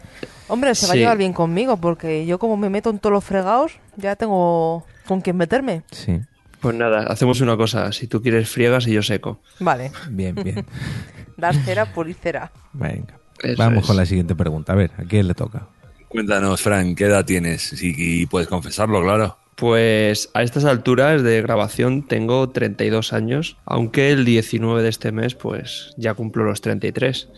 Hombre, 0.49 0.75
se 0.75 0.87
va 0.87 0.93
a 0.93 0.97
llevar 0.97 1.17
bien 1.17 1.33
conmigo 1.33 1.79
porque 1.79 2.27
yo 2.27 2.39
como 2.39 2.59
me 2.59 2.69
meto 2.69 2.91
en 2.91 2.99
todos 2.99 3.13
los 3.15 3.25
fregados, 3.25 3.73
ya 3.97 4.15
tengo 4.17 4.85
con 5.07 5.23
quién 5.23 5.37
meterme. 5.39 5.83
Sí. 5.91 6.21
Pues 6.61 6.77
nada, 6.77 7.07
hacemos 7.09 7.41
una 7.41 7.57
cosa. 7.57 7.91
Si 7.93 8.07
tú 8.07 8.21
quieres 8.23 8.49
friegas 8.49 8.87
y 8.87 8.93
yo 8.93 9.03
seco. 9.03 9.41
Vale, 9.61 9.91
Bien, 10.11 10.35
bien. 10.35 10.65
dar 11.39 11.55
cera, 11.55 11.93
pulir 11.93 12.17
cera. 12.17 12.53
Venga. 12.73 13.19
Eso 13.43 13.57
Vamos 13.59 13.83
es. 13.83 13.87
con 13.87 13.97
la 13.97 14.07
siguiente 14.07 14.35
pregunta. 14.35 14.73
A 14.73 14.77
ver, 14.77 14.93
¿a 14.99 15.03
quién 15.05 15.27
le 15.27 15.35
toca? 15.35 15.67
Cuéntanos, 16.09 16.61
Frank, 16.61 16.97
¿qué 16.97 17.07
edad 17.07 17.25
tienes? 17.25 17.63
Si 17.63 18.27
puedes 18.27 18.49
confesarlo, 18.49 19.03
claro. 19.03 19.37
Pues 19.57 20.31
a 20.35 20.43
estas 20.43 20.64
alturas 20.64 21.23
de 21.23 21.40
grabación 21.43 22.03
tengo 22.03 22.49
32 22.51 23.12
años, 23.12 23.57
aunque 23.64 24.11
el 24.11 24.25
19 24.25 24.83
de 24.83 24.88
este 24.88 25.12
mes 25.12 25.35
pues 25.35 25.95
ya 25.97 26.14
cumplo 26.14 26.45
los 26.45 26.61
33. 26.61 27.29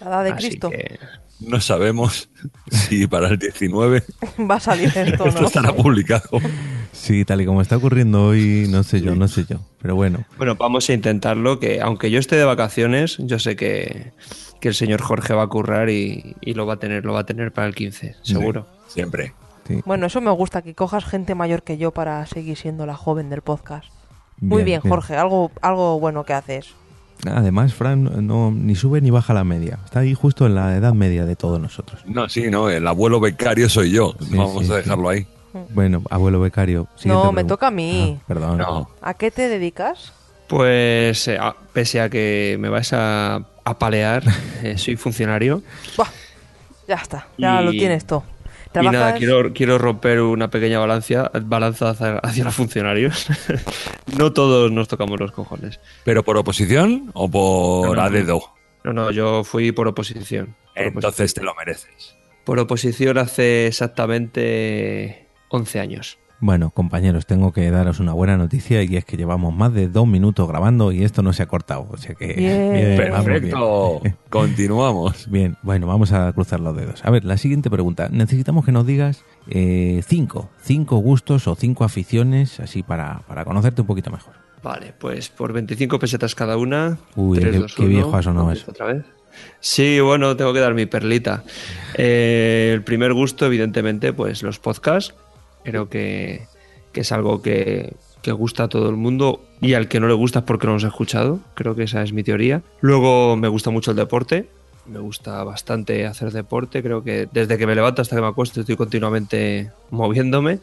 La 0.00 0.08
edad 0.08 0.24
de 0.24 0.30
Así 0.32 0.48
Cristo. 0.48 0.70
que 0.70 0.98
No 1.40 1.60
sabemos 1.60 2.28
si 2.70 3.06
para 3.06 3.28
el 3.28 3.38
19 3.38 4.02
Va 4.50 4.56
a 4.56 4.60
salir 4.60 4.92
esto, 4.94 5.26
esto 5.26 5.40
¿no? 5.40 5.46
estará 5.46 5.72
publicado. 5.74 6.28
Sí, 6.92 7.24
tal 7.24 7.40
y 7.40 7.46
como 7.46 7.62
está 7.62 7.78
ocurriendo 7.78 8.26
hoy, 8.26 8.66
no 8.68 8.82
sé 8.82 9.00
yo, 9.00 9.14
no 9.14 9.26
sé 9.26 9.46
yo. 9.48 9.60
Pero 9.80 9.94
bueno, 9.94 10.24
Bueno, 10.36 10.56
vamos 10.56 10.88
a 10.90 10.92
intentarlo, 10.92 11.58
que 11.58 11.80
aunque 11.80 12.10
yo 12.10 12.18
esté 12.18 12.36
de 12.36 12.44
vacaciones, 12.44 13.16
yo 13.18 13.38
sé 13.38 13.56
que, 13.56 14.12
que 14.60 14.68
el 14.68 14.74
señor 14.74 15.00
Jorge 15.00 15.32
va 15.32 15.44
a 15.44 15.48
currar 15.48 15.88
y, 15.88 16.36
y 16.42 16.52
lo 16.54 16.66
va 16.66 16.74
a 16.74 16.78
tener, 16.78 17.06
lo 17.06 17.14
va 17.14 17.20
a 17.20 17.26
tener 17.26 17.50
para 17.50 17.66
el 17.66 17.74
15, 17.74 18.16
seguro. 18.22 18.66
Siempre. 18.88 19.32
Sí. 19.66 19.80
Bueno, 19.84 20.06
eso 20.06 20.20
me 20.20 20.30
gusta, 20.30 20.62
que 20.62 20.74
cojas 20.74 21.04
gente 21.04 21.34
mayor 21.34 21.62
que 21.62 21.76
yo 21.78 21.90
para 21.92 22.24
seguir 22.26 22.56
siendo 22.56 22.86
la 22.86 22.94
joven 22.96 23.30
del 23.30 23.42
podcast. 23.42 23.86
Muy 24.40 24.64
bien, 24.64 24.80
Jorge, 24.80 25.16
algo, 25.16 25.50
algo 25.60 26.00
bueno 26.00 26.24
que 26.24 26.32
haces. 26.34 26.74
Además, 27.30 27.72
Fran 27.74 28.26
no 28.26 28.50
ni 28.50 28.74
sube 28.74 29.00
ni 29.00 29.10
baja 29.10 29.32
la 29.32 29.44
media. 29.44 29.78
Está 29.84 30.00
ahí 30.00 30.12
justo 30.14 30.44
en 30.46 30.56
la 30.56 30.74
edad 30.76 30.92
media 30.94 31.24
de 31.24 31.36
todos 31.36 31.60
nosotros. 31.60 32.02
No, 32.06 32.28
sí, 32.28 32.50
no, 32.50 32.68
el 32.68 32.84
abuelo 32.88 33.20
becario 33.20 33.68
soy 33.68 33.92
yo. 33.92 34.14
Sí, 34.20 34.36
Vamos 34.36 34.66
sí, 34.66 34.72
a 34.72 34.76
dejarlo 34.76 35.08
ahí. 35.08 35.26
Bueno, 35.70 36.02
abuelo 36.10 36.40
becario. 36.40 36.88
No, 37.04 37.30
me 37.30 37.44
toca 37.44 37.68
a 37.68 37.70
mí. 37.70 38.18
Ah, 38.20 38.24
perdón. 38.26 38.58
No. 38.58 38.88
¿A 39.00 39.14
qué 39.14 39.30
te 39.30 39.48
dedicas? 39.48 40.12
Pues 40.48 41.28
eh, 41.28 41.38
a- 41.38 41.54
pese 41.72 42.00
a 42.00 42.08
que 42.08 42.56
me 42.58 42.68
vais 42.68 42.92
a, 42.92 43.36
a 43.64 43.78
palear, 43.78 44.24
eh, 44.64 44.76
soy 44.76 44.96
funcionario. 44.96 45.62
Buah, 45.96 46.08
ya 46.88 46.96
está, 46.96 47.28
ya 47.38 47.62
Y- 47.62 47.64
lo 47.66 47.70
tienes 47.70 48.04
todo. 48.04 48.24
Y 48.74 48.88
nada, 48.88 49.14
quiero, 49.14 49.52
quiero 49.52 49.78
romper 49.78 50.20
una 50.20 50.50
pequeña 50.50 50.78
balanza, 50.78 51.30
balanza 51.44 51.90
hacia, 51.90 52.18
hacia 52.18 52.44
los 52.44 52.54
funcionarios. 52.54 53.26
no 54.18 54.32
todos 54.32 54.70
nos 54.72 54.88
tocamos 54.88 55.20
los 55.20 55.32
cojones. 55.32 55.80
¿Pero 56.04 56.22
por 56.22 56.36
oposición 56.36 57.10
o 57.14 57.30
por 57.30 57.88
No, 57.88 57.94
no, 57.94 58.02
a 58.02 58.10
dedo? 58.10 58.42
No, 58.84 58.92
no, 58.92 59.10
yo 59.10 59.44
fui 59.44 59.72
por 59.72 59.88
oposición. 59.88 60.56
Por, 60.74 60.84
Entonces 60.84 61.34
te 61.34 61.42
lo 61.42 61.54
mereces. 61.54 62.16
por 62.44 62.58
oposición 62.58 63.18
hace 63.18 63.66
exactamente 63.66 65.28
11 65.48 65.80
años. 65.80 66.18
Bueno, 66.44 66.70
compañeros, 66.70 67.24
tengo 67.24 67.52
que 67.52 67.70
daros 67.70 68.00
una 68.00 68.14
buena 68.14 68.36
noticia 68.36 68.82
y 68.82 68.96
es 68.96 69.04
que 69.04 69.16
llevamos 69.16 69.54
más 69.54 69.72
de 69.72 69.86
dos 69.86 70.08
minutos 70.08 70.48
grabando 70.48 70.90
y 70.90 71.04
esto 71.04 71.22
no 71.22 71.32
se 71.32 71.44
ha 71.44 71.46
cortado. 71.46 71.86
O 71.88 71.96
sea 71.96 72.16
que. 72.16 72.32
Bien. 72.34 72.98
vamos 73.12 73.26
bien. 73.26 73.40
Perfecto. 73.42 74.02
Continuamos. 74.28 75.26
Bien, 75.30 75.56
bueno, 75.62 75.86
vamos 75.86 76.10
a 76.12 76.32
cruzar 76.32 76.58
los 76.58 76.74
dedos. 76.76 77.04
A 77.04 77.10
ver, 77.12 77.24
la 77.24 77.36
siguiente 77.36 77.70
pregunta. 77.70 78.08
Necesitamos 78.10 78.64
que 78.64 78.72
nos 78.72 78.84
digas 78.84 79.24
eh, 79.48 80.02
cinco, 80.04 80.50
cinco 80.60 80.96
gustos 80.96 81.46
o 81.46 81.54
cinco 81.54 81.84
aficiones, 81.84 82.58
así 82.58 82.82
para, 82.82 83.20
para 83.28 83.44
conocerte 83.44 83.82
un 83.82 83.86
poquito 83.86 84.10
mejor. 84.10 84.34
Vale, 84.64 84.94
pues 84.98 85.28
por 85.28 85.52
25 85.52 85.98
pesetas 86.00 86.34
cada 86.34 86.56
una. 86.56 86.98
Uy, 87.14 87.38
tres, 87.38 87.52
qué- 87.52 87.58
dos, 87.60 87.74
qué 87.76 87.82
uno. 87.82 87.90
viejo 87.90 88.16
ha 88.16 88.22
sonado 88.22 88.50
eso. 88.50 88.68
Otra 88.70 88.86
vez. 88.86 89.04
Sí, 89.60 90.00
bueno, 90.00 90.36
tengo 90.36 90.52
que 90.52 90.60
dar 90.60 90.74
mi 90.74 90.86
perlita. 90.86 91.44
Eh, 91.94 92.72
el 92.74 92.82
primer 92.82 93.12
gusto, 93.12 93.46
evidentemente, 93.46 94.12
pues 94.12 94.42
los 94.42 94.58
podcasts. 94.58 95.14
Creo 95.64 95.88
que, 95.88 96.46
que 96.92 97.00
es 97.02 97.12
algo 97.12 97.42
que, 97.42 97.94
que 98.22 98.32
gusta 98.32 98.64
a 98.64 98.68
todo 98.68 98.88
el 98.88 98.96
mundo 98.96 99.42
y 99.60 99.74
al 99.74 99.88
que 99.88 100.00
no 100.00 100.08
le 100.08 100.14
gusta 100.14 100.40
es 100.40 100.44
porque 100.44 100.66
no 100.66 100.74
los 100.74 100.84
ha 100.84 100.88
escuchado. 100.88 101.40
Creo 101.54 101.74
que 101.74 101.84
esa 101.84 102.02
es 102.02 102.12
mi 102.12 102.22
teoría. 102.22 102.62
Luego 102.80 103.36
me 103.36 103.48
gusta 103.48 103.70
mucho 103.70 103.90
el 103.90 103.96
deporte. 103.96 104.48
Me 104.86 104.98
gusta 104.98 105.44
bastante 105.44 106.06
hacer 106.06 106.32
deporte. 106.32 106.82
Creo 106.82 107.04
que 107.04 107.28
desde 107.30 107.56
que 107.58 107.66
me 107.66 107.74
levanto 107.74 108.02
hasta 108.02 108.16
que 108.16 108.22
me 108.22 108.28
acuesto 108.28 108.60
estoy 108.60 108.76
continuamente 108.76 109.70
moviéndome. 109.90 110.58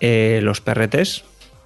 Eh, 0.00 0.38
los 0.42 0.60
perretes, 0.60 1.24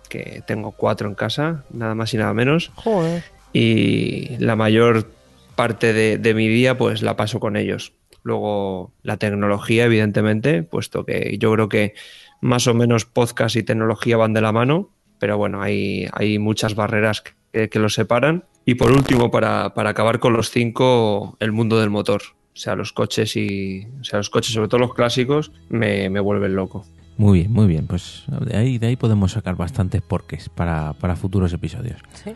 que 0.09 0.43
tengo 0.47 0.73
cuatro 0.73 1.09
en 1.09 1.15
casa, 1.15 1.65
nada 1.71 1.95
más 1.95 2.15
y 2.15 2.17
nada 2.17 2.33
menos 2.33 2.71
Joder. 2.77 3.23
y 3.53 4.37
la 4.39 4.57
mayor 4.57 5.11
parte 5.55 5.93
de, 5.93 6.17
de 6.17 6.33
mi 6.33 6.49
día 6.49 6.79
pues 6.79 7.03
la 7.03 7.17
paso 7.17 7.41
con 7.41 7.57
ellos. 7.59 7.93
Luego 8.23 8.93
la 9.03 9.17
tecnología, 9.17 9.85
evidentemente, 9.87 10.63
puesto 10.63 11.05
que 11.05 11.37
yo 11.39 11.53
creo 11.53 11.69
que 11.69 11.95
más 12.41 12.67
o 12.67 12.75
menos 12.75 13.05
podcast 13.05 13.57
y 13.57 13.63
tecnología 13.63 14.17
van 14.17 14.33
de 14.33 14.41
la 14.41 14.53
mano, 14.53 14.91
pero 15.19 15.39
bueno, 15.39 15.63
hay, 15.63 16.07
hay 16.13 16.39
muchas 16.39 16.75
barreras 16.75 17.23
que, 17.53 17.69
que 17.69 17.79
los 17.79 17.95
separan. 17.95 18.45
Y 18.65 18.75
por 18.77 18.93
último, 18.93 19.31
para, 19.31 19.75
para 19.75 19.91
acabar 19.91 20.21
con 20.21 20.33
los 20.35 20.51
cinco, 20.51 21.37
el 21.41 21.53
mundo 21.53 21.81
del 21.81 21.91
motor. 21.91 22.23
O 22.55 22.57
sea, 22.57 22.77
los 22.77 22.93
coches 22.93 23.35
y. 23.37 23.87
O 24.01 24.05
sea, 24.05 24.19
los 24.19 24.31
coches, 24.31 24.53
sobre 24.55 24.69
todo 24.69 24.79
los 24.81 24.95
clásicos, 24.95 25.53
me, 25.69 26.11
me 26.11 26.21
vuelven 26.21 26.55
loco. 26.55 26.85
Muy 27.17 27.41
bien, 27.41 27.53
muy 27.53 27.67
bien. 27.67 27.87
Pues 27.87 28.25
de 28.29 28.57
ahí, 28.57 28.79
de 28.79 28.89
ahí 28.89 28.97
podemos 28.97 29.33
sacar 29.33 29.57
bastantes 29.57 30.01
porques 30.03 30.49
para, 30.49 30.93
para 30.95 31.17
futuros 31.17 31.53
episodios. 31.53 32.01
Sí. 32.13 32.33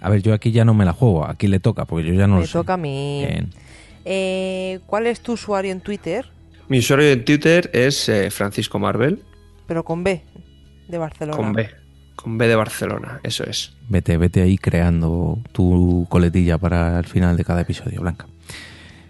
A 0.00 0.10
ver, 0.10 0.22
yo 0.22 0.34
aquí 0.34 0.50
ya 0.52 0.64
no 0.64 0.74
me 0.74 0.84
la 0.84 0.92
juego, 0.92 1.26
aquí 1.26 1.46
le 1.48 1.60
toca, 1.60 1.86
porque 1.86 2.06
yo 2.06 2.14
ya 2.14 2.26
no 2.26 2.34
Me 2.36 2.40
lo 2.42 2.46
sé. 2.46 2.52
toca 2.52 2.74
a 2.74 2.76
mí. 2.76 3.24
Bien. 3.26 3.50
Eh, 4.04 4.80
¿Cuál 4.86 5.06
es 5.06 5.20
tu 5.20 5.32
usuario 5.32 5.72
en 5.72 5.80
Twitter? 5.80 6.26
Mi 6.68 6.78
usuario 6.78 7.10
en 7.10 7.24
Twitter 7.24 7.70
es 7.72 8.08
eh, 8.08 8.30
Francisco 8.30 8.78
Marvel, 8.78 9.22
Pero 9.66 9.84
con 9.84 10.02
B, 10.04 10.22
de 10.88 10.98
Barcelona. 10.98 11.36
con 11.36 11.52
B. 11.52 11.68
Con 12.16 12.38
B 12.38 12.46
de 12.48 12.54
Barcelona, 12.54 13.20
eso 13.22 13.44
es. 13.44 13.76
Vete, 13.88 14.16
vete 14.16 14.40
ahí 14.42 14.56
creando 14.56 15.38
tu 15.52 16.06
coletilla 16.08 16.58
para 16.58 16.98
el 16.98 17.06
final 17.06 17.36
de 17.36 17.44
cada 17.44 17.62
episodio, 17.62 18.00
Blanca. 18.00 18.26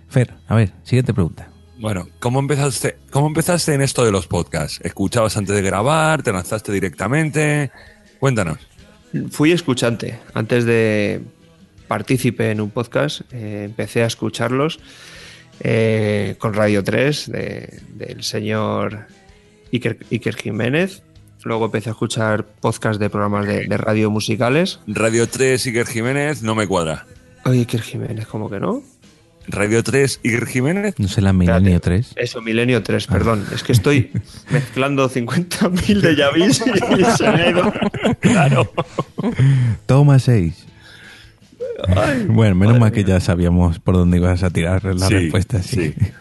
Fer, 0.09 0.33
a 0.48 0.54
ver, 0.57 0.72
siguiente 0.85 1.12
pregunta. 1.12 1.48
Bueno, 1.78 2.09
¿cómo 2.20 2.38
empezaste, 2.38 2.96
¿cómo 3.11 3.26
empezaste 3.26 3.74
en 3.74 3.83
esto 3.83 4.04
de 4.04 4.12
los 4.12 4.26
podcasts? 4.26 4.80
¿Escuchabas 4.83 5.37
antes 5.37 5.54
de 5.54 5.62
grabar? 5.62 6.22
¿Te 6.22 6.33
lanzaste 6.33 6.72
directamente? 6.72 7.70
Cuéntanos. 8.20 8.59
Fui 9.30 9.52
escuchante. 9.52 10.18
Antes 10.35 10.64
de 10.64 11.20
partícipe 11.98 12.50
en 12.50 12.61
un 12.61 12.70
podcast, 12.70 13.20
eh, 13.33 13.62
empecé 13.66 14.02
a 14.02 14.07
escucharlos 14.07 14.80
eh, 15.61 16.35
con 16.38 16.52
Radio 16.52 16.83
3 16.83 17.30
de- 17.30 17.80
del 17.94 18.24
señor 18.24 19.07
Iker, 19.72 19.98
Iker 20.11 20.35
Jiménez. 20.35 21.02
Luego 21.44 21.66
empecé 21.66 21.90
a 21.90 21.92
escuchar 21.92 22.46
podcasts 22.46 22.98
de 22.98 23.11
programas 23.11 23.46
de, 23.46 23.66
de 23.68 23.76
radio 23.76 24.11
musicales. 24.11 24.80
Radio 24.88 25.28
3, 25.28 25.64
Iker 25.66 25.87
Jiménez, 25.87 26.42
no 26.42 26.57
me 26.57 26.66
cuadra. 26.66 27.07
Oye, 27.44 27.61
Iker 27.61 27.83
Jiménez, 27.83 28.26
¿cómo 28.26 28.50
que 28.50 28.59
no? 28.59 28.83
Radio 29.46 29.85
3, 29.85 30.20
Iker 30.24 30.46
Jiménez. 30.46 30.94
No 30.98 31.07
sé 31.07 31.20
la 31.20 31.33
Milenio 31.33 31.76
Espérate. 31.76 32.02
3. 32.14 32.14
Eso, 32.16 32.42
Milenio 32.42 32.83
3, 32.83 33.07
perdón. 33.07 33.46
Es 33.54 33.62
que 33.62 33.70
estoy 33.70 34.11
mezclando 34.50 35.09
50.000 35.09 36.00
de 36.00 36.16
Yavis 36.16 36.64
y 36.66 37.04
se 37.18 37.30
me 37.30 37.42
ha 37.42 37.50
ido. 37.50 37.72
Claro. 38.20 38.72
Toma 39.87 40.18
6. 40.18 40.66
Bueno, 42.28 42.54
menos 42.54 42.78
mal 42.78 42.92
que 42.92 43.04
ya 43.04 43.20
sabíamos 43.20 43.78
por 43.78 43.94
dónde 43.96 44.18
ibas 44.18 44.42
a 44.42 44.50
tirar 44.50 44.84
la 44.84 45.06
Sí, 45.08 45.14
respuesta. 45.14 45.62
Sí. 45.62 45.92
sí. 45.92 45.94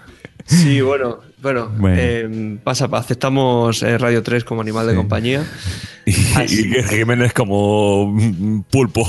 Sí, 0.46 0.82
bueno, 0.82 1.20
bueno, 1.42 1.70
Bueno. 1.78 1.96
eh, 1.98 2.58
pasa, 2.66 2.90
aceptamos 2.92 3.82
eh, 3.82 3.98
Radio 3.98 4.22
3 4.24 4.44
como 4.44 4.60
animal 4.60 4.86
de 4.88 4.94
compañía. 4.94 5.46
Y 6.06 6.12
Jiménez 6.12 7.32
como 7.32 8.08
mm, 8.12 8.64
pulpo. 8.70 9.08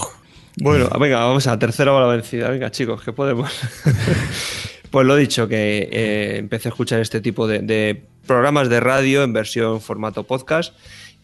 Bueno, 0.59 0.89
venga, 1.01 1.19
vamos 1.25 1.45
a 1.49 1.51
la 1.51 1.59
tercera 1.59 1.93
hora 1.93 2.07
vencida. 2.07 2.51
Venga, 2.51 2.71
chicos, 2.71 3.03
que 3.03 3.13
podemos. 3.13 3.51
pues 4.93 5.05
lo 5.05 5.17
dicho, 5.17 5.49
que 5.49 5.89
eh, 5.91 6.37
empecé 6.39 6.69
a 6.69 6.71
escuchar 6.71 7.01
este 7.01 7.21
tipo 7.21 7.49
de, 7.49 7.59
de 7.59 8.05
programas 8.29 8.69
de 8.69 8.79
radio 8.79 9.25
en 9.25 9.33
versión 9.33 9.81
formato 9.81 10.23
podcast. 10.23 10.73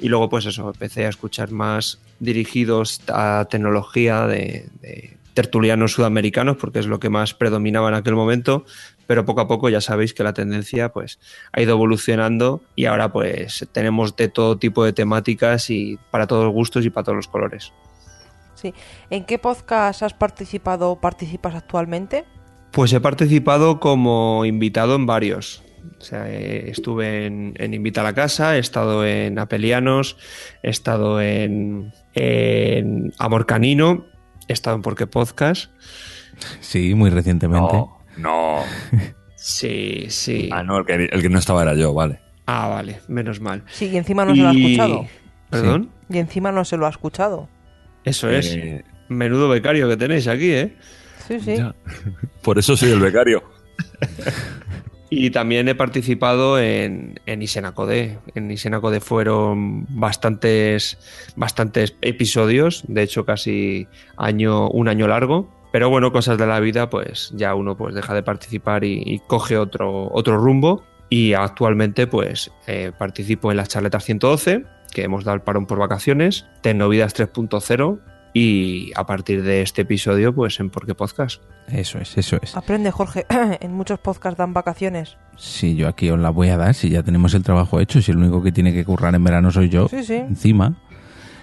Y 0.00 0.08
luego, 0.08 0.28
pues 0.28 0.46
eso, 0.46 0.68
empecé 0.68 1.06
a 1.06 1.08
escuchar 1.08 1.50
más 1.50 1.98
dirigidos 2.18 3.00
a 3.08 3.46
tecnología 3.50 4.26
de, 4.26 4.68
de 4.80 5.16
tertulianos 5.34 5.92
sudamericanos, 5.92 6.56
porque 6.56 6.80
es 6.80 6.86
lo 6.86 7.00
que 7.00 7.08
más 7.08 7.34
predominaba 7.34 7.88
en 7.88 7.94
aquel 7.94 8.14
momento. 8.14 8.64
Pero 9.06 9.24
poco 9.24 9.40
a 9.40 9.48
poco 9.48 9.68
ya 9.68 9.80
sabéis 9.80 10.14
que 10.14 10.22
la 10.22 10.32
tendencia 10.32 10.90
pues, 10.90 11.18
ha 11.52 11.60
ido 11.60 11.72
evolucionando 11.72 12.60
y 12.76 12.84
ahora 12.84 13.12
pues 13.12 13.66
tenemos 13.72 14.14
de 14.14 14.28
todo 14.28 14.56
tipo 14.56 14.84
de 14.84 14.92
temáticas 14.92 15.68
y 15.70 15.98
para 16.12 16.28
todos 16.28 16.44
los 16.44 16.52
gustos 16.52 16.86
y 16.86 16.90
para 16.90 17.04
todos 17.04 17.16
los 17.16 17.28
colores. 17.28 17.72
Sí. 18.54 18.72
¿En 19.08 19.24
qué 19.24 19.38
podcast 19.38 20.02
has 20.02 20.14
participado 20.14 20.90
o 20.90 21.00
participas 21.00 21.54
actualmente? 21.54 22.24
Pues 22.70 22.92
he 22.92 23.00
participado 23.00 23.80
como 23.80 24.44
invitado 24.44 24.94
en 24.94 25.06
varios. 25.06 25.64
O 25.99 26.03
sea, 26.03 26.31
eh, 26.31 26.71
estuve 26.71 27.27
en, 27.27 27.55
en 27.57 27.75
Invita 27.75 28.01
a 28.01 28.05
la 28.05 28.14
Casa, 28.14 28.57
he 28.57 28.59
estado 28.59 29.05
en 29.05 29.38
Apelianos, 29.38 30.16
he 30.62 30.71
estado 30.71 31.21
en, 31.21 31.93
en 32.14 33.12
Amor 33.19 33.47
Canino, 33.47 34.07
he 34.49 34.53
estado 34.53 34.77
en 34.77 34.83
Porque 34.83 35.07
Podcast. 35.07 35.71
Sí, 36.61 36.95
muy 36.95 37.11
recientemente. 37.11 37.75
No, 37.75 37.99
no. 38.16 38.62
Sí, 39.43 40.05
sí. 40.11 40.51
Ah, 40.53 40.62
no, 40.62 40.77
el 40.77 40.85
que, 40.85 41.09
el 41.11 41.23
que 41.23 41.31
no 41.31 41.38
estaba 41.38 41.62
era 41.62 41.75
yo, 41.75 41.95
vale. 41.95 42.21
Ah, 42.45 42.69
vale, 42.69 43.01
menos 43.09 43.40
mal. 43.40 43.64
Sí, 43.71 43.87
y 43.87 43.97
encima 43.97 44.27
no 44.27 44.35
se 44.35 44.43
lo 44.43 44.49
ha 44.49 44.53
escuchado. 44.53 45.07
¿Perdón? 45.49 45.90
Y 46.11 46.19
encima 46.19 46.53
no 46.53 46.64
se 46.66 46.77
lo 46.77 46.87
ha 46.87 46.90
escuchado. 46.90 47.49
Eso 48.05 48.29
es. 48.29 48.55
Eh, 48.55 48.85
Menudo 49.09 49.49
becario 49.49 49.88
que 49.88 49.97
tenéis 49.97 50.29
aquí, 50.29 50.53
¿eh? 50.53 50.77
Sí, 51.27 51.40
sí. 51.40 51.57
ya. 51.57 51.75
Por 52.43 52.59
eso 52.59 52.77
soy 52.77 52.90
el 52.90 53.01
becario. 53.01 53.43
Y 55.12 55.31
también 55.31 55.66
he 55.66 55.75
participado 55.75 56.61
en, 56.61 57.18
en 57.26 57.43
Isenacode. 57.43 58.18
En 58.37 58.49
Isenacode 58.49 59.01
fueron 59.01 59.84
bastantes, 59.89 60.99
bastantes 61.34 61.97
episodios, 62.01 62.84
de 62.87 63.03
hecho 63.03 63.26
casi 63.26 63.89
año, 64.16 64.70
un 64.70 64.87
año 64.87 65.09
largo. 65.09 65.51
Pero 65.72 65.91
bueno, 65.91 66.12
cosas 66.12 66.39
de 66.39 66.47
la 66.47 66.61
vida, 66.61 66.91
pues 66.91 67.32
ya 67.34 67.57
uno 67.57 67.76
pues 67.76 67.93
deja 67.95 68.14
de 68.14 68.22
participar 68.22 68.84
y, 68.84 69.20
coge 69.26 69.59
otro, 69.59 70.09
otro 70.12 70.37
rumbo. 70.37 70.84
Y 71.09 71.32
actualmente 71.32 72.07
pues 72.07 72.53
eh, 72.68 72.93
participo 72.97 73.51
en 73.51 73.57
las 73.57 73.68
charletas 73.68 74.05
112, 74.05 74.64
que 74.93 75.03
hemos 75.03 75.24
dado 75.24 75.34
el 75.34 75.43
parón 75.43 75.66
por 75.66 75.78
vacaciones, 75.78 76.47
Tecnovidas 76.62 77.16
3.0 77.16 77.99
y 78.33 78.93
a 78.95 79.05
partir 79.07 79.43
de 79.43 79.62
este 79.62 79.83
episodio, 79.83 80.35
pues 80.35 80.61
en 80.61 80.70
Porque 80.70 80.95
Podcast. 80.95 81.43
Eso 81.68 81.99
es, 81.99 82.16
eso 82.16 82.39
es. 82.43 82.57
Aprende, 82.57 82.91
Jorge. 82.91 83.26
en 83.61 83.72
muchos 83.72 83.99
podcasts 83.99 84.39
dan 84.39 84.53
vacaciones. 84.53 85.16
Si 85.37 85.74
yo 85.76 85.89
aquí 85.89 86.11
os 86.11 86.18
la 86.18 86.31
voy 86.31 86.49
a 86.49 86.57
dar, 86.57 86.74
si 86.74 86.91
ya 86.91 87.03
tenemos 87.03 87.35
el 87.35 87.43
trabajo 87.43 87.81
hecho, 87.81 88.01
si 88.03 88.11
el 88.12 88.18
único 88.18 88.43
que 88.43 88.53
tiene 88.53 88.72
que 88.72 88.85
currar 88.85 89.14
en 89.14 89.24
verano 89.24 89.51
soy 89.51 89.68
yo, 89.68 89.89
Sí, 89.89 90.05
sí. 90.05 90.14
encima. 90.14 90.76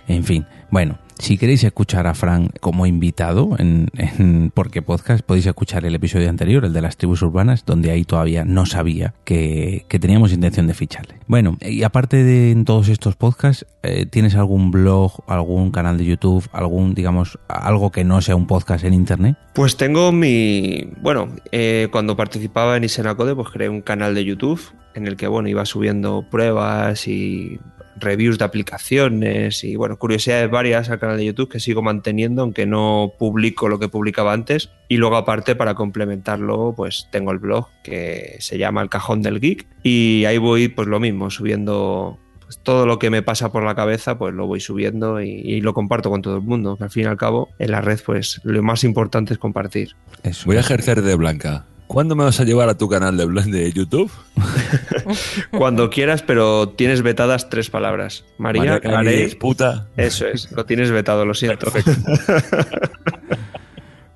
En 0.08 0.24
fin, 0.24 0.46
bueno, 0.70 1.00
si 1.20 1.38
queréis 1.38 1.64
escuchar 1.64 2.06
a 2.08 2.14
Fran 2.14 2.50
como 2.60 2.86
invitado 2.86 3.56
en, 3.58 3.90
en 3.98 4.52
Porque 4.54 4.82
Podcast, 4.82 5.26
podéis 5.26 5.48
escuchar 5.48 5.86
el 5.86 5.96
episodio 5.96 6.30
anterior, 6.30 6.64
el 6.66 6.74
de 6.74 6.82
las 6.82 6.98
tribus 6.98 7.22
urbanas, 7.22 7.66
donde 7.66 7.90
ahí 7.90 8.04
todavía 8.04 8.46
no 8.46 8.66
sabía 8.66 9.14
que, 9.24 9.86
que 9.88 10.00
teníamos 10.00 10.32
intención 10.32 10.68
de 10.68 10.74
ficharle. 10.74 11.16
Bueno, 11.28 11.58
y 11.62 11.84
aparte 11.84 12.24
de 12.24 12.52
en 12.52 12.66
todos 12.66 12.90
estos 12.90 13.16
podcasts, 13.16 13.66
eh, 13.82 14.06
¿tienes 14.06 14.36
algún 14.36 14.70
blog, 14.70 15.24
algún 15.28 15.72
canal 15.72 15.98
de 15.98 16.06
YouTube, 16.06 16.48
algún, 16.52 16.94
digamos, 16.94 17.40
algo 17.48 17.92
que 17.92 18.04
no 18.04 18.22
sea 18.22 18.36
un 18.36 18.46
podcast 18.46 18.84
en 18.86 18.94
Internet? 18.94 19.38
Pues 19.54 19.76
tengo 19.76 20.12
mi. 20.12 20.88
Bueno, 21.02 21.30
eh, 21.52 21.88
cuando 21.92 22.16
participaba 22.16 22.78
en 22.78 22.84
Isenacode, 22.84 23.36
pues 23.36 23.50
creé 23.50 23.70
un 23.70 23.82
canal 23.82 24.14
de 24.14 24.24
YouTube 24.24 24.62
en 24.94 25.08
el 25.08 25.16
que, 25.16 25.28
bueno, 25.28 25.50
iba 25.50 25.66
subiendo 25.66 26.26
pruebas 26.30 27.08
y 27.08 27.60
reviews 28.00 28.38
de 28.38 28.46
aplicaciones 28.46 29.64
y, 29.64 29.76
bueno, 29.76 29.98
curiosidades 29.98 30.50
varias 30.50 30.90
al 30.90 31.00
canal 31.00 31.18
de 31.18 31.26
YouTube 31.26 31.50
que 31.50 31.60
sigo 31.60 31.82
manteniendo, 31.82 32.42
aunque 32.42 32.66
no 32.66 33.14
publico 33.18 33.70
lo 33.70 33.80
que 33.80 33.90
publicaba 33.90 34.34
antes. 34.34 34.70
Y 34.88 34.98
luego, 34.98 35.18
aparte, 35.18 35.56
para 35.56 35.76
complementarlo, 35.76 36.74
pues 36.76 37.08
tengo 37.12 37.32
el 37.32 37.40
blog 37.40 37.68
que 37.84 38.38
se 38.40 38.58
llama 38.58 38.82
El 38.82 38.90
Cajón 38.90 39.22
del 39.22 39.40
Geek 39.40 39.66
y 39.84 40.26
ahí 40.26 40.38
voy, 40.38 40.68
pues 40.68 40.88
lo 40.88 41.00
mismo, 41.00 41.30
subiendo. 41.30 42.20
pues, 42.46 42.60
todo 42.60 42.86
lo 42.86 43.00
que 43.00 43.10
me 43.10 43.22
pasa 43.22 43.52
por 43.52 43.64
la 43.64 43.76
cabeza, 43.76 44.18
pues 44.18 44.34
lo 44.34 44.48
voy 44.48 44.60
subiendo 44.60 45.22
y, 45.22 45.62
lo 45.62 45.74
comparto 45.74 46.10
con 46.10 46.22
todo 46.22 46.38
el 46.38 46.44
mundo. 46.44 46.78
Al 46.80 46.90
fin 46.90 47.04
y 47.04 47.08
al 47.08 47.18
cabo, 47.18 47.50
en 47.60 47.72
la 47.72 47.82
red, 47.82 48.00
pues 48.06 48.42
lo 48.44 48.62
más 48.64 48.84
importante 48.84 49.34
es 49.34 49.40
compartir. 49.40 49.96
Voy 50.46 50.58
a 50.58 50.62
ejercer 50.62 51.02
de 51.02 51.16
Blanca. 51.16 51.66
¿Cuándo 51.88 52.16
me 52.16 52.24
vas 52.26 52.40
a 52.40 52.44
llevar 52.44 52.68
a 52.70 52.78
tu 52.78 52.90
canal 52.90 53.16
de, 53.18 53.26
Blan- 53.26 53.50
de 53.50 53.72
YouTube? 53.72 54.12
Cuando 55.52 55.90
quieras, 55.90 56.22
pero 56.22 56.70
tienes 56.70 57.02
vetadas 57.02 57.50
tres 57.50 57.70
palabras. 57.70 58.26
María, 58.38 58.62
María 58.62 58.80
Carey 58.82 59.36
puta. 59.36 59.88
Eso 59.96 60.28
es, 60.28 60.52
lo 60.52 60.66
tienes 60.66 60.92
vetado, 60.92 61.26
lo 61.26 61.34
siento. 61.34 61.72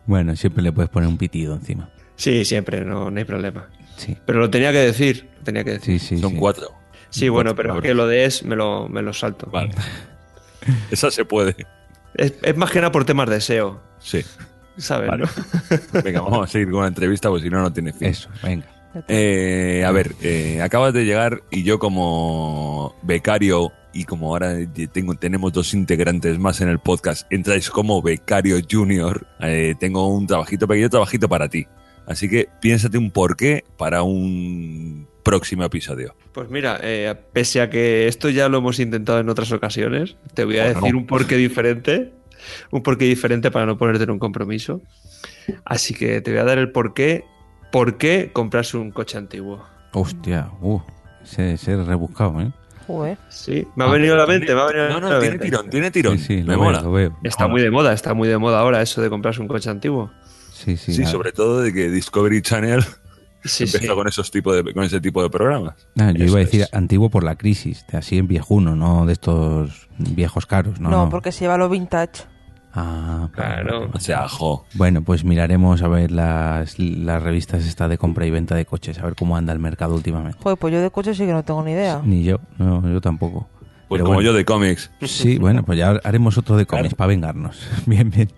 Bueno, 0.06 0.36
siempre 0.36 0.62
le 0.64 0.72
puedes 0.74 0.90
poner 0.90 1.08
un 1.08 1.18
pitido 1.18 1.54
encima. 1.54 1.90
Sí, 2.16 2.44
siempre, 2.44 2.84
no, 2.84 3.10
no 3.10 3.18
hay 3.18 3.24
problema. 3.24 3.70
Sí, 3.96 4.18
Pero 4.26 4.40
lo 4.40 4.50
tenía 4.50 4.72
que 4.74 4.80
decir, 4.80 5.30
lo 5.38 5.44
tenía 5.44 5.64
que 5.64 5.72
decir. 5.74 6.00
sí, 6.02 6.16
sí. 6.16 6.22
Son 6.22 6.32
sí. 6.32 6.38
cuatro. 6.38 6.72
Sí, 7.10 7.30
bueno, 7.30 7.56
pero 7.56 7.70
palabras. 7.70 7.88
que 7.90 7.94
lo 7.94 8.08
de 8.08 8.26
es 8.26 8.44
me 8.44 8.56
lo, 8.56 8.90
me 8.90 9.02
lo 9.04 9.14
salto. 9.14 9.48
Vale. 9.52 9.72
Esa 10.92 11.12
se 11.12 11.24
puede. 11.24 11.56
Es, 12.16 12.34
es 12.42 12.58
más 12.58 12.72
que 12.72 12.80
nada 12.80 12.92
por 12.92 13.06
temas 13.06 13.30
de 13.30 13.40
SEO, 13.40 13.80
Sí. 14.00 14.22
¿Sabes? 14.78 15.10
Vale. 15.10 15.24
no? 15.26 16.02
Venga, 16.04 16.22
vamos 16.22 16.48
a 16.50 16.52
seguir 16.52 16.72
con 16.72 16.82
la 16.82 16.88
entrevista, 16.88 17.30
porque 17.30 17.44
si 17.44 17.50
no, 17.50 17.62
no 17.62 17.72
tiene 17.74 17.94
fin. 17.94 18.08
Eso, 18.10 18.30
venga. 18.44 18.66
Eh, 19.08 19.84
a 19.86 19.92
ver, 19.92 20.14
eh, 20.22 20.62
acabas 20.62 20.94
de 20.94 21.06
llegar 21.06 21.42
y 21.50 21.64
yo 21.64 21.80
como 21.80 22.96
becario 23.04 23.72
y 23.94 24.04
como 24.06 24.28
ahora 24.28 24.56
tengo, 24.92 25.16
tenemos 25.16 25.54
dos 25.54 25.74
integrantes 25.74 26.38
más 26.40 26.60
en 26.62 26.68
el 26.70 26.80
podcast, 26.80 27.26
entráis 27.32 27.70
como 27.70 28.02
becario 28.02 28.58
junior, 28.70 29.26
eh, 29.40 29.76
tengo 29.80 30.08
un 30.14 30.28
trabajito, 30.28 30.68
pequeño 30.68 30.90
trabajito 30.90 31.28
para 31.30 31.48
ti. 31.50 31.68
Así 32.06 32.28
que 32.30 32.50
piénsate 32.62 32.98
un 32.98 33.12
porqué 33.12 33.64
para 33.78 34.04
un 34.04 35.08
próximo 35.24 35.64
episodio. 35.64 36.16
Pues 36.34 36.50
mira, 36.50 36.80
eh, 36.82 37.14
pese 37.32 37.62
a 37.62 37.70
que 37.70 38.08
esto 38.08 38.30
ya 38.30 38.50
lo 38.50 38.58
hemos 38.58 38.80
intentado 38.80 39.20
en 39.20 39.30
otras 39.30 39.52
ocasiones, 39.52 40.18
te 40.34 40.44
voy 40.46 40.58
a 40.60 40.64
Bueno. 40.66 40.80
decir 40.82 40.96
un 40.96 41.06
porqué 41.06 41.38
diferente. 41.38 42.12
Un 42.72 42.84
porqué 42.84 43.06
diferente 43.06 43.52
para 43.52 43.66
no 43.66 43.78
ponerte 43.78 44.04
en 44.04 44.12
un 44.12 44.20
compromiso. 44.20 44.82
Así 45.66 45.94
que 45.94 46.22
te 46.22 46.32
voy 46.32 46.40
a 46.40 46.44
dar 46.44 46.58
el 46.58 46.72
porqué. 46.72 47.24
¿Por 47.72 47.98
qué 47.98 48.32
comprarse 48.34 48.78
un 48.78 48.92
coche 48.92 49.18
antiguo? 49.18 49.64
Hostia, 49.94 50.50
uh, 50.62 50.80
ese, 51.24 51.54
ese 51.54 51.74
es 51.80 51.86
rebuscado, 51.88 52.42
¿eh? 52.42 52.52
Joder. 52.88 53.18
Sí, 53.30 53.66
me 53.76 53.86
ha 53.86 53.88
venido 53.88 54.16
a 54.16 54.18
la 54.18 54.26
mente, 54.26 54.54
me 54.54 54.60
ha 54.62 54.66
venido 54.66 54.90
No, 54.90 54.98
a 54.98 55.00
no, 55.00 55.10
la 55.10 55.20
tiene 55.20 55.32
mente. 55.38 55.46
tirón, 55.46 55.70
tiene 55.70 55.92
tirón. 55.92 56.18
Sí, 56.18 56.26
sí, 56.26 56.36
Me 56.38 56.56
veo, 56.56 56.60
mola. 56.64 56.82
lo 56.82 56.92
veo. 56.92 57.18
Está 57.24 57.48
muy 57.48 57.62
de 57.62 57.72
moda, 57.72 57.94
está 57.94 58.14
muy 58.14 58.28
de 58.28 58.38
moda 58.38 58.60
ahora 58.60 58.82
eso 58.82 59.02
de 59.02 59.10
comprarse 59.10 59.40
un 59.42 59.48
coche 59.48 59.70
antiguo. 59.70 60.12
Sí, 60.52 60.76
sí. 60.78 60.94
Sí, 60.94 61.06
sobre 61.06 61.32
todo 61.32 61.62
de 61.62 61.74
que 61.74 61.90
Discovery 61.90 62.42
Channel 62.42 62.84
Sí, 63.44 63.64
empezó 63.64 63.80
sí. 63.80 63.88
con 63.96 64.08
esos 64.08 64.30
tipos 64.32 64.56
de, 64.56 64.74
con 64.74 64.84
ese 64.84 65.02
tipo 65.02 65.22
de 65.24 65.30
programas. 65.30 65.76
ah, 66.00 66.12
yo 66.12 66.24
Eso 66.26 66.34
iba 66.34 66.36
a 66.38 66.44
decir 66.44 66.62
es. 66.62 66.74
antiguo 66.74 67.10
por 67.10 67.24
la 67.24 67.36
crisis, 67.36 67.86
de 67.92 67.98
así 67.98 68.18
en 68.18 68.28
viejuno, 68.28 68.76
no 68.76 69.06
de 69.06 69.14
estos 69.14 69.88
viejos 69.98 70.46
caros, 70.46 70.80
no. 70.80 70.90
No, 70.90 71.06
no. 71.06 71.10
porque 71.10 71.32
se 71.32 71.46
lleva 71.46 71.58
lo 71.58 71.68
vintage. 71.70 72.24
Ah, 72.74 73.28
Claro. 73.34 73.90
O 73.94 74.00
sea, 74.00 74.28
jo. 74.30 74.66
Bueno, 74.76 75.02
pues 75.02 75.24
miraremos 75.26 75.82
a 75.82 75.88
ver 75.90 76.12
las, 76.12 76.80
las 76.80 77.22
revistas 77.22 77.66
esta 77.66 77.88
de 77.88 77.98
compra 77.98 78.26
y 78.26 78.32
venta 78.32 78.56
de 78.56 78.66
coches, 78.66 78.98
a 79.00 79.04
ver 79.04 79.16
cómo 79.16 79.36
anda 79.36 79.52
el 79.54 79.60
mercado 79.60 79.96
últimamente. 79.96 80.38
Joder, 80.42 80.58
pues 80.58 80.74
yo 80.74 80.82
de 80.82 80.90
coche 80.90 81.14
sí 81.14 81.26
que 81.26 81.34
no 81.34 81.44
tengo 81.44 81.64
ni 81.64 81.72
idea. 81.72 82.02
Ni 82.04 82.24
yo, 82.24 82.40
no, 82.58 82.88
yo 82.90 83.02
tampoco. 83.02 83.50
Pues 83.90 84.00
Pero 84.00 84.06
como 84.06 84.16
bueno. 84.16 84.30
yo 84.32 84.34
de 84.38 84.46
cómics. 84.46 84.90
Sí, 85.02 85.38
bueno, 85.38 85.64
pues 85.64 85.78
ya 85.78 86.00
haremos 86.06 86.38
otro 86.38 86.56
de 86.56 86.66
cómics 86.66 86.96
para 86.96 87.10
vengarnos. 87.10 87.60
Bien, 87.86 88.10
bien. 88.10 88.32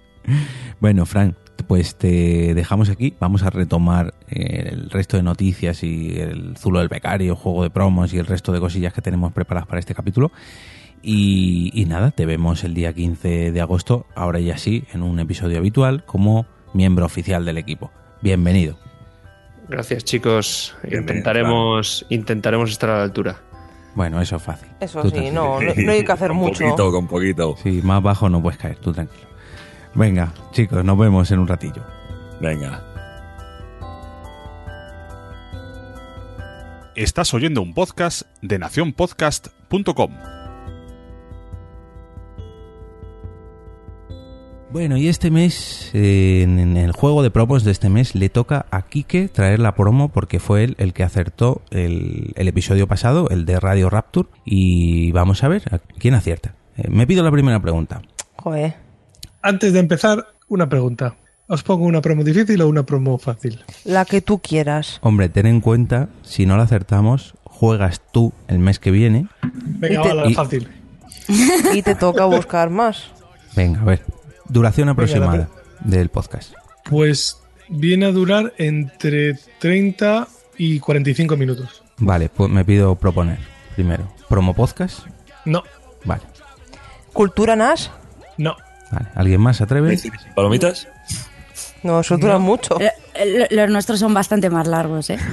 Bueno, 0.80 1.06
Frank, 1.06 1.36
pues 1.68 1.95
te 1.95 2.53
dejamos 2.53 2.89
aquí. 2.89 3.14
Vamos 3.20 3.43
a 3.43 3.49
retomar 3.49 4.14
eh, 4.30 4.70
el 4.72 4.89
resto 4.89 5.18
de 5.18 5.24
noticias 5.24 5.84
y 5.84 6.20
el 6.20 6.55
Zulo 6.57 6.80
del 6.80 6.89
Becario, 6.89 7.36
juego 7.36 7.64
de 7.64 7.70
promos 7.70 8.14
y 8.14 8.18
el 8.18 8.26
resto 8.26 8.51
de 8.51 8.59
cosillas 8.59 8.93
que 8.93 9.01
tenemos 9.01 9.32
preparadas 9.34 9.68
para 9.68 9.80
este 9.80 9.95
capítulo. 9.95 10.32
Y, 11.01 11.72
y 11.74 11.86
nada, 11.86 12.11
te 12.11 12.26
vemos 12.26 12.64
el 12.64 12.74
día 12.74 12.93
15 12.93 13.51
de 13.51 13.61
agosto, 13.61 14.05
ahora 14.16 14.39
ya 14.39 14.57
sí, 14.57 14.86
en 14.93 15.03
un 15.03 15.20
episodio 15.20 15.57
habitual 15.57 16.05
como 16.05 16.45
miembro 16.74 17.05
oficial 17.05 17.43
del 17.43 17.57
equipo. 17.57 17.91
Bienvenido. 18.22 18.78
Gracias, 19.68 20.03
chicos. 20.05 20.76
Bienvenido, 20.82 21.01
Intentaremos, 21.14 22.05
intentaremos 22.09 22.70
estar 22.72 22.89
a 22.89 22.97
la 22.99 23.03
altura. 23.03 23.41
Bueno, 23.95 24.22
eso 24.22 24.38
es 24.38 24.43
fácil. 24.43 24.70
Eso 24.80 25.01
Tú 25.01 25.09
sí, 25.09 25.30
no, 25.32 25.59
no 25.78 25.91
hay 25.91 26.03
que 26.03 26.11
hacer 26.11 26.30
con 26.30 26.38
mucho. 26.38 26.64
poquito, 26.64 26.91
con 26.91 27.07
poquito. 27.07 27.55
Sí, 27.61 27.82
más 27.84 28.01
bajo 28.01 28.30
no 28.30 28.41
puedes 28.41 28.57
caer, 28.57 28.78
tú 28.78 28.91
tranquilo. 28.93 29.28
Venga, 29.96 30.34
chicos, 30.52 30.84
nos 30.84 30.98
vemos 30.98 31.30
en 31.32 31.39
un 31.39 31.48
ratillo. 31.48 31.84
Venga. 32.41 32.84
Estás 36.96 37.34
oyendo 37.34 37.62
un 37.62 37.74
podcast 37.74 38.24
de 38.41 38.60
nacionpodcast.com. 38.60 40.12
Bueno, 44.72 44.98
y 44.98 45.08
este 45.08 45.30
mes, 45.30 45.91
eh, 45.94 46.41
en, 46.41 46.76
el 46.78 46.91
juego 46.94 47.22
de 47.22 47.30
promos 47.30 47.64
de 47.64 47.72
este 47.72 47.89
mes, 47.89 48.16
le 48.16 48.30
toca 48.30 48.66
a 48.72 48.82
Quique 48.88 49.28
traer 49.28 49.60
la 49.60 49.76
promo 49.76 50.10
porque 50.10 50.39
fue 50.39 50.64
él 50.64 50.76
el 50.80 50.94
que 50.94 51.04
acertó 51.04 51.62
el, 51.70 52.34
el 52.36 52.48
episodio 52.48 52.88
pasado, 52.88 53.30
el 53.30 53.46
de 53.46 53.60
Radio 53.60 53.91
Rapture. 53.91 54.30
Y 54.44 55.12
vamos 55.12 55.44
a 55.44 55.48
ver 55.50 55.64
a 55.72 55.78
quién 55.78 56.16
acierta. 56.16 56.56
Eh, 56.78 56.89
me 56.89 57.06
pido 57.06 57.24
la 57.24 57.30
primera 57.30 57.60
pregunta. 57.60 58.02
Joder. 58.38 58.83
Antes 59.44 59.74
de 59.74 59.80
empezar, 59.80 60.26
una 60.48 60.68
pregunta. 60.70 61.16
¿Os 61.48 61.62
pongo 61.62 61.86
una 61.86 62.02
promo 62.02 62.24
difícil 62.24 62.62
o 62.62 62.68
una 62.70 62.84
promo 62.84 63.18
fácil? 63.20 63.64
La 63.84 64.06
que 64.06 64.22
tú 64.22 64.39
quieras. 64.39 65.00
Hombre, 65.02 65.30
ten 65.30 65.46
en 65.46 65.60
cuenta, 65.62 66.08
si 66.24 66.46
no 66.46 66.56
la 66.58 66.64
acertamos, 66.64 67.36
juegas 67.44 68.02
tú 68.12 68.34
el 68.48 68.60
mes 68.60 68.80
que 68.80 68.89
viene. 68.91 69.28
Venga, 69.54 70.02
va, 70.02 70.14
la 70.14 70.30
y- 70.32 70.34
fácil. 70.34 70.70
Y 71.74 71.82
te 71.82 71.96
toca 71.96 72.26
buscar 72.26 72.70
más. 72.70 73.12
Venga, 73.56 73.82
a 73.82 73.86
ver. 73.86 74.02
Duración 74.48 74.89
aproximada 74.89 75.50
del 75.82 76.10
podcast. 76.10 76.54
Pues 76.89 77.38
viene 77.70 78.06
a 78.06 78.12
durar 78.12 78.54
entre 78.58 79.38
30 79.60 80.28
y 80.58 80.80
45 80.80 81.36
minutos. 81.38 81.84
Vale, 81.98 82.30
pues 82.30 82.50
me 82.50 82.64
pido 82.66 82.96
proponer. 82.96 83.39
Primero, 83.76 84.12
promo 84.30 84.54
podcast. 84.54 85.00
No, 85.46 85.64
Vale, 86.06 86.22
¿Cultura 87.12 87.56
NAS? 87.56 87.91
no. 88.38 88.56
Vale. 88.94 89.06
¿Alguien 89.16 89.41
más 89.41 89.58
se 89.58 89.64
atreve? 89.64 89.98
¿Palomitas? 90.36 90.88
No, 91.84 92.00
eso 92.00 92.18
dura 92.18 92.38
mucho. 92.39 92.80
Eh, 92.80 92.91
eh, 93.16 93.48
Los 93.52 93.70
nuestros 93.70 94.00
son 94.00 94.14
bastante 94.14 94.50
más 94.50 94.68
largos, 94.68 95.10
¿eh? 95.10 95.18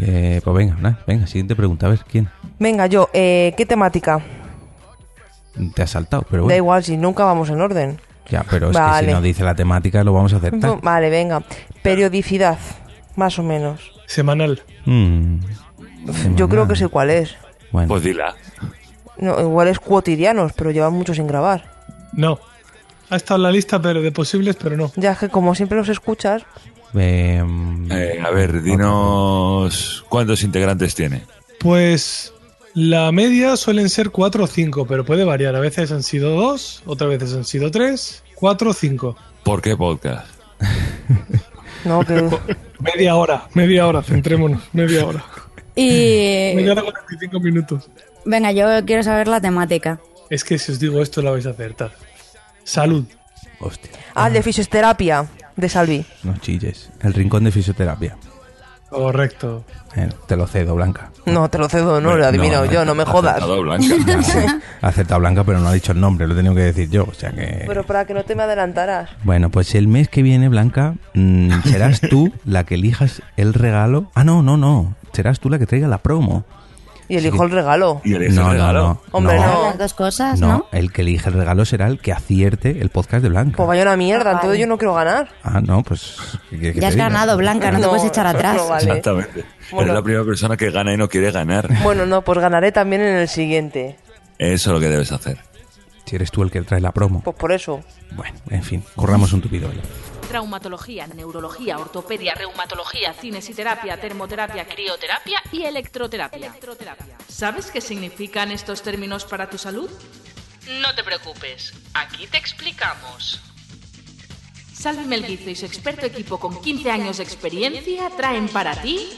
Eh, 0.00 0.40
pues 0.42 0.56
venga, 0.56 0.98
venga, 1.06 1.26
siguiente 1.26 1.54
pregunta. 1.54 1.84
A 1.86 1.90
ver, 1.90 2.00
¿quién? 2.10 2.26
Venga, 2.58 2.86
yo, 2.86 3.10
eh, 3.12 3.52
¿qué 3.58 3.66
temática? 3.66 4.20
Te 5.74 5.82
has 5.82 5.90
saltado, 5.90 6.24
pero 6.30 6.42
Da 6.42 6.44
bueno. 6.46 6.56
igual, 6.56 6.82
si 6.82 6.96
nunca 6.96 7.24
vamos 7.24 7.50
en 7.50 7.60
orden. 7.60 8.00
Ya, 8.30 8.42
pero 8.48 8.70
es 8.70 8.76
que 8.76 8.82
Vale. 8.82 9.08
si 9.08 9.12
nos 9.12 9.22
dice 9.22 9.44
la 9.44 9.54
temática 9.54 10.02
lo 10.02 10.14
vamos 10.14 10.32
a 10.32 10.36
acertar. 10.36 10.80
Vale, 10.80 11.10
venga. 11.10 11.42
Periodicidad, 11.82 12.56
más 13.16 13.38
o 13.38 13.42
menos. 13.42 13.92
Semanal. 14.06 14.62
Mm, 14.86 15.40
Yo 16.36 16.48
creo 16.48 16.66
que 16.66 16.74
sé 16.74 16.88
cuál 16.88 17.10
es. 17.10 17.36
Bueno, 17.70 17.88
Pues 17.88 18.02
dila. 18.02 18.34
No, 19.18 19.38
igual 19.40 19.68
es 19.68 19.78
cuotidianos, 19.78 20.52
pero 20.54 20.70
llevan 20.70 20.94
mucho 20.94 21.12
sin 21.12 21.26
grabar. 21.26 21.64
No. 22.14 22.38
Ha 23.12 23.16
estado 23.16 23.36
en 23.38 23.42
la 23.42 23.50
lista 23.52 23.80
pero 23.80 24.00
de 24.00 24.10
posibles, 24.10 24.56
pero 24.56 24.76
no. 24.76 24.90
Ya 24.96 25.12
es 25.12 25.18
que 25.18 25.28
como 25.28 25.54
siempre 25.54 25.76
los 25.76 25.88
escuchas, 25.90 26.42
Eh, 26.98 27.42
a 28.24 28.30
ver, 28.30 28.62
dinos 28.62 30.04
cuántos 30.08 30.42
integrantes 30.42 30.94
tiene. 30.94 31.22
Pues 31.58 32.32
La 32.74 33.12
media 33.12 33.56
suelen 33.58 33.90
ser 33.90 34.10
4 34.10 34.44
o 34.44 34.46
5, 34.46 34.86
pero 34.86 35.04
puede 35.04 35.24
variar. 35.24 35.54
A 35.56 35.60
veces 35.60 35.92
han 35.92 36.02
sido 36.02 36.30
2, 36.30 36.82
otras 36.86 37.10
veces 37.10 37.34
han 37.34 37.44
sido 37.44 37.70
3, 37.70 38.22
4 38.34 38.70
o 38.70 38.72
5. 38.72 39.16
¿Por 39.44 39.60
qué 39.62 39.76
podcast? 39.76 40.26
No, 41.84 42.00
que... 42.04 42.14
Media 42.78 43.16
hora, 43.16 43.48
media 43.54 43.86
hora, 43.88 44.02
centrémonos, 44.02 44.62
media 44.72 45.04
hora. 45.04 45.24
Y 45.74 46.52
Media 46.54 46.72
hora 46.72 46.82
45 46.82 47.40
minutos. 47.40 47.90
venga, 48.24 48.52
yo 48.52 48.66
quiero 48.86 49.02
saber 49.02 49.26
la 49.28 49.40
temática. 49.40 49.98
Es 50.30 50.44
que 50.44 50.58
si 50.58 50.70
os 50.72 50.78
digo 50.78 51.02
esto 51.02 51.22
la 51.22 51.30
vais 51.32 51.46
a 51.46 51.50
acertar. 51.50 51.92
Salud. 52.64 53.04
Hostia, 53.60 53.90
Ah, 54.14 54.26
el 54.28 54.34
de 54.34 54.42
fisioterapia 54.42 55.26
de 55.56 55.68
Salvi. 55.68 56.04
no 56.24 56.36
chilles. 56.38 56.90
El 57.00 57.14
rincón 57.14 57.44
de 57.44 57.52
fisioterapia. 57.52 58.16
Correcto. 58.92 59.64
Eh, 59.96 60.08
te 60.26 60.36
lo 60.36 60.46
cedo, 60.46 60.74
Blanca. 60.74 61.10
No, 61.24 61.48
te 61.48 61.56
lo 61.56 61.68
cedo, 61.68 62.00
no 62.00 62.14
lo 62.14 62.26
adivinado 62.26 62.66
yo, 62.66 62.84
no 62.84 62.94
me 62.94 63.04
jodas. 63.04 63.36
Acertado, 63.36 63.62
Blanca. 63.62 64.60
Ha 65.14 65.18
Blanca, 65.18 65.44
pero 65.44 65.60
no 65.60 65.68
ha 65.68 65.72
dicho 65.72 65.92
el 65.92 66.00
nombre, 66.00 66.26
lo 66.26 66.34
he 66.34 66.36
tenido 66.36 66.54
que 66.54 66.60
decir 66.62 66.90
yo. 66.90 67.04
O 67.04 67.14
sea 67.14 67.30
que. 67.30 67.64
Pero 67.66 67.84
para 67.84 68.04
que 68.04 68.12
no 68.12 68.24
te 68.24 68.34
me 68.34 68.42
adelantaras. 68.42 69.08
Bueno, 69.24 69.48
pues 69.50 69.74
el 69.74 69.88
mes 69.88 70.08
que 70.08 70.22
viene, 70.22 70.48
Blanca, 70.50 70.96
mm, 71.14 71.62
serás 71.64 72.00
tú 72.10 72.32
la 72.44 72.64
que 72.64 72.74
elijas 72.74 73.22
el 73.38 73.54
regalo. 73.54 74.10
Ah, 74.14 74.24
no, 74.24 74.42
no, 74.42 74.56
no. 74.58 74.94
Serás 75.12 75.40
tú 75.40 75.48
la 75.48 75.58
que 75.58 75.66
traiga 75.66 75.88
la 75.88 75.98
promo. 75.98 76.44
Y 77.12 77.16
elijo 77.18 77.42
el 77.44 77.50
regalo. 77.50 78.00
Y 78.04 78.14
elige 78.14 78.32
No, 78.32 78.40
el 78.40 78.46
no, 78.46 78.52
regalo. 78.52 78.82
no. 78.84 79.00
Hombre, 79.10 79.36
no. 79.38 79.62
Las 79.64 79.78
dos 79.78 79.92
cosas, 79.94 80.40
No, 80.40 80.46
¿no? 80.48 80.66
el 80.72 80.90
que 80.92 81.02
elige 81.02 81.28
el 81.28 81.34
regalo 81.34 81.64
será 81.66 81.86
el 81.88 81.98
que 81.98 82.10
acierte 82.12 82.80
el 82.80 82.88
podcast 82.88 83.22
de 83.22 83.28
Blanca. 83.28 83.56
Pues 83.58 83.66
vaya 83.66 83.82
una 83.82 83.96
mierda, 83.98 84.24
Vale. 84.24 84.36
entonces 84.36 84.58
yo 84.60 84.66
no 84.66 84.78
quiero 84.78 84.94
ganar. 84.94 85.28
Ah, 85.42 85.60
no, 85.60 85.82
pues. 85.82 86.16
¿qué 86.48 86.56
quieres 86.58 86.74
que 86.76 86.80
Ya 86.80 86.88
has 86.88 86.96
ganado, 86.96 87.36
Blanca, 87.36 87.70
no, 87.70 87.80
te 87.80 87.86
puedes 87.88 88.04
echar 88.06 88.26
atrás. 88.26 88.56
no 88.56 88.68
vale. 88.68 88.84
Exactamente. 88.84 89.44
Bueno. 89.70 89.82
Eres 89.82 89.94
la 89.94 90.02
primera 90.02 90.24
persona 90.24 90.56
que 90.56 90.70
gana 90.70 90.94
y 90.94 90.96
no 90.96 91.08
quiere 91.08 91.30
ganar. 91.32 91.68
Bueno, 91.82 92.06
no, 92.06 92.22
pues 92.22 92.38
ganaré 92.38 92.72
también 92.72 93.02
en 93.02 93.16
el 93.16 93.28
siguiente. 93.28 93.96
Eso 94.38 94.70
es 94.70 94.74
lo 94.74 94.80
que 94.80 94.88
debes 94.88 95.12
hacer. 95.12 95.36
Si 96.06 96.16
eres 96.16 96.30
tú 96.30 96.42
el 96.42 96.50
que 96.50 96.62
trae 96.62 96.80
la 96.80 96.92
promo. 96.92 97.20
Pues 97.20 97.36
por 97.36 97.52
eso. 97.52 97.80
Bueno, 98.12 98.34
en 98.48 98.62
fin, 98.62 98.82
corramos 98.96 99.32
un 99.34 99.42
tupido. 99.42 99.68
Traumatología, 100.32 101.06
neurología, 101.08 101.76
ortopedia, 101.76 102.34
reumatología, 102.34 103.12
cinesiterapia, 103.12 104.00
termoterapia, 104.00 104.66
crioterapia 104.66 105.42
y 105.52 105.64
electroterapia. 105.64 106.54
¿Sabes 107.28 107.70
qué 107.70 107.82
significan 107.82 108.50
estos 108.50 108.80
términos 108.80 109.26
para 109.26 109.50
tu 109.50 109.58
salud? 109.58 109.90
No 110.80 110.94
te 110.94 111.04
preocupes, 111.04 111.74
aquí 111.92 112.26
te 112.28 112.38
explicamos. 112.38 113.42
Salvi 114.72 115.04
Melguizo 115.04 115.50
y 115.50 115.54
su 115.54 115.66
experto 115.66 116.06
equipo 116.06 116.40
con 116.40 116.62
15 116.62 116.90
años 116.90 117.18
de 117.18 117.24
experiencia 117.24 118.08
traen 118.16 118.48
para 118.48 118.80
ti 118.80 119.10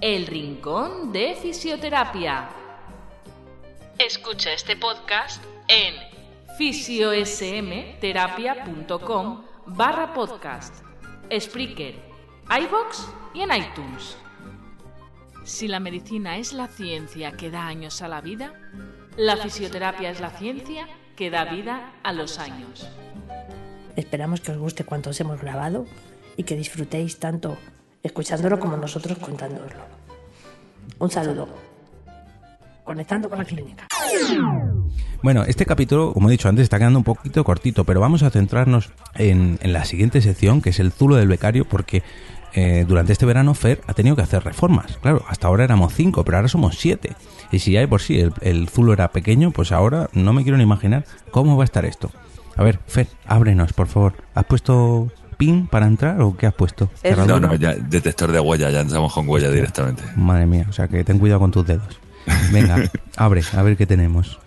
El 0.00 0.26
Rincón 0.26 1.12
de 1.12 1.36
Fisioterapia. 1.36 2.48
Escucha 3.98 4.54
este 4.54 4.74
podcast 4.74 5.44
en 5.68 6.13
fisiosmterapia.com 6.58 9.44
barra 9.66 10.14
podcast, 10.14 10.84
Spreaker, 11.36 11.96
iVox 12.48 13.08
y 13.34 13.40
en 13.40 13.50
iTunes. 13.52 14.16
Si 15.44 15.66
la 15.66 15.80
medicina 15.80 16.38
es 16.38 16.52
la 16.52 16.68
ciencia 16.68 17.32
que 17.32 17.50
da 17.50 17.66
años 17.66 18.02
a 18.02 18.08
la 18.08 18.20
vida, 18.20 18.52
la 19.16 19.36
fisioterapia 19.36 20.10
es 20.10 20.20
la 20.20 20.30
ciencia 20.30 20.86
que 21.16 21.30
da 21.30 21.44
vida 21.44 21.92
a 22.04 22.12
los 22.12 22.38
años. 22.38 22.88
Esperamos 23.96 24.40
que 24.40 24.52
os 24.52 24.58
guste 24.58 24.84
cuanto 24.84 25.10
os 25.10 25.20
hemos 25.20 25.40
grabado 25.40 25.86
y 26.36 26.44
que 26.44 26.54
disfrutéis 26.56 27.18
tanto 27.18 27.58
escuchándolo 28.02 28.60
como 28.60 28.76
nosotros 28.76 29.18
contándoslo. 29.18 29.80
Un 31.00 31.10
saludo. 31.10 31.48
Conectando 32.84 33.28
con 33.30 33.38
la 33.38 33.44
clínica. 33.44 33.86
Bueno, 35.22 35.42
este 35.44 35.64
capítulo, 35.64 36.12
como 36.12 36.28
he 36.28 36.32
dicho 36.32 36.48
antes, 36.48 36.64
está 36.64 36.78
quedando 36.78 36.98
un 36.98 37.04
poquito 37.04 37.42
cortito, 37.44 37.84
pero 37.84 38.00
vamos 38.00 38.22
a 38.22 38.30
centrarnos 38.30 38.90
en, 39.14 39.58
en 39.62 39.72
la 39.72 39.84
siguiente 39.86 40.20
sección, 40.20 40.60
que 40.60 40.70
es 40.70 40.78
el 40.80 40.92
zulo 40.92 41.16
del 41.16 41.28
becario, 41.28 41.64
porque 41.66 42.02
eh, 42.52 42.84
durante 42.86 43.12
este 43.14 43.24
verano 43.24 43.54
Fer 43.54 43.80
ha 43.86 43.94
tenido 43.94 44.16
que 44.16 44.22
hacer 44.22 44.44
reformas. 44.44 44.98
Claro, 45.00 45.24
hasta 45.28 45.48
ahora 45.48 45.64
éramos 45.64 45.94
cinco, 45.94 46.24
pero 46.24 46.36
ahora 46.36 46.48
somos 46.48 46.76
siete. 46.78 47.14
Y 47.50 47.60
si 47.60 47.72
ya 47.72 47.80
de 47.80 47.88
por 47.88 48.02
sí 48.02 48.20
el, 48.20 48.32
el 48.42 48.68
zulo 48.68 48.92
era 48.92 49.10
pequeño, 49.12 49.50
pues 49.50 49.72
ahora 49.72 50.10
no 50.12 50.34
me 50.34 50.42
quiero 50.42 50.58
ni 50.58 50.64
imaginar 50.64 51.06
cómo 51.30 51.56
va 51.56 51.64
a 51.64 51.66
estar 51.66 51.86
esto. 51.86 52.10
A 52.56 52.62
ver, 52.62 52.78
Fer, 52.86 53.08
ábrenos, 53.26 53.72
por 53.72 53.86
favor. 53.86 54.12
¿Has 54.34 54.44
puesto 54.44 55.10
pin 55.38 55.66
para 55.66 55.86
entrar 55.86 56.20
o 56.20 56.36
qué 56.36 56.46
has 56.46 56.54
puesto? 56.54 56.90
Es- 57.02 57.16
No, 57.16 57.40
no, 57.40 57.54
ya, 57.54 57.74
detector 57.74 58.30
de 58.30 58.40
huella, 58.40 58.70
ya 58.70 58.82
entramos 58.82 59.12
con 59.12 59.26
huella 59.26 59.50
directamente. 59.50 60.02
Madre 60.16 60.44
mía, 60.46 60.66
o 60.68 60.72
sea 60.72 60.86
que 60.86 61.02
ten 61.02 61.18
cuidado 61.18 61.40
con 61.40 61.50
tus 61.50 61.66
dedos. 61.66 61.98
Venga, 62.52 62.90
abre, 63.16 63.42
a 63.56 63.62
ver 63.62 63.76
qué 63.76 63.86
tenemos. 63.86 64.38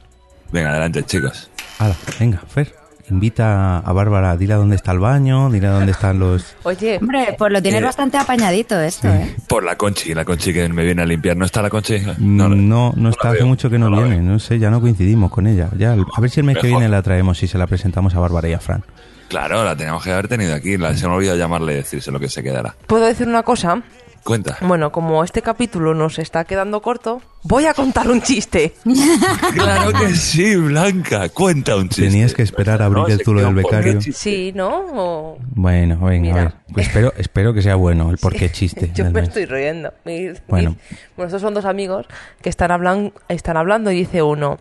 Venga, 0.51 0.69
adelante, 0.71 1.03
chicos. 1.03 1.49
Hala, 1.79 1.95
venga, 2.19 2.41
Fer. 2.47 2.73
Invita 3.09 3.77
a 3.79 3.93
Bárbara, 3.93 4.35
dile 4.35 4.53
a 4.53 4.57
dónde 4.57 4.75
está 4.75 4.91
el 4.91 4.99
baño, 4.99 5.49
dile 5.49 5.67
a 5.67 5.71
dónde 5.71 5.93
están 5.93 6.19
los... 6.19 6.55
Oye, 6.63 6.97
Hombre, 6.99 7.35
pues 7.37 7.53
lo 7.53 7.61
tienes 7.61 7.79
Eh, 7.81 7.85
bastante 7.85 8.17
apañadito 8.17 8.77
esto, 8.81 9.07
¿eh? 9.07 9.33
Por 9.47 9.63
la 9.63 9.77
Conchi, 9.77 10.13
la 10.13 10.25
Conchi 10.25 10.51
que 10.51 10.67
me 10.67 10.83
viene 10.83 11.03
a 11.03 11.05
limpiar. 11.05 11.37
¿No 11.37 11.45
está 11.45 11.61
la 11.61 11.69
Conchi? 11.69 11.99
No, 12.17 12.49
no, 12.49 12.93
la 12.97 13.09
está, 13.11 13.29
hace 13.29 13.45
mucho 13.45 13.69
que 13.69 13.79
no, 13.79 13.89
viene, 13.89 14.19
no 14.19 14.39
sé, 14.39 14.59
ya 14.59 14.69
no 14.69 14.81
coincidimos 14.81 15.31
con 15.31 15.47
ella. 15.47 15.69
Ya, 15.77 15.93
a 15.93 16.19
ver 16.21 16.29
si 16.29 16.41
el 16.41 16.45
mes 16.45 16.57
que 16.57 16.67
viene 16.67 16.89
la 16.89 17.01
traemos 17.01 17.41
y 17.43 17.47
se 17.47 17.57
la 17.57 17.65
presentamos 17.65 18.13
a 18.13 18.19
Bárbara 18.19 18.49
y 18.49 18.53
a 18.53 18.59
Fran. 18.59 18.83
Claro, 19.29 19.63
la 19.63 19.75
teníamos 19.77 20.03
que 20.03 20.11
haber 20.11 20.27
tenido 20.27 20.53
aquí. 20.53 20.77
La, 20.77 20.93
se 20.93 21.07
me 21.07 21.13
olvidó 21.13 21.37
llamarle 21.37 21.73
y 21.73 21.75
decirse 21.77 22.11
lo 22.11 22.19
que 22.19 22.27
se 22.27 22.43
quedará. 22.43 22.75
¿puedo 22.87 23.05
decir 23.05 23.25
una 23.27 23.43
cosa? 23.43 23.83
Cuenta. 24.27 24.57
Bueno, 24.59 24.91
como 24.91 25.23
este 25.23 25.41
capítulo 25.41 25.93
nos 25.93 26.19
está 26.19 26.43
quedando 26.43 26.81
corto, 26.81 27.21
voy 27.43 27.65
a 27.65 27.73
contar 27.73 28.09
un 28.11 28.21
chiste. 28.21 28.73
Claro 29.53 29.91
que 29.97 30.13
sí, 30.15 30.53
Blanca. 30.57 31.29
Cuenta 31.29 31.77
un 31.77 31.87
chiste. 31.87 32.09
Tenías 32.09 32.33
que 32.33 32.41
esperar 32.43 32.81
a 32.81 32.87
abrir 32.87 33.03
No, 33.03 33.07
el 33.07 33.23
zulo 33.23 33.39
del 33.39 33.55
sección, 33.55 33.61
¿por 33.63 33.71
qué 33.71 33.77
becario. 33.91 34.13
Sí, 34.13 34.51
¿no? 34.53 34.85
O- 34.93 35.37
Bueno, 35.55 35.97
venga, 35.99 36.21
Mira. 36.21 36.41
a 36.41 36.43
ver. 36.43 36.53
Pues 36.73 36.87
espero, 36.87 37.13
espero 37.15 37.53
que 37.53 37.61
sea 37.61 37.75
bueno 37.75 38.11
el 38.11 38.17
por 38.17 38.33
qué 38.35 38.51
chiste. 38.51 38.91
Yo 38.93 39.09
me 39.11 39.21
estoy 39.21 39.45
riendo. 39.45 39.93
Mi- 40.03 40.27
mi- 40.27 40.33
Bueno. 40.49 40.75
bueno, 41.15 41.27
estos 41.27 41.41
son 41.41 41.53
dos 41.53 41.63
amigos 41.63 42.05
que 42.41 42.49
están, 42.49 42.71
hablan, 42.71 43.13
están 43.29 43.55
hablando 43.55 43.91
y 43.91 43.95
dice 43.99 44.21
uno, 44.21 44.59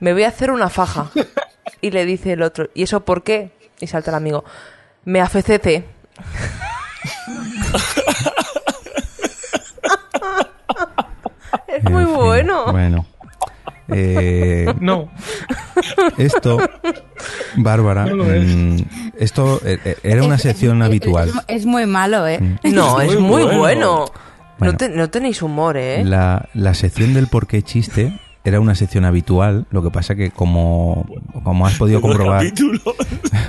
me 0.00 0.12
voy 0.12 0.24
a 0.24 0.28
hacer 0.28 0.50
una 0.50 0.68
faja. 0.68 1.10
Y 1.80 1.92
le 1.92 2.04
dice 2.04 2.32
el 2.32 2.42
otro, 2.42 2.68
¿y 2.74 2.82
eso 2.82 3.04
por 3.04 3.22
qué? 3.22 3.52
Y 3.78 3.86
salta 3.86 4.10
el 4.10 4.16
amigo, 4.16 4.44
me 5.04 5.20
afecete. 5.20 5.84
Muy 11.90 12.04
fin, 12.04 12.14
bueno. 12.14 12.72
Bueno. 12.72 13.06
Eh, 13.88 14.72
No, 14.80 15.10
esto, 16.16 16.58
Bárbara, 17.56 18.06
No 18.06 18.16
lo 18.16 18.32
es. 18.32 18.82
esto 19.18 19.60
era 20.02 20.22
una 20.24 20.36
Es- 20.36 20.42
sección 20.42 20.80
es- 20.82 20.86
habitual. 20.86 21.28
Es, 21.48 21.60
es 21.60 21.66
muy 21.66 21.86
malo, 21.86 22.26
¿eh? 22.26 22.38
No, 22.64 23.00
es 23.00 23.12
muy 23.18 23.22
muy 23.22 23.42
bueno. 23.44 23.58
bueno. 23.58 24.04
Bueno. 24.58 24.72
No, 24.72 24.78
te- 24.78 24.88
no 24.88 25.10
tenéis 25.10 25.42
humor, 25.42 25.76
¿eh? 25.76 26.04
La, 26.04 26.48
la 26.54 26.74
sección 26.74 27.12
del 27.12 27.26
por 27.26 27.46
qué 27.48 27.62
chiste 27.62 28.18
era 28.44 28.60
una 28.60 28.74
sección 28.74 29.06
habitual, 29.06 29.64
lo 29.70 29.82
que 29.82 29.90
pasa 29.90 30.14
que 30.14 30.30
como, 30.30 31.06
como 31.42 31.66
has 31.66 31.76
podido 31.78 32.02
comprobar, 32.02 32.44
Capítulo. 32.44 32.80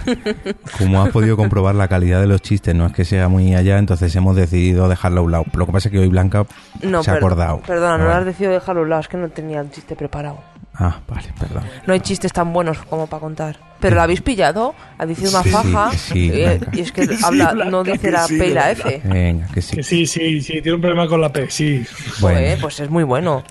como 0.77 1.03
has 1.03 1.09
podido 1.09 1.35
comprobar 1.35 1.75
la 1.75 1.89
calidad 1.89 2.21
de 2.21 2.27
los 2.27 2.41
chistes 2.41 2.73
no 2.73 2.85
es 2.85 2.93
que 2.93 3.03
sea 3.03 3.27
muy 3.27 3.55
allá, 3.55 3.77
entonces 3.77 4.15
hemos 4.15 4.37
decidido 4.37 4.87
dejarlo 4.87 5.19
a 5.19 5.23
un 5.25 5.31
lado. 5.31 5.45
Lo 5.53 5.65
que 5.65 5.73
pasa 5.73 5.89
es 5.89 5.91
que 5.91 5.99
hoy 5.99 6.07
Blanca 6.07 6.45
No, 6.81 7.03
se 7.03 7.11
ha 7.11 7.15
acordado. 7.15 7.59
Perdona, 7.67 7.97
no 7.97 8.05
Ah, 8.05 8.07
lo 8.07 8.15
has 8.15 8.25
decidido 8.25 8.53
dejarlo 8.53 8.81
a 8.81 8.83
un 8.85 8.89
lado, 8.89 9.01
es 9.01 9.07
que 9.09 9.17
no 9.17 9.27
tenía 9.29 9.59
el 9.59 9.69
chiste 9.69 9.97
preparado. 9.97 10.39
Ah, 10.73 10.99
vale, 11.09 11.27
perdón. 11.39 11.63
No 11.85 11.93
hay 11.93 11.99
chistes 11.99 12.31
tan 12.31 12.53
buenos 12.53 12.77
como 12.89 13.07
para 13.07 13.19
contar. 13.19 13.57
Pero 13.81 13.97
lo 13.97 14.01
habéis 14.01 14.21
pillado, 14.21 14.75
ha 14.97 15.05
dicho 15.05 15.27
una 15.27 15.43
faja 15.43 15.91
sí, 15.91 16.29
eh, 16.33 16.59
y 16.71 16.79
es 16.81 16.91
que 16.93 17.07
habla, 17.23 17.53
no 17.53 17.83
dice 17.83 18.11
la 18.11 18.25
P 18.27 18.47
y 18.47 18.53
la 18.53 18.71
F. 18.71 19.01
Venga, 19.03 19.47
que 19.53 19.61
sí. 19.61 19.75
que 19.75 19.83
sí, 19.83 20.05
sí, 20.05 20.41
sí, 20.41 20.53
tiene 20.61 20.75
un 20.75 20.81
problema 20.81 21.07
con 21.07 21.19
la 21.19 21.31
P, 21.31 21.49
sí. 21.49 21.85
Bueno, 22.21 22.57
pues 22.61 22.79
es 22.79 22.89
muy 22.89 23.03
bueno. 23.03 23.43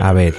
a 0.00 0.12
ver, 0.12 0.34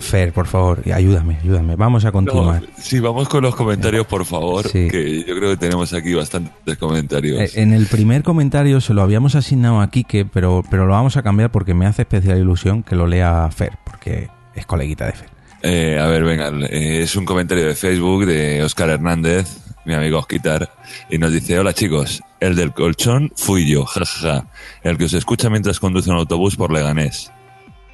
Fer, 0.00 0.32
por 0.32 0.46
favor, 0.46 0.82
ayúdame, 0.92 1.36
ayúdame. 1.42 1.76
Vamos 1.76 2.04
a 2.04 2.08
No, 2.08 2.12
continuar. 2.12 2.62
sí, 2.78 3.00
vamos 3.00 3.28
con 3.28 3.42
los 3.42 3.54
comentarios, 3.54 4.06
por 4.06 4.24
favor. 4.24 4.66
Sí. 4.68 4.88
Que 4.90 5.24
yo 5.26 5.36
creo 5.36 5.50
que 5.50 5.56
tenemos 5.56 5.92
aquí 5.92 6.14
bastantes 6.14 6.76
comentarios. 6.78 7.40
Eh, 7.56 7.62
En 7.62 7.72
el 7.72 7.86
primer 7.86 8.22
comentario 8.22 8.80
se 8.80 8.94
lo 8.94 9.02
habíamos 9.02 9.34
asignado 9.34 9.80
a 9.80 9.90
Quique, 9.90 10.24
pero, 10.24 10.62
pero 10.70 10.86
lo 10.86 10.92
vamos 10.92 11.16
a 11.16 11.22
cambiar 11.22 11.50
porque 11.50 11.74
me 11.74 11.86
hace 11.86 12.02
especial 12.02 12.38
ilusión 12.38 12.82
que 12.82 12.94
lo 12.96 13.06
lea 13.06 13.48
Fer, 13.50 13.72
porque 13.84 14.28
es 14.54 14.66
coleguita 14.66 15.06
de 15.06 15.12
Fer. 15.12 15.28
Eh, 15.62 15.98
a 16.00 16.06
ver, 16.06 16.24
venga, 16.24 16.48
eh, 16.68 17.02
es 17.02 17.16
un 17.16 17.24
comentario 17.26 17.66
de 17.66 17.74
Facebook 17.74 18.24
de 18.26 18.62
Oscar 18.62 18.88
Hernández, 18.88 19.58
mi 19.84 19.92
amigo 19.94 20.18
Osquitar, 20.18 20.70
y 21.10 21.18
nos 21.18 21.32
dice, 21.32 21.58
hola 21.58 21.74
chicos, 21.74 22.22
el 22.40 22.56
del 22.56 22.72
colchón 22.72 23.30
fui 23.36 23.68
yo, 23.68 23.84
jajaja, 23.84 24.46
el 24.82 24.96
que 24.96 25.04
os 25.04 25.12
escucha 25.12 25.50
mientras 25.50 25.78
conduce 25.78 26.08
un 26.10 26.16
autobús 26.16 26.56
por 26.56 26.72
Leganés. 26.72 27.30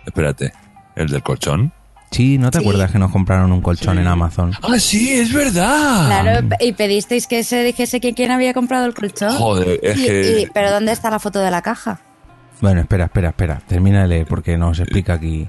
Espérate, 0.05 0.53
¿el 0.97 1.09
del 1.09 1.23
colchón? 1.23 1.73
Sí, 2.11 2.39
¿no 2.39 2.51
te 2.51 2.59
Sí. 2.59 2.65
acuerdas 2.65 2.91
que 2.93 2.99
nos 2.99 3.11
compraron 3.11 3.53
un 3.53 3.61
colchón 3.61 3.99
en 3.99 4.07
Amazon? 4.07 4.53
Ah, 4.63 4.79
sí, 4.79 5.13
es 5.13 5.33
verdad. 5.33 6.07
Claro, 6.07 6.49
y 6.61 6.73
pedisteis 6.73 7.27
que 7.27 7.43
se 7.45 7.63
dijese 7.65 8.01
que 8.01 8.15
quién 8.15 8.31
había 8.31 8.55
comprado 8.55 8.87
el 8.87 8.95
colchón. 8.95 9.35
Joder, 9.37 9.81
es 9.83 9.99
Y- 9.99 10.05
que... 10.07 10.41
y- 10.43 10.47
pero 10.53 10.71
¿dónde 10.71 10.93
está 10.93 11.11
la 11.11 11.19
foto 11.19 11.41
de 11.41 11.51
la 11.51 11.63
caja? 11.63 12.01
Bueno, 12.61 12.81
espera, 12.81 13.05
espera, 13.07 13.29
espera. 13.31 13.61
Termina 13.67 14.03
de 14.03 14.09
leer 14.09 14.27
porque 14.27 14.57
nos 14.57 14.79
explica 14.79 15.15
aquí. 15.15 15.49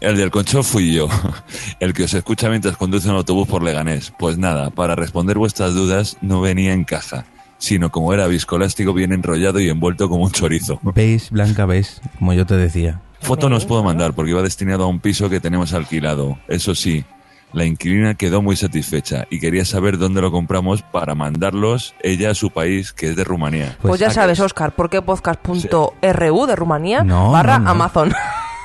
El 0.00 0.16
del 0.16 0.30
concho 0.30 0.62
fui 0.62 0.94
yo, 0.94 1.08
el 1.80 1.92
que 1.92 2.04
os 2.04 2.14
escucha 2.14 2.48
mientras 2.48 2.76
conduce 2.76 3.08
un 3.08 3.16
autobús 3.16 3.48
por 3.48 3.62
Leganés. 3.64 4.12
Pues 4.18 4.38
nada, 4.38 4.70
para 4.70 4.94
responder 4.94 5.36
vuestras 5.36 5.74
dudas 5.74 6.16
no 6.20 6.40
venía 6.40 6.72
en 6.72 6.84
caja, 6.84 7.24
sino 7.58 7.90
como 7.90 8.14
era 8.14 8.26
viscoelástico 8.26 8.92
bien 8.94 9.12
enrollado 9.12 9.60
y 9.60 9.68
envuelto 9.68 10.08
como 10.08 10.24
un 10.24 10.30
chorizo. 10.32 10.78
¿Veis, 10.82 11.30
Blanca, 11.30 11.66
ves? 11.66 12.00
Como 12.18 12.32
yo 12.32 12.46
te 12.46 12.56
decía. 12.56 13.00
Foto 13.20 13.48
no 13.48 13.56
os 13.56 13.66
puedo 13.66 13.82
mandar 13.82 14.12
porque 14.14 14.30
iba 14.30 14.42
destinado 14.42 14.84
a 14.84 14.86
un 14.86 15.00
piso 15.00 15.28
que 15.28 15.40
tenemos 15.40 15.72
alquilado. 15.74 16.38
Eso 16.46 16.74
sí, 16.76 17.04
la 17.52 17.64
inquilina 17.64 18.14
quedó 18.14 18.42
muy 18.42 18.56
satisfecha 18.56 19.26
y 19.30 19.40
quería 19.40 19.64
saber 19.64 19.98
dónde 19.98 20.20
lo 20.20 20.30
compramos 20.30 20.82
para 20.82 21.14
mandarlos 21.14 21.94
ella 22.02 22.30
a 22.30 22.34
su 22.34 22.50
país, 22.50 22.92
que 22.92 23.08
es 23.10 23.16
de 23.16 23.24
Rumanía. 23.24 23.76
Pues, 23.82 23.98
ya 23.98 24.06
¿a 24.06 24.10
qué? 24.10 24.14
sabes, 24.14 24.40
Oscar, 24.40 24.72
¿por 24.72 24.88
qué 24.90 25.02
podcast.ru 25.02 26.46
de 26.46 26.56
Rumanía 26.56 27.02
No, 27.02 27.32
barra 27.32 27.58
no, 27.58 27.64
no. 27.64 27.70
Amazon? 27.70 28.12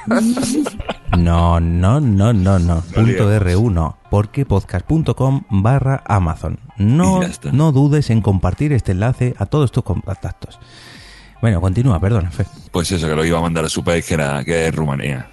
No, 1.18 1.60
no, 1.60 2.00
no, 2.00 2.34
no, 2.34 2.60
no. 2.60 2.82
Punto 2.82 3.30
liemos. 3.30 3.54
RU 3.54 3.70
no. 3.70 3.98
Porque 4.10 4.46
podcast.com 4.46 5.44
barra 5.50 6.04
Amazon. 6.08 6.60
No, 6.78 7.22
no 7.52 7.72
dudes 7.72 8.10
en 8.10 8.22
compartir 8.22 8.74
este 8.74 8.94
enlace 8.94 9.36
a 9.38 9.46
todos 9.46 9.72
tus 9.72 9.84
contactos. 9.84 10.60
Bueno, 11.40 11.62
continúa, 11.62 12.00
perdona. 12.00 12.32
Pues 12.72 12.92
eso, 12.92 13.08
que 13.08 13.16
lo 13.16 13.24
iba 13.24 13.38
a 13.38 13.42
mandar 13.42 13.66
a 13.66 13.70
su 13.70 13.84
país, 13.84 14.06
que 14.06 14.16
era, 14.16 14.44
que 14.44 14.68
es 14.68 14.76
Rumanía. 14.76 15.30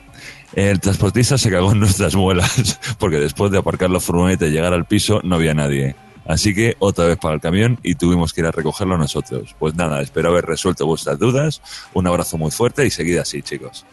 El 0.52 0.80
transportista 0.80 1.38
se 1.38 1.50
cagó 1.50 1.72
en 1.72 1.80
nuestras 1.80 2.14
muelas, 2.14 2.78
porque 2.98 3.16
después 3.16 3.50
de 3.50 3.58
aparcar 3.58 3.88
la 3.88 4.00
furgoneta 4.00 4.46
y 4.46 4.50
llegar 4.50 4.74
al 4.74 4.84
piso 4.84 5.20
no 5.24 5.36
había 5.36 5.54
nadie. 5.54 5.94
Así 6.26 6.54
que 6.54 6.76
otra 6.78 7.06
vez 7.06 7.16
para 7.16 7.34
el 7.34 7.40
camión 7.40 7.78
y 7.82 7.94
tuvimos 7.94 8.32
que 8.32 8.42
ir 8.42 8.46
a 8.46 8.52
recogerlo 8.52 8.98
nosotros. 8.98 9.56
Pues 9.58 9.74
nada, 9.74 10.02
espero 10.02 10.28
haber 10.28 10.44
resuelto 10.44 10.84
vuestras 10.86 11.18
dudas. 11.18 11.62
Un 11.94 12.06
abrazo 12.06 12.36
muy 12.36 12.50
fuerte 12.50 12.84
y 12.86 12.90
seguid 12.90 13.18
así, 13.18 13.42
chicos. 13.42 13.86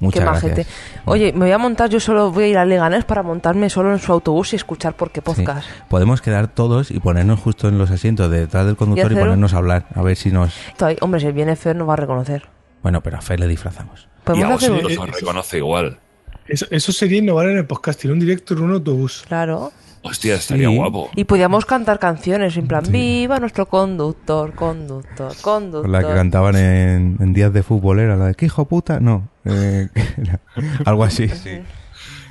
Muchas 0.00 0.20
Qué 0.20 0.24
gracias. 0.24 0.50
majete. 0.52 0.66
Oye, 1.06 1.32
me 1.32 1.40
voy 1.40 1.52
a 1.52 1.58
montar, 1.58 1.88
yo 1.88 2.00
solo 2.00 2.30
voy 2.32 2.44
a 2.44 2.48
ir 2.48 2.58
a 2.58 2.64
Leganés 2.64 3.04
para 3.04 3.22
montarme 3.22 3.70
solo 3.70 3.92
en 3.92 3.98
su 4.00 4.12
autobús 4.12 4.52
y 4.52 4.56
escuchar 4.56 4.94
por 4.96 5.10
qué 5.10 5.20
Sí. 5.20 5.24
podcast. 5.24 5.66
Podemos 5.88 6.20
quedar 6.20 6.48
todos 6.48 6.90
y 6.90 7.00
ponernos 7.00 7.40
justo 7.40 7.68
en 7.68 7.78
los 7.78 7.90
asientos 7.90 8.30
de 8.30 8.40
detrás 8.40 8.66
del 8.66 8.76
conductor 8.76 9.10
y, 9.10 9.14
un- 9.14 9.20
ponernos 9.20 9.54
a 9.54 9.58
hablar. 9.58 9.86
A 9.94 10.02
ver 10.02 10.16
si 10.16 10.30
nos... 10.30 10.52
Estoy- 10.68 10.96
hombre, 11.00 11.20
si 11.20 11.30
viene 11.32 11.56
Fer 11.56 11.76
nos 11.76 11.88
va 11.88 11.92
a 11.94 11.96
reconocer. 11.96 12.48
Bueno, 12.82 13.02
pero 13.02 13.18
a 13.18 13.20
Fe 13.22 13.38
le 13.38 13.46
disfrazamos. 13.48 14.08
Y 14.34 14.42
a 14.42 14.48
vosotros 14.48 14.98
os 14.98 15.10
reconoce 15.10 15.58
igual. 15.58 15.98
Eso, 16.46 16.66
eso 16.70 16.92
sería 16.92 17.18
innovar 17.18 17.48
en 17.48 17.56
el 17.56 17.66
podcasting, 17.66 18.10
un 18.10 18.20
directo 18.20 18.52
en 18.54 18.60
un 18.60 18.72
autobús. 18.72 19.24
Claro. 19.26 19.72
Hostia, 20.04 20.34
estaría 20.34 20.68
Sí. 20.68 20.76
guapo. 20.76 21.10
Y 21.16 21.24
podíamos 21.24 21.64
cantar 21.64 21.98
canciones 21.98 22.56
en 22.56 22.66
plan, 22.68 22.84
viva 22.88 23.40
nuestro 23.40 23.66
conductor, 23.66 24.52
conductor, 24.54 25.32
conductor. 25.42 25.88
La 25.90 26.00
que 26.02 26.14
cantaban 26.14 26.56
en, 26.56 27.16
en 27.20 27.32
días 27.32 27.52
de 27.52 27.62
fútbol 27.62 28.00
era 28.00 28.14
la 28.16 28.26
de 28.26 28.34
¿qué 28.34 28.46
hijo 28.46 28.66
puta? 28.66 29.00
No, 29.00 29.28
eh, 29.44 29.88
algo 30.84 31.04
así. 31.04 31.28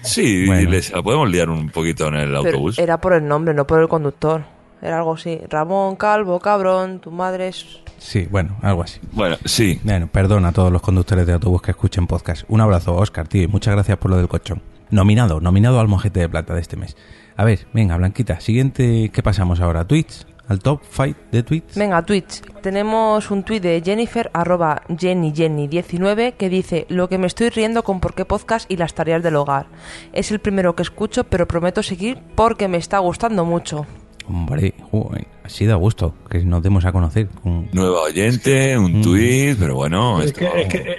Sí, 0.02 0.46
Bueno. 0.46 0.62
y 0.62 0.66
les, 0.68 0.92
la 0.92 1.02
podemos 1.02 1.30
liar 1.30 1.50
un 1.50 1.70
poquito 1.70 2.08
en 2.10 2.16
el 2.16 2.28
Pero 2.28 2.38
autobús. 2.40 2.78
era 2.78 3.00
por 3.00 3.14
el 3.14 3.28
nombre, 3.28 3.54
no 3.54 3.66
por 3.66 3.82
el 3.82 3.88
conductor. 3.88 4.44
Era 4.82 4.98
algo 4.98 5.14
así. 5.14 5.40
Ramón, 5.50 5.96
Calvo, 5.96 6.40
cabrón, 6.42 7.00
tu 7.00 7.10
madre 7.10 7.48
es... 7.48 7.66
Sí, 8.00 8.28
bueno, 8.30 8.58
algo 8.62 8.84
así. 8.84 9.00
Bueno, 9.14 9.38
sí. 9.46 9.80
Bueno, 9.82 10.08
perdón 10.12 10.44
a 10.46 10.52
todos 10.52 10.74
los 10.74 10.82
conductores 10.82 11.26
de 11.26 11.32
autobús 11.32 11.62
que 11.62 11.72
escuchen 11.72 12.06
podcast. 12.06 12.44
Un 12.50 12.60
abrazo, 12.60 12.94
Oscar, 12.94 13.30
tío, 13.30 13.44
y 13.44 13.48
muchas 13.48 13.74
gracias 13.76 13.98
por 13.98 14.12
lo 14.12 14.18
del 14.18 14.28
colchón. 14.28 14.62
Nominado, 14.90 15.40
nominado 15.40 15.80
al 15.80 15.88
mojete 15.88 16.20
de 16.20 16.28
plata 16.28 16.54
de 16.54 16.60
este 16.60 16.76
mes. 16.76 16.98
A 17.36 17.44
ver, 17.46 17.66
venga, 17.74 17.98
Blanquita, 17.98 18.40
siguiente, 18.40 19.10
¿qué 19.12 19.24
pasamos 19.24 19.60
ahora? 19.60 19.86
¿Tweets? 19.86 20.28
¿Al 20.48 20.60
top 20.60 20.82
fight 20.84 21.18
de 21.32 21.42
tweets? 21.42 21.76
Venga, 21.78 22.02
Twitch. 22.04 22.42
Tenemos 22.62 23.32
un 23.32 23.44
tweet 23.44 23.62
de 23.62 23.82
Jennifer, 23.84 24.30
arroba 24.34 24.84
JennyJenny19, 24.90 26.34
que 26.34 26.50
dice, 26.50 26.86
lo 26.90 27.08
que 27.08 27.18
me 27.18 27.28
estoy 27.28 27.50
riendo 27.50 27.84
con 27.84 28.02
por 28.02 28.14
qué 28.14 28.26
podcast 28.26 28.70
y 28.70 28.76
las 28.76 28.94
tareas 28.94 29.24
del 29.24 29.38
hogar. 29.38 29.68
Es 30.12 30.32
el 30.32 30.40
primero 30.40 30.76
que 30.76 30.84
escucho, 30.84 31.24
pero 31.24 31.48
prometo 31.48 31.82
seguir 31.82 32.20
porque 32.36 32.68
me 32.68 32.78
está 32.78 33.00
gustando 33.00 33.46
mucho. 33.46 33.86
Hombre, 34.28 34.74
joder, 34.92 35.28
así 35.44 35.66
da 35.66 35.76
gusto 35.76 36.14
que 36.30 36.40
nos 36.44 36.62
demos 36.62 36.84
a 36.86 36.92
conocer. 36.92 37.30
con- 37.30 37.70
Nueva 37.72 38.02
oyente, 38.02 38.78
un 38.78 39.00
Mm. 39.00 39.02
tuit, 39.02 39.58
pero 39.58 39.76
bueno. 39.76 40.22
es, 40.22 40.28
esto- 40.28 40.40
que, 40.40 40.62
es, 40.62 40.68
que, 40.68 40.96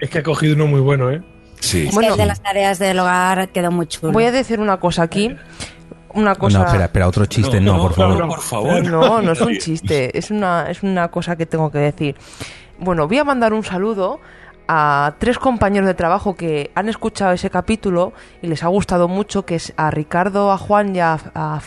es 0.00 0.10
que 0.10 0.18
ha 0.18 0.22
cogido 0.22 0.54
uno 0.54 0.66
muy 0.66 0.80
bueno, 0.80 1.10
¿eh? 1.10 1.22
Sí. 1.60 1.86
Es 1.88 1.94
Bueno. 1.94 2.08
que 2.08 2.12
el 2.14 2.18
de 2.20 2.26
las 2.26 2.40
tareas 2.40 2.78
del 2.78 2.98
hogar 2.98 3.48
quedó 3.50 3.70
muy 3.70 3.86
chulo. 3.86 4.12
Voy 4.12 4.24
a 4.24 4.32
decir 4.32 4.60
una 4.60 4.78
cosa 4.78 5.02
aquí. 5.02 5.34
Una 6.14 6.34
cosa... 6.34 6.58
No, 6.60 6.64
espera, 6.66 6.84
espera, 6.86 7.06
otro 7.08 7.26
chiste, 7.26 7.60
no, 7.60 7.76
No, 7.76 7.82
por 7.82 7.90
no, 7.90 7.96
favor. 7.96 8.18
no, 8.18 8.28
por 8.28 8.40
favor. 8.40 8.84
No, 8.84 9.22
no 9.22 9.32
es 9.32 9.40
un 9.40 9.56
chiste, 9.58 10.16
es 10.18 10.30
una, 10.30 10.70
es 10.70 10.82
una 10.82 11.08
cosa 11.08 11.36
que 11.36 11.44
tengo 11.46 11.70
que 11.70 11.78
decir. 11.78 12.16
Bueno, 12.78 13.06
voy 13.06 13.18
a 13.18 13.24
mandar 13.24 13.52
un 13.52 13.62
saludo 13.62 14.20
a 14.68 15.14
tres 15.18 15.38
compañeros 15.38 15.86
de 15.86 15.94
trabajo 15.94 16.34
que 16.34 16.70
han 16.74 16.88
escuchado 16.88 17.32
ese 17.32 17.50
capítulo 17.50 18.12
y 18.42 18.46
les 18.46 18.62
ha 18.64 18.68
gustado 18.68 19.06
mucho, 19.08 19.44
que 19.44 19.56
es 19.56 19.72
a 19.76 19.90
Ricardo, 19.90 20.50
a 20.50 20.58
Juan 20.58 20.96
y 20.96 21.00
a... 21.00 21.18
a- 21.34 21.60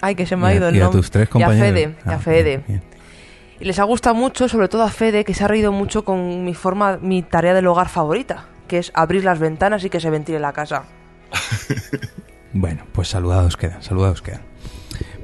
ay, 0.00 0.14
que 0.14 0.26
se 0.26 0.36
me 0.36 0.46
ha 0.46 0.50
Y 0.50 0.54
a- 0.54 0.56
ido 0.58 0.68
el 0.68 0.76
y 0.76 0.80
a 0.80 0.84
nombre. 0.84 1.00
tus 1.00 1.10
tres 1.10 1.24
Y 1.26 1.28
a 1.28 1.32
compañeros. 1.32 1.68
Fede, 1.68 1.94
y 2.06 2.08
a 2.08 2.12
Ah, 2.14 2.18
Fede. 2.18 2.62
bien. 2.68 2.82
Y 3.60 3.64
les 3.64 3.78
ha 3.80 3.84
gustado 3.84 4.14
mucho, 4.14 4.48
sobre 4.48 4.68
todo 4.68 4.84
a 4.84 4.90
Fede, 4.90 5.24
que 5.24 5.34
se 5.34 5.42
ha 5.44 5.48
reído 5.48 5.72
mucho 5.72 6.04
con 6.04 6.44
mi 6.44 6.54
forma, 6.54 6.98
mi 7.02 7.22
tarea 7.22 7.52
del 7.54 7.66
hogar 7.66 7.88
favorita, 7.88 8.44
que 8.68 8.78
es 8.78 8.92
abrir 8.94 9.24
las 9.24 9.40
ventanas 9.40 9.84
y 9.84 9.90
que 9.90 9.98
se 9.98 10.10
ventile 10.10 10.38
la 10.38 10.52
casa. 10.52 10.84
Bueno, 12.52 12.84
pues 12.92 13.08
saludados 13.08 13.56
quedan, 13.56 13.82
saludados 13.82 14.22
quedan. 14.22 14.40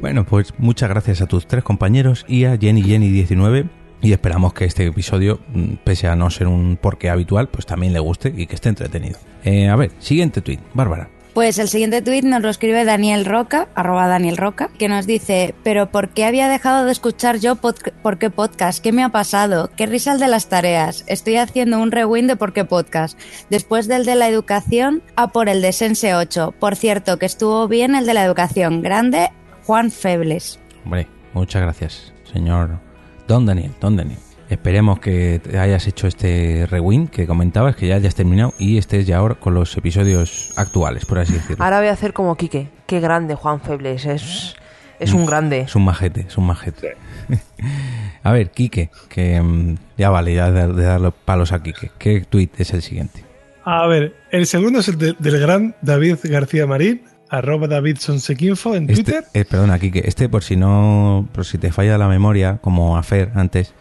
Bueno, 0.01 0.25
pues 0.25 0.53
muchas 0.59 0.89
gracias 0.89 1.23
a 1.23 1.27
tus 1.27 1.47
tres 1.47 1.65
compañeros 1.65 2.25
y 2.29 2.45
a 2.45 2.57
Jenny 2.59 2.83
Jenny19 2.83 3.69
y 4.03 4.13
esperamos 4.13 4.53
que 4.53 4.67
este 4.67 4.87
episodio, 4.87 5.41
mm, 5.49 5.77
pese 5.85 6.09
a 6.09 6.17
no 6.17 6.29
ser 6.31 6.47
un 6.47 6.77
porqué 6.77 7.09
habitual, 7.09 7.49
pues 7.49 7.65
también 7.65 7.93
le 7.93 8.01
guste 8.01 8.33
y 8.37 8.47
que 8.47 8.55
esté 8.55 8.69
entretenido. 8.69 9.19
Eh, 9.43 9.69
a 9.69 9.77
ver, 9.77 9.93
siguiente 9.99 10.43
tweet, 10.43 10.59
Bárbara. 10.75 11.09
Pues 11.35 11.59
el 11.59 11.69
siguiente 11.69 12.01
tuit 12.01 12.25
nos 12.25 12.43
lo 12.43 12.49
escribe 12.49 12.85
Daniel 12.85 13.25
Roca, 13.25 13.67
arroba 13.75 14.07
Daniel 14.07 14.37
Roca, 14.37 14.71
que 14.79 14.89
nos 14.89 15.05
dice, 15.05 15.57
pero 15.65 15.91
¿por 15.91 16.11
qué 16.11 16.25
había 16.25 16.49
dejado 16.49 16.85
de 16.85 16.93
escuchar 16.93 17.39
yo 17.39 17.57
pod- 17.57 17.93
por 18.03 18.19
qué 18.19 18.31
podcast? 18.31 18.81
¿Qué 18.81 18.93
me 18.93 19.03
ha 19.03 19.09
pasado? 19.09 19.69
¿Qué 19.77 19.87
risa 19.87 20.13
el 20.13 20.21
de 20.21 20.29
las 20.29 20.49
tareas? 20.49 21.03
Estoy 21.09 21.37
haciendo 21.39 21.81
un 21.83 21.91
rewind 21.91 22.29
de 22.29 22.37
por 22.37 22.53
qué 22.53 22.65
podcast. 22.65 23.19
Después 23.51 23.89
del 23.89 24.05
de 24.05 24.15
la 24.15 24.29
educación, 24.29 25.03
a 25.17 25.33
por 25.33 25.49
el 25.49 25.61
de 25.61 25.73
Sense 25.73 26.15
8. 26.15 26.55
Por 26.61 26.77
cierto, 26.77 27.19
que 27.19 27.27
estuvo 27.27 27.67
bien 27.67 27.97
el 27.97 28.07
de 28.07 28.15
la 28.15 28.25
educación. 28.25 28.81
Grande, 28.83 29.31
Juan 29.65 29.91
Febles. 29.91 30.61
Hombre, 30.85 31.09
muchas 31.33 31.63
gracias, 31.63 32.13
señor 32.33 32.79
Don 33.27 33.45
Daniel, 33.45 33.73
Don 33.81 33.97
Daniel. 33.97 34.19
Esperemos 34.51 35.01
que 35.01 35.41
te 35.43 35.59
hayas 35.59 35.87
hecho 35.87 36.07
este 36.07 36.67
rewind 36.71 37.09
que 37.11 37.27
comentabas, 37.27 37.77
que 37.77 37.87
ya 37.89 37.97
hayas 37.97 38.15
terminado 38.15 38.53
y 38.59 38.77
estés 38.79 39.07
ya 39.07 39.17
ahora 39.19 39.35
con 39.37 39.55
los 39.55 39.75
episodios 39.77 40.53
actuales, 40.57 41.07
por 41.07 41.19
así 41.19 41.33
decirlo. 41.33 41.65
Ahora 41.65 41.79
voy 41.79 41.89
a 41.89 41.93
hacer 41.93 42.13
como 42.13 42.37
Quique. 42.37 42.69
Qué 42.87 43.01
grande 43.01 43.35
Juan 43.35 43.61
Febles, 43.61 44.05
es, 44.05 44.55
es 45.01 45.13
un 45.13 45.25
grande. 45.27 45.61
Es 45.61 45.75
un 45.75 45.85
majete, 45.85 46.27
es 46.29 46.37
un 46.37 46.47
majete. 46.47 46.97
a 48.23 48.33
ver, 48.33 48.51
Quique, 48.51 48.91
que 49.09 49.41
mm, 49.41 49.77
ya 49.97 50.11
vale, 50.11 50.35
ya 50.35 50.51
de, 50.51 50.73
de 50.73 50.83
darle 50.85 51.11
palos 51.25 51.53
a 51.53 51.63
Quique. 51.63 51.91
¿Qué 51.99 52.21
tweet 52.29 52.51
es 52.59 52.73
el 52.75 52.83
siguiente? 52.83 53.25
A 53.65 53.87
ver, 53.87 54.15
el 54.31 54.47
segundo 54.47 54.81
es 54.81 54.89
el 54.89 54.99
de- 54.99 55.17
del 55.19 55.41
gran 55.41 55.75
David 55.81 56.17
García 56.25 56.67
Marín, 56.67 57.03
arroba 57.31 57.67
David 57.67 57.97
Sonsequinfo 57.99 58.75
en 58.75 58.91
Este, 58.91 59.05
Twitter. 59.05 59.25
eh, 59.33 59.47
perdona, 59.47 59.79
Quique, 59.79 60.03
este 60.05 60.29
por 60.29 60.43
si 60.45 60.55
no, 60.57 61.27
por 61.33 61.47
si 61.47 61.57
te 61.57 61.73
falla 61.73 61.97
la 61.97 62.09
memoria, 62.09 62.59
como 62.61 62.99
a 62.99 63.03
Fer 63.03 63.31
antes, 63.35 63.73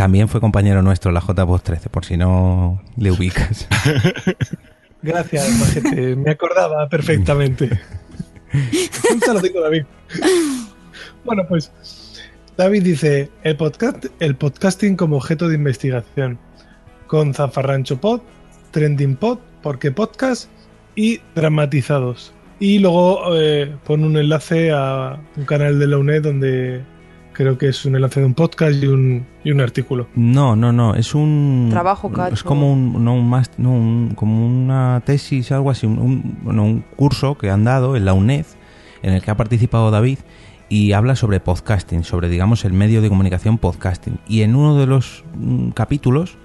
también 0.00 0.30
fue 0.30 0.40
compañero 0.40 0.80
nuestro 0.80 1.12
la 1.12 1.20
JPOS 1.20 1.62
13, 1.62 1.90
por 1.90 2.06
si 2.06 2.16
no 2.16 2.80
le 2.96 3.10
ubicas. 3.10 3.68
Gracias, 5.02 5.50
majete, 5.58 6.16
me 6.16 6.30
acordaba 6.30 6.88
perfectamente. 6.88 7.68
Un 9.12 9.20
saludito, 9.20 9.60
David. 9.60 9.84
Bueno, 11.22 11.42
pues 11.46 11.70
David 12.56 12.82
dice, 12.82 13.30
el, 13.42 13.58
podcast, 13.58 14.06
el 14.20 14.36
podcasting 14.36 14.96
como 14.96 15.16
objeto 15.16 15.48
de 15.50 15.56
investigación, 15.56 16.38
con 17.06 17.34
Zafarrancho 17.34 18.00
Pod, 18.00 18.22
Trending 18.70 19.16
Pod, 19.16 19.38
Porque 19.60 19.90
Podcast 19.90 20.48
y 20.96 21.20
Dramatizados. 21.34 22.32
Y 22.58 22.78
luego 22.78 23.36
eh, 23.36 23.70
pone 23.84 24.06
un 24.06 24.16
enlace 24.16 24.70
a 24.72 25.20
un 25.36 25.44
canal 25.44 25.78
de 25.78 25.86
la 25.88 25.98
UNED 25.98 26.22
donde 26.22 26.84
creo 27.42 27.56
que 27.56 27.68
es 27.68 27.84
un 27.86 27.94
enlace 27.96 28.20
de 28.20 28.26
un 28.26 28.34
podcast 28.34 28.82
y 28.82 28.86
un, 28.86 29.24
y 29.44 29.50
un 29.50 29.60
artículo. 29.62 30.08
No, 30.14 30.56
no, 30.56 30.72
no, 30.72 30.94
es 30.94 31.14
un... 31.14 31.68
Trabajo 31.70 32.10
Es 32.30 32.42
como 32.42 32.70
un, 32.70 33.02
no, 33.02 33.14
un 33.14 33.30
máster- 33.30 33.58
no, 33.58 33.72
un- 33.72 34.12
como 34.14 34.46
una 34.46 35.02
tesis, 35.06 35.50
algo 35.50 35.70
así, 35.70 35.86
un, 35.86 35.98
un- 35.98 36.38
bueno, 36.42 36.64
un 36.64 36.80
curso 36.96 37.38
que 37.38 37.48
han 37.50 37.64
dado 37.64 37.96
en 37.96 38.04
la 38.04 38.12
UNED, 38.12 38.44
en 39.02 39.14
el 39.14 39.22
que 39.22 39.30
ha 39.30 39.36
participado 39.38 39.90
David, 39.90 40.18
y 40.68 40.92
habla 40.92 41.16
sobre 41.16 41.40
podcasting, 41.40 42.04
sobre, 42.04 42.28
digamos, 42.28 42.66
el 42.66 42.74
medio 42.74 43.00
de 43.00 43.08
comunicación 43.08 43.56
podcasting. 43.56 44.18
Y 44.28 44.42
en 44.42 44.54
uno 44.54 44.76
de 44.76 44.86
los 44.86 45.24
mm, 45.34 45.70
capítulos 45.70 46.36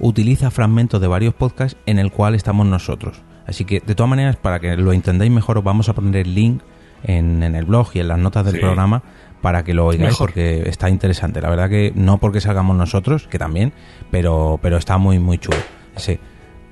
utiliza 0.00 0.50
fragmentos 0.50 1.00
de 1.00 1.06
varios 1.06 1.32
podcasts 1.32 1.78
en 1.86 1.98
el 1.98 2.12
cual 2.12 2.34
estamos 2.34 2.66
nosotros. 2.66 3.22
Así 3.46 3.64
que, 3.64 3.80
de 3.80 3.94
todas 3.94 4.10
maneras, 4.10 4.36
para 4.36 4.60
que 4.60 4.76
lo 4.76 4.92
entendáis 4.92 5.30
mejor, 5.32 5.56
os 5.56 5.64
vamos 5.64 5.88
a 5.88 5.94
poner 5.94 6.14
el 6.26 6.34
link 6.34 6.60
en, 7.04 7.42
en 7.42 7.54
el 7.54 7.64
blog 7.64 7.88
y 7.94 8.00
en 8.00 8.08
las 8.08 8.18
notas 8.18 8.44
del 8.44 8.54
Sí. 8.54 8.60
programa 8.60 9.02
para 9.40 9.64
que 9.64 9.74
lo 9.74 9.86
oigáis 9.86 10.10
Mejor. 10.12 10.28
porque 10.28 10.68
está 10.68 10.88
interesante. 10.88 11.40
La 11.40 11.50
verdad 11.50 11.68
que 11.68 11.92
no 11.96 12.18
porque 12.18 12.40
salgamos 12.40 12.76
nosotros, 12.76 13.26
que 13.28 13.38
también, 13.38 13.72
pero, 14.10 14.58
pero 14.62 14.76
está 14.76 14.98
muy, 14.98 15.18
muy 15.18 15.38
chulo. 15.38 15.56
Sí. 15.96 16.18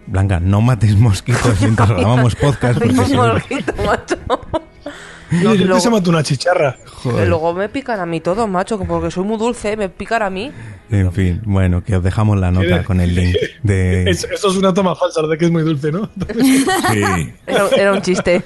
Blanca, 0.06 0.40
no 0.40 0.60
mates 0.60 0.96
mosquitos 0.96 1.60
mientras 1.60 1.88
grabamos 1.90 2.34
podcast. 2.36 2.78
porque 2.78 2.94
Ay, 2.98 3.06
si 3.06 3.12
no- 3.16 3.32
mosquito, 3.34 3.72
macho. 3.84 4.16
No, 5.30 5.54
yo 5.54 5.64
luego- 5.66 5.80
se 5.80 5.90
mató 5.90 6.10
una 6.10 6.24
chicharra. 6.24 6.76
Que 7.04 7.24
luego 7.26 7.54
me 7.54 7.68
pican 7.68 8.00
a 8.00 8.06
mí 8.06 8.20
todos, 8.20 8.48
macho, 8.48 8.78
porque 8.80 9.12
soy 9.12 9.24
muy 9.24 9.36
dulce, 9.38 9.76
me 9.76 9.88
pican 9.88 10.22
a 10.22 10.30
mí. 10.30 10.50
En 10.90 11.12
fin, 11.12 11.40
bueno, 11.44 11.84
que 11.84 11.94
os 11.96 12.02
dejamos 12.02 12.36
la 12.38 12.50
nota 12.50 12.82
con 12.82 13.00
el 13.00 13.14
link 13.14 13.36
de... 13.62 14.02
Es- 14.10 14.24
Eso 14.24 14.48
es 14.50 14.56
una 14.56 14.74
toma 14.74 14.96
falsa 14.96 15.22
de 15.22 15.38
que 15.38 15.44
es 15.44 15.50
muy 15.52 15.62
dulce, 15.62 15.92
¿no? 15.92 16.08
Sí. 16.40 16.64
Era, 17.46 17.68
era 17.76 17.92
un 17.92 18.02
chiste. 18.02 18.42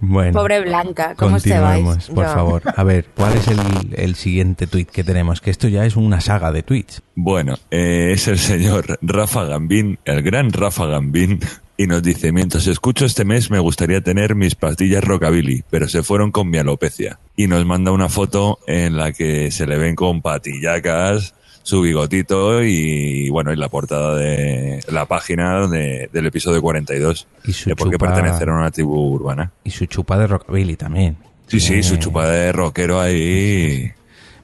Bueno, 0.00 0.32
Pobre 0.32 0.60
Blanca, 0.60 1.14
¿cómo 1.16 1.40
te 1.40 1.58
vais? 1.58 2.08
por 2.08 2.24
favor. 2.26 2.62
A 2.76 2.82
ver, 2.84 3.06
¿cuál 3.14 3.36
es 3.36 3.48
el, 3.48 3.58
el 3.94 4.14
siguiente 4.14 4.66
tweet 4.66 4.86
que 4.86 5.04
tenemos? 5.04 5.40
Que 5.40 5.50
esto 5.50 5.68
ya 5.68 5.86
es 5.86 5.96
una 5.96 6.20
saga 6.20 6.52
de 6.52 6.62
tweets. 6.62 7.02
Bueno, 7.14 7.56
eh, 7.70 8.10
es 8.12 8.28
el 8.28 8.38
señor 8.38 8.98
Rafa 9.02 9.44
Gambín, 9.44 9.98
el 10.04 10.22
gran 10.22 10.52
Rafa 10.52 10.86
Gambín, 10.86 11.40
y 11.78 11.86
nos 11.86 12.02
dice, 12.02 12.32
mientras 12.32 12.66
escucho 12.66 13.04
este 13.04 13.24
mes 13.24 13.50
me 13.50 13.58
gustaría 13.58 14.00
tener 14.00 14.34
mis 14.34 14.54
pastillas 14.54 15.04
rockabilly, 15.04 15.64
pero 15.70 15.88
se 15.88 16.02
fueron 16.02 16.30
con 16.30 16.48
mi 16.48 16.58
alopecia. 16.58 17.18
Y 17.36 17.48
nos 17.48 17.64
manda 17.66 17.90
una 17.90 18.08
foto 18.08 18.58
en 18.66 18.96
la 18.96 19.12
que 19.12 19.50
se 19.50 19.66
le 19.66 19.76
ven 19.76 19.94
con 19.94 20.22
patillacas, 20.22 21.34
su 21.66 21.80
bigotito 21.80 22.62
y, 22.62 23.28
bueno, 23.30 23.52
y 23.52 23.56
la 23.56 23.68
portada 23.68 24.14
de 24.14 24.84
la 24.88 25.06
página 25.06 25.66
de- 25.66 26.08
del 26.12 26.26
episodio 26.26 26.62
42, 26.62 27.26
Y 27.44 27.52
su 27.52 27.70
de 27.70 27.74
por 27.74 27.90
qué 27.90 27.96
chupa- 27.96 28.14
pertenecer 28.14 28.48
a 28.50 28.54
una 28.54 28.70
tribu 28.70 28.94
urbana. 29.10 29.50
Y 29.64 29.70
su 29.70 29.86
chupa 29.86 30.16
de 30.16 30.28
rockabilly 30.28 30.76
también. 30.76 31.16
Sí, 31.48 31.58
sí, 31.58 31.82
su 31.82 31.96
chupada 31.96 32.30
de 32.30 32.52
rockero 32.52 33.00
ahí. 33.00 33.90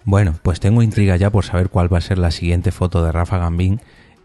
Bueno, 0.05 0.35
pues 0.43 0.59
tengo 0.59 0.83
intriga 0.83 1.14
ya 1.16 1.31
por 1.31 1.45
saber 1.45 1.68
cuál 1.68 1.93
va 1.93 1.99
a 1.99 2.01
ser 2.01 2.18
la 2.18 2.33
siguiente 2.33 2.73
foto 2.73 3.05
de 3.05 3.12
Rafa 3.12 3.39
Gambín 3.39 3.81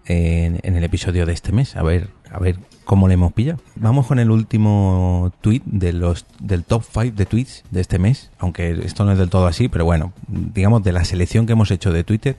en, 0.08 0.60
en 0.64 0.76
el 0.76 0.84
episodio 0.84 1.28
de 1.28 1.34
este 1.34 1.52
mes. 1.52 1.76
A 1.76 1.84
ver, 1.84 2.10
a 2.32 2.40
ver 2.40 2.58
cómo 2.84 3.08
le 3.08 3.14
hemos 3.14 3.32
pillado. 3.34 3.60
Vamos 3.76 4.08
con 4.08 4.18
el 4.18 4.32
último 4.32 5.32
tweet 5.42 5.62
de 5.66 5.94
los 5.94 6.26
del 6.40 6.64
top 6.64 6.84
5 6.84 7.16
de 7.16 7.26
tweets 7.28 7.64
de 7.70 7.82
este 7.82 8.00
mes, 8.00 8.32
aunque 8.40 8.72
esto 8.84 9.06
no 9.06 9.12
es 9.12 9.20
del 9.20 9.30
todo 9.30 9.46
así, 9.46 9.68
pero 9.70 9.86
bueno, 9.86 10.14
digamos 10.28 10.82
de 10.84 10.94
la 10.94 11.06
selección 11.06 11.46
que 11.46 11.54
hemos 11.54 11.70
hecho 11.70 11.92
de 11.94 12.04
Twitter. 12.04 12.38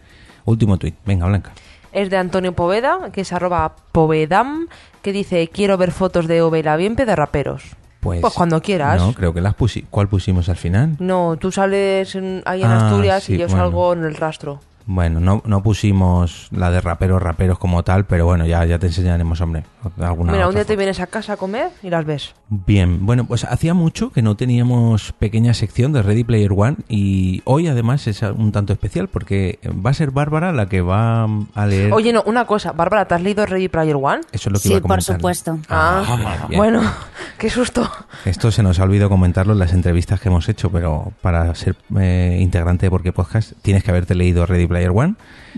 Último 0.48 0.78
tweet. 0.78 0.94
Venga, 1.04 1.26
Blanca. 1.26 1.52
Es 1.92 2.10
de 2.10 2.16
Antonio 2.16 2.52
Poveda, 2.52 3.10
que 3.12 3.20
es 3.22 3.32
arroba 3.32 3.74
povedam, 3.92 4.66
que 5.02 5.12
dice, 5.12 5.48
quiero 5.48 5.76
ver 5.76 5.90
fotos 5.92 6.26
de 6.26 6.42
Ovela 6.42 6.76
Bienpe 6.76 7.04
de 7.06 7.16
raperos. 7.16 7.62
Pues, 8.00 8.20
Pues 8.20 8.32
cuando 8.34 8.62
quieras. 8.62 9.00
No, 9.00 9.12
creo 9.12 9.34
que 9.34 9.40
las 9.40 9.54
pusi 9.54 9.82
¿Cuál 9.90 10.08
pusimos 10.08 10.48
al 10.48 10.56
final? 10.56 10.96
No, 11.00 11.36
tú 11.38 11.50
sales 11.50 12.14
en- 12.14 12.42
ahí 12.46 12.62
en 12.62 12.68
Ah, 12.70 12.86
Asturias 12.86 13.24
sí, 13.24 13.34
y 13.34 13.38
yo 13.38 13.46
bueno. 13.48 13.62
salgo 13.64 13.92
en 13.92 14.04
el 14.04 14.14
rastro. 14.14 14.60
Bueno, 14.90 15.20
no, 15.20 15.42
no 15.44 15.62
pusimos 15.62 16.48
la 16.50 16.70
de 16.70 16.80
raperos, 16.80 17.22
raperos 17.22 17.58
como 17.58 17.82
tal, 17.82 18.06
pero 18.06 18.24
bueno, 18.24 18.46
ya, 18.46 18.64
ya 18.64 18.78
te 18.78 18.86
enseñaremos, 18.86 19.38
hombre. 19.42 19.64
Alguna 20.00 20.32
Mira, 20.32 20.48
un 20.48 20.54
día 20.54 20.64
te 20.64 20.76
vienes 20.76 20.98
a 21.00 21.06
casa 21.06 21.34
a 21.34 21.36
comer 21.36 21.68
y 21.82 21.90
las 21.90 22.06
ves. 22.06 22.34
Bien, 22.48 23.04
bueno, 23.04 23.26
pues 23.26 23.44
hacía 23.44 23.74
mucho 23.74 24.10
que 24.10 24.22
no 24.22 24.34
teníamos 24.34 25.12
pequeña 25.18 25.52
sección 25.52 25.92
de 25.92 26.00
Ready 26.02 26.24
Player 26.24 26.52
One 26.56 26.76
y 26.88 27.42
hoy 27.44 27.68
además 27.68 28.06
es 28.06 28.22
un 28.22 28.50
tanto 28.50 28.72
especial 28.72 29.08
porque 29.08 29.58
va 29.84 29.90
a 29.90 29.94
ser 29.94 30.10
Bárbara 30.10 30.52
la 30.52 30.70
que 30.70 30.80
va 30.80 31.24
a 31.54 31.66
leer. 31.66 31.92
Oye, 31.92 32.14
no, 32.14 32.22
una 32.24 32.46
cosa, 32.46 32.72
Bárbara, 32.72 33.04
¿te 33.06 33.14
has 33.14 33.20
leído 33.22 33.44
Ready 33.44 33.68
Player 33.68 33.96
One? 33.96 34.20
Eso 34.32 34.48
es 34.48 34.52
lo 34.52 34.58
que 34.58 34.62
Sí, 34.62 34.68
iba 34.70 34.78
a 34.78 34.80
por 34.80 34.88
comentar. 34.88 35.16
supuesto. 35.16 35.58
Ah, 35.68 36.46
bien. 36.48 36.58
bueno, 36.58 36.80
qué 37.38 37.50
susto. 37.50 37.86
Esto 38.24 38.50
se 38.50 38.62
nos 38.62 38.80
ha 38.80 38.84
olvidado 38.84 39.10
comentarlo 39.10 39.52
en 39.52 39.58
las 39.58 39.74
entrevistas 39.74 40.18
que 40.18 40.30
hemos 40.30 40.48
hecho, 40.48 40.70
pero 40.70 41.12
para 41.20 41.54
ser 41.54 41.76
eh, 42.00 42.38
integrante 42.40 42.86
de 42.86 42.90
Porque 42.90 43.12
Podcast 43.12 43.52
tienes 43.60 43.84
que 43.84 43.90
haberte 43.90 44.14
leído 44.14 44.46
Ready 44.46 44.66
Player 44.66 44.77
One. 44.86 45.14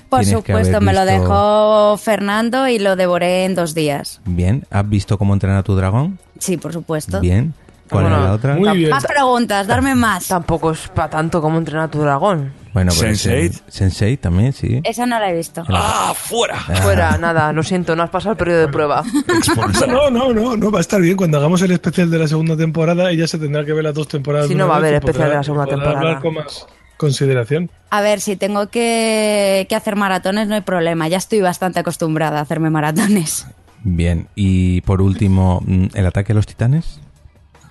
Por 0.08 0.20
tienes 0.20 0.38
supuesto, 0.40 0.80
me 0.80 0.92
lo 0.92 1.04
dejó 1.04 1.96
Fernando 1.98 2.66
y 2.68 2.78
lo 2.78 2.96
devoré 2.96 3.44
en 3.44 3.54
dos 3.54 3.74
días. 3.74 4.20
Bien, 4.24 4.64
¿has 4.70 4.88
visto 4.88 5.18
cómo 5.18 5.34
entrenar 5.34 5.58
a 5.58 5.62
tu 5.62 5.74
dragón? 5.76 6.18
Sí, 6.38 6.56
por 6.56 6.72
supuesto. 6.72 7.20
Bien. 7.20 7.54
¿Cuál 7.88 8.04
Bueno, 8.04 8.18
era 8.18 8.26
la 8.26 8.32
otra? 8.34 8.54
Muy 8.54 8.78
bien. 8.78 8.90
Más 8.90 9.04
preguntas, 9.04 9.66
darme 9.66 9.96
más. 9.96 10.28
Tampoco 10.28 10.70
es 10.70 10.86
para 10.94 11.10
tanto 11.10 11.40
como 11.42 11.58
entrenar 11.58 11.86
a 11.86 11.90
tu 11.90 12.00
dragón. 12.00 12.52
Bueno, 12.72 12.92
pero 12.96 13.10
Sense8. 13.12 13.32
ese- 13.32 13.62
Sense8 13.68 14.20
también, 14.20 14.52
sí. 14.52 14.80
Esa 14.84 15.06
no 15.06 15.18
la 15.18 15.28
he 15.30 15.36
visto. 15.36 15.64
¡Ah, 15.68 16.12
fuera! 16.16 16.54
Fuera, 16.60 17.18
nada, 17.18 17.52
lo 17.52 17.64
siento, 17.64 17.96
no 17.96 18.04
has 18.04 18.10
pasado 18.10 18.32
el 18.32 18.36
periodo 18.38 18.60
de 18.60 18.68
prueba. 18.68 19.02
No, 19.88 20.08
no, 20.08 20.32
no, 20.32 20.56
no, 20.56 20.70
va 20.70 20.78
a 20.78 20.80
estar 20.80 21.00
bien. 21.00 21.16
Cuando 21.16 21.38
hagamos 21.38 21.62
el 21.62 21.72
especial 21.72 22.10
de 22.10 22.18
la 22.20 22.28
segunda 22.28 22.56
temporada, 22.56 23.10
ella 23.10 23.26
se 23.26 23.38
tendrá 23.38 23.64
que 23.64 23.72
ver 23.72 23.82
las 23.82 23.94
dos 23.94 24.06
temporadas. 24.06 24.46
Sí, 24.46 24.54
de 24.54 24.58
no 24.60 24.68
va 24.68 24.76
a 24.76 24.78
vez 24.80 24.90
haber 24.90 25.04
especial 25.04 25.28
de 25.30 25.34
la 25.34 25.42
segunda 25.42 25.66
temporada. 25.66 25.98
hablar 25.98 26.20
con 26.20 26.34
más 26.34 26.66
consideración. 27.00 27.70
A 27.88 28.02
ver, 28.02 28.20
si 28.20 28.36
tengo 28.36 28.68
que, 28.68 29.66
que 29.68 29.74
hacer 29.74 29.96
maratones 29.96 30.46
no 30.46 30.54
hay 30.54 30.60
problema. 30.60 31.08
Ya 31.08 31.16
estoy 31.16 31.40
bastante 31.40 31.80
acostumbrada 31.80 32.38
a 32.38 32.42
hacerme 32.42 32.68
maratones. 32.70 33.46
Bien. 33.82 34.28
Y 34.34 34.82
por 34.82 35.00
último, 35.00 35.62
mm, 35.66 35.86
¿el 35.94 36.06
ataque 36.06 36.32
a 36.32 36.34
los 36.34 36.46
titanes? 36.46 37.00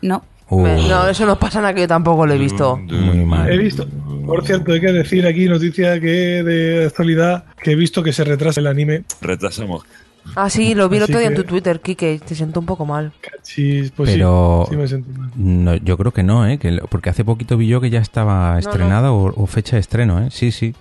No. 0.01 0.23
Uh, 0.49 0.65
No, 0.65 1.07
eso 1.07 1.27
no 1.27 1.37
pasa 1.37 1.61
nada 1.61 1.75
que 1.75 1.81
yo 1.81 1.87
tampoco 1.87 2.25
lo 2.25 2.33
he 2.33 2.37
visto. 2.39 2.75
muy 2.77 3.23
mal. 3.23 3.47
He 3.51 3.57
visto, 3.57 3.87
por 4.25 4.43
cierto, 4.43 4.71
hay 4.73 4.81
que 4.81 4.91
decir 4.91 5.27
aquí 5.27 5.45
noticia 5.45 5.99
que 5.99 6.41
de 6.43 6.85
actualidad 6.87 7.43
que 7.61 7.73
he 7.73 7.75
visto 7.75 8.01
que 8.01 8.11
se 8.11 8.23
retrasa 8.23 8.59
el 8.59 8.65
anime. 8.65 9.03
Retrasamos. 9.21 9.83
Ah, 10.35 10.49
sí, 10.49 10.73
lo 10.75 10.89
vi 10.89 10.97
el 10.97 11.03
Así 11.03 11.11
otro 11.11 11.19
día 11.19 11.27
en 11.29 11.35
que- 11.35 11.43
tu 11.43 11.47
Twitter, 11.49 11.79
Kike, 11.81 12.19
te 12.25 12.35
siento 12.35 12.59
un 12.59 12.65
poco 12.65 12.85
mal. 12.85 13.11
Cachis, 13.21 13.91
pues 13.91 14.09
Pero 14.11 14.63
sí, 14.67 14.71
sí 14.75 14.77
me 14.77 14.87
siento 14.87 15.09
mal. 15.19 15.31
no, 15.35 15.75
yo 15.75 15.97
creo 15.97 16.11
que 16.11 16.23
no, 16.23 16.45
¿eh? 16.47 16.57
Que, 16.57 16.71
lo- 16.71 16.87
porque 16.87 17.09
hace 17.09 17.23
poquito 17.25 17.57
vi 17.57 17.67
yo 17.67 17.81
que 17.81 17.89
ya 17.89 17.99
estaba 17.99 18.57
estrenada 18.59 19.11
O, 19.11 19.33
o 19.41 19.45
fecha 19.47 19.75
de 19.75 19.79
estreno, 19.81 20.19
¿eh? 20.21 20.27
Sí, 20.31 20.51
sí. 20.51 20.73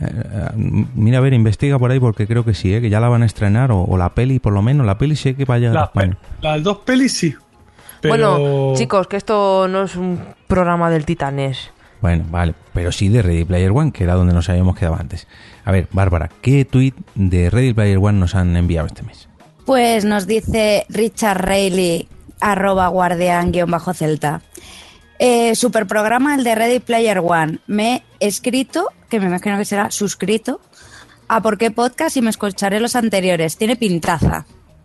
Eh, 0.00 0.06
eh, 0.10 0.84
mira, 0.94 1.18
a 1.18 1.20
ver, 1.20 1.32
investiga 1.32 1.78
por 1.78 1.90
ahí 1.90 2.00
porque 2.00 2.26
creo 2.26 2.44
que 2.44 2.54
sí, 2.54 2.74
¿eh? 2.74 2.80
Que 2.80 2.90
ya 2.90 2.98
la 3.00 3.08
van 3.08 3.22
a 3.22 3.26
estrenar 3.26 3.70
o, 3.72 3.82
o 3.82 3.96
la 3.96 4.14
peli, 4.14 4.38
por 4.38 4.52
lo 4.52 4.62
menos. 4.62 4.84
La 4.86 4.98
peli 4.98 5.14
sé 5.16 5.34
que 5.36 5.44
vaya 5.44 5.70
a 5.72 5.84
España. 5.84 6.18
pe- 6.40 6.48
las 6.48 6.62
dos 6.62 6.78
pelis 6.78 7.12
sí. 7.12 7.34
Pero... 8.00 8.38
Bueno, 8.38 8.72
chicos, 8.76 9.06
que 9.06 9.16
esto 9.16 9.68
no 9.68 9.84
es 9.84 9.94
un 9.94 10.18
programa 10.48 10.90
del 10.90 11.04
Titanes. 11.04 11.70
Bueno, 12.00 12.24
vale, 12.32 12.52
pero 12.74 12.90
sí 12.90 13.08
de 13.08 13.22
Ready 13.22 13.44
Player 13.44 13.70
One, 13.70 13.92
que 13.92 14.02
era 14.02 14.14
donde 14.14 14.34
nos 14.34 14.48
habíamos 14.48 14.76
quedado 14.76 14.96
antes. 14.98 15.28
A 15.64 15.70
ver, 15.70 15.88
Bárbara, 15.92 16.30
¿qué 16.40 16.64
tweet 16.64 16.94
de 17.14 17.50
Ready 17.50 17.72
Player 17.72 17.98
One 17.98 18.18
nos 18.18 18.34
han 18.34 18.56
enviado 18.56 18.86
este 18.86 19.02
mes? 19.02 19.28
Pues 19.64 20.04
nos 20.04 20.26
dice 20.26 20.84
Richard 20.88 21.40
Reilly, 21.40 22.08
arroba 22.40 22.88
guardián 22.88 23.52
guion 23.52 23.70
bajo 23.70 23.94
celta. 23.94 24.42
Eh, 25.18 25.54
super 25.54 25.86
programa 25.86 26.34
el 26.34 26.42
de 26.42 26.54
Ready 26.54 26.80
Player 26.80 27.20
One. 27.20 27.60
Me 27.68 28.02
he 28.18 28.26
escrito, 28.26 28.88
que 29.08 29.20
me 29.20 29.26
imagino 29.26 29.56
que 29.56 29.64
será 29.64 29.90
suscrito, 29.92 30.60
a 31.28 31.40
por 31.40 31.58
qué 31.58 31.70
podcast 31.70 32.16
y 32.16 32.22
me 32.22 32.30
escucharé 32.30 32.80
los 32.80 32.96
anteriores. 32.96 33.56
Tiene 33.56 33.76
pintaza. 33.76 34.44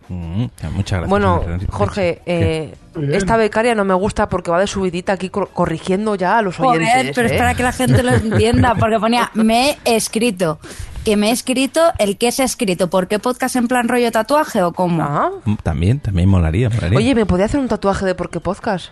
Mm, 0.09 0.45
muchas 0.73 0.99
gracias. 0.99 1.09
Bueno. 1.09 1.43
Jorge, 1.69 2.21
eh. 2.25 2.75
Esta 3.11 3.37
becaria 3.37 3.75
no 3.75 3.85
me 3.85 3.93
gusta 3.93 4.29
porque 4.29 4.51
va 4.51 4.59
de 4.59 4.67
subidita 4.67 5.13
aquí 5.13 5.29
cor- 5.29 5.49
corrigiendo 5.53 6.15
ya 6.15 6.37
a 6.37 6.41
los 6.41 6.59
oyentes. 6.59 6.89
Joder, 6.93 7.11
pero 7.15 7.27
¿eh? 7.27 7.31
espera 7.31 7.53
que 7.55 7.63
la 7.63 7.71
gente 7.71 8.03
lo 8.03 8.13
entienda, 8.13 8.75
porque 8.75 8.99
ponía 8.99 9.31
me 9.33 9.77
he 9.85 9.95
escrito. 9.95 10.59
Que 11.05 11.15
me 11.15 11.29
he 11.29 11.31
escrito, 11.31 11.79
el 11.99 12.17
que 12.17 12.33
se 12.33 12.41
ha 12.41 12.45
escrito. 12.45 12.89
¿Por 12.89 13.07
qué 13.07 13.17
podcast 13.17 13.55
en 13.55 13.69
plan 13.69 13.87
rollo 13.87 14.11
tatuaje 14.11 14.61
o 14.61 14.73
cómo? 14.73 15.01
Ah. 15.03 15.31
Mm, 15.45 15.53
También, 15.63 15.99
también 16.01 16.27
molaría, 16.27 16.69
molaría. 16.69 16.97
Oye, 16.97 17.15
¿me 17.15 17.25
podía 17.25 17.45
hacer 17.45 17.61
un 17.61 17.69
tatuaje 17.69 18.05
de 18.05 18.13
por 18.13 18.29
qué 18.29 18.41
podcast? 18.41 18.89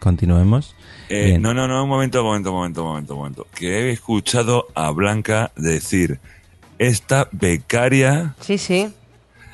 Continuemos. 0.00 0.76
Eh, 1.08 1.38
no, 1.40 1.52
no, 1.52 1.66
no, 1.66 1.82
un 1.82 1.88
momento, 1.88 2.20
un 2.20 2.26
momento, 2.28 2.50
un 2.50 2.56
momento, 2.56 2.82
un 2.82 2.88
momento, 2.88 3.12
un 3.14 3.18
momento. 3.18 3.46
Que 3.54 3.88
he 3.88 3.90
escuchado 3.90 4.66
a 4.76 4.90
Blanca 4.92 5.50
decir, 5.56 6.20
esta 6.78 7.28
becaria... 7.32 8.34
Sí, 8.40 8.56
sí. 8.58 8.92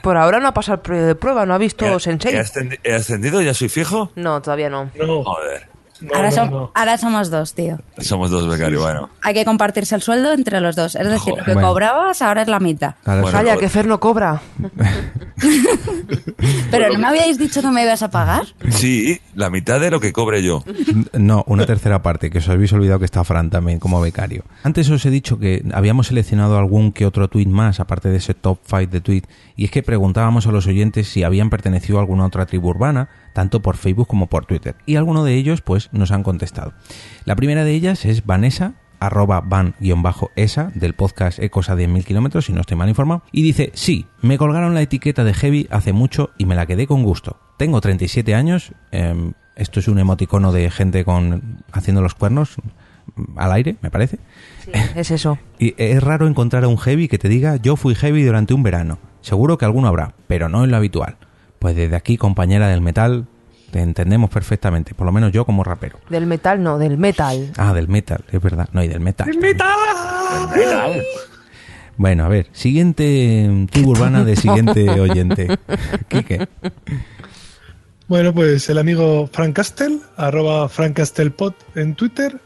Por 0.02 0.16
ahora 0.16 0.40
no 0.40 0.48
ha 0.48 0.54
pasado 0.54 0.76
el 0.76 0.80
periodo 0.80 1.06
de 1.06 1.14
prueba, 1.14 1.46
no 1.46 1.54
ha 1.54 1.58
visto 1.58 1.84
¿He, 1.86 2.00
Sensei. 2.00 2.34
he 2.34 2.40
ascendi- 2.40 2.80
he 2.84 2.94
ascendido? 2.94 3.40
¿Ya 3.42 3.54
soy 3.54 3.68
fijo? 3.68 4.10
No, 4.16 4.40
todavía 4.42 4.70
no. 4.70 4.90
No, 4.96 5.24
Joder, 5.24 5.68
no, 6.00 6.14
ahora, 6.14 6.30
no, 6.30 6.46
no. 6.46 6.72
ahora 6.74 6.96
somos 6.98 7.30
dos, 7.30 7.54
tío. 7.54 7.78
somos 7.98 8.30
dos 8.30 8.48
becarios, 8.48 8.82
bueno. 8.82 9.10
Hay 9.22 9.34
que 9.34 9.44
compartirse 9.44 9.94
el 9.94 10.00
sueldo 10.02 10.32
entre 10.32 10.60
los 10.60 10.74
dos. 10.76 10.94
Es 10.94 11.06
decir, 11.08 11.34
lo 11.36 11.44
que 11.44 11.52
Bueno. 11.52 11.68
cobrabas 11.68 12.22
ahora 12.22 12.42
es 12.42 12.48
la 12.48 12.58
mitad. 12.60 12.94
Ahora 13.04 13.20
Bueno, 13.22 13.42
no- 13.42 13.58
que 13.58 13.68
Fer 13.68 13.86
no 13.86 14.00
cobra. 14.00 14.40
Pero 16.70 16.92
¿no 16.92 16.98
me 16.98 17.06
habíais 17.06 17.38
dicho 17.38 17.60
que 17.60 17.68
me 17.68 17.82
ibas 17.82 18.02
a 18.02 18.10
pagar? 18.10 18.46
Sí, 18.70 19.20
la 19.34 19.50
mitad 19.50 19.80
de 19.80 19.90
lo 19.90 20.00
que 20.00 20.12
cobre 20.12 20.42
yo. 20.42 20.64
No, 21.18 21.44
una 21.46 21.66
tercera 21.66 22.02
parte, 22.02 22.30
que 22.30 22.38
os 22.38 22.48
habéis 22.48 22.72
olvidado 22.72 22.98
que 22.98 23.04
está 23.04 23.24
Fran 23.24 23.50
también 23.50 23.78
como 23.78 24.00
becario. 24.00 24.44
Antes 24.62 24.88
os 24.90 25.04
he 25.06 25.10
dicho 25.10 25.38
que 25.38 25.64
habíamos 25.72 26.08
seleccionado 26.08 26.58
algún 26.58 26.92
que 26.92 27.06
otro 27.06 27.28
tweet 27.28 27.46
más, 27.46 27.80
aparte 27.80 28.08
de 28.08 28.16
ese 28.16 28.34
top 28.34 28.58
5 28.64 28.86
de 28.86 29.00
tweet, 29.00 29.22
y 29.56 29.64
es 29.64 29.70
que 29.70 29.82
preguntábamos 29.82 30.46
a 30.46 30.52
los 30.52 30.66
oyentes 30.66 31.08
si 31.08 31.22
habían 31.22 31.50
pertenecido 31.50 31.98
a 31.98 32.00
alguna 32.02 32.26
otra 32.26 32.46
tribu 32.46 32.68
urbana, 32.68 33.08
tanto 33.34 33.60
por 33.60 33.76
Facebook 33.76 34.08
como 34.08 34.28
por 34.28 34.46
Twitter. 34.46 34.76
Y 34.86 34.96
algunos 34.96 35.24
de 35.24 35.34
ellos, 35.34 35.60
pues, 35.60 35.88
nos 35.92 36.10
han 36.10 36.22
contestado. 36.22 36.72
La 37.24 37.36
primera 37.36 37.64
de 37.64 37.72
ellas 37.72 38.04
es 38.04 38.24
Vanessa, 38.24 38.74
arroba 39.00 39.40
van-esa 39.40 40.70
del 40.74 40.94
podcast 40.94 41.38
Ecos 41.40 41.70
a 41.70 41.76
10.000 41.76 42.04
kilómetros, 42.04 42.46
si 42.46 42.52
no 42.52 42.60
estoy 42.60 42.76
mal 42.76 42.88
informado, 42.88 43.22
y 43.32 43.42
dice, 43.42 43.72
sí, 43.74 44.06
me 44.22 44.38
colgaron 44.38 44.74
la 44.74 44.82
etiqueta 44.82 45.24
de 45.24 45.34
Heavy 45.34 45.66
hace 45.70 45.92
mucho 45.92 46.30
y 46.38 46.44
me 46.44 46.54
la 46.54 46.66
quedé 46.66 46.86
con 46.86 47.02
gusto. 47.02 47.38
Tengo 47.56 47.80
37 47.80 48.34
años, 48.34 48.72
em, 48.92 49.32
Esto 49.56 49.80
es 49.80 49.88
un 49.88 49.98
emoticono 49.98 50.52
de 50.52 50.70
gente 50.70 51.04
con 51.04 51.64
haciendo 51.72 52.00
los 52.00 52.14
cuernos 52.14 52.56
mm, 53.14 53.38
al 53.38 53.52
aire, 53.52 53.76
me 53.82 53.90
parece. 53.90 54.18
Sí, 54.64 54.70
es 54.94 55.10
eso. 55.10 55.38
Y 55.58 55.74
es 55.76 56.02
raro 56.02 56.26
encontrar 56.26 56.64
a 56.64 56.68
un 56.68 56.78
heavy 56.78 57.08
que 57.08 57.18
te 57.18 57.28
diga 57.28 57.56
yo 57.56 57.76
fui 57.76 57.94
heavy 57.94 58.22
durante 58.22 58.54
un 58.54 58.62
verano. 58.62 58.98
Seguro 59.20 59.58
que 59.58 59.66
alguno 59.66 59.88
habrá, 59.88 60.14
pero 60.28 60.48
no 60.48 60.64
es 60.64 60.70
lo 60.70 60.76
habitual. 60.76 61.16
Pues 61.58 61.76
desde 61.76 61.96
aquí, 61.96 62.16
compañera 62.16 62.68
del 62.68 62.80
metal, 62.80 63.26
te 63.70 63.80
entendemos 63.80 64.30
perfectamente, 64.30 64.94
por 64.94 65.06
lo 65.06 65.12
menos 65.12 65.32
yo 65.32 65.44
como 65.44 65.64
rapero. 65.64 65.98
Del 66.08 66.26
metal, 66.26 66.62
no, 66.62 66.78
del 66.78 66.98
metal. 66.98 67.52
Ah, 67.56 67.72
del 67.72 67.88
metal, 67.88 68.24
es 68.30 68.40
verdad. 68.42 68.68
No, 68.72 68.82
y 68.82 68.88
del 68.88 69.00
metal. 69.00 69.30
Bueno, 71.96 72.24
a 72.24 72.28
ver, 72.28 72.46
siguiente 72.52 73.66
tribu 73.70 73.90
urbana 73.92 74.24
de 74.24 74.36
siguiente 74.36 74.88
oyente. 75.00 75.48
Quique. 76.08 76.48
Bueno, 78.08 78.32
pues 78.32 78.68
el 78.70 78.78
amigo 78.78 79.28
Frank 79.32 79.54
Castel, 79.54 80.00
arroba 80.16 80.68
Frank 80.68 80.94
Castelpod 80.96 81.52
en 81.74 81.94
Twitter, 81.94 82.40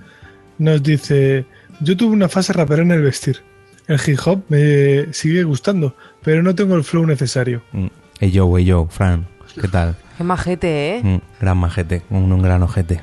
nos 0.59 0.83
dice: 0.83 1.47
Yo 1.81 1.97
tuve 1.97 2.13
una 2.13 2.29
fase 2.29 2.53
rapera 2.53 2.83
en 2.83 2.91
el 2.91 3.03
vestir. 3.03 3.39
El 3.87 4.01
hip 4.07 4.19
hop 4.25 4.43
me 4.49 5.13
sigue 5.13 5.43
gustando, 5.45 5.95
pero 6.23 6.43
no 6.43 6.55
tengo 6.55 6.75
el 6.75 6.85
flow 6.85 7.07
necesario. 7.07 7.63
Mm, 7.73 7.87
Hey 8.21 8.31
yo, 8.31 8.57
hey 8.57 8.65
yo, 8.65 8.87
Fran, 8.91 9.27
¿qué 9.61 9.69
tal? 9.69 9.97
Qué 10.19 10.25
majete, 10.25 10.97
¿eh? 10.97 11.01
Mm, 11.03 11.19
gran 11.41 11.57
majete, 11.59 12.03
un, 12.11 12.33
un 12.33 12.43
gran 12.43 12.63
ojete. 12.63 13.01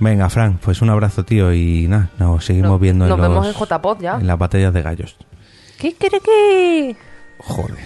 Venga, 0.00 0.28
Fran, 0.28 0.58
pues 0.58 0.82
un 0.82 0.90
abrazo, 0.90 1.24
tío, 1.24 1.52
y 1.52 1.86
nada, 1.88 2.10
nos 2.18 2.44
seguimos 2.44 2.70
No- 2.72 2.78
viendo 2.78 3.06
nos 3.06 3.16
en, 3.16 3.22
vemos 3.22 3.46
los- 3.46 3.54
en 3.56 3.60
JPod 3.78 4.00
ya. 4.00 4.14
en 4.16 4.26
las 4.26 4.38
batallas 4.38 4.72
de 4.74 4.82
gallos. 4.82 5.16
¿Qué 5.78 5.94
quiere 5.94 6.20
que? 6.20 6.96
Joder, 7.46 7.76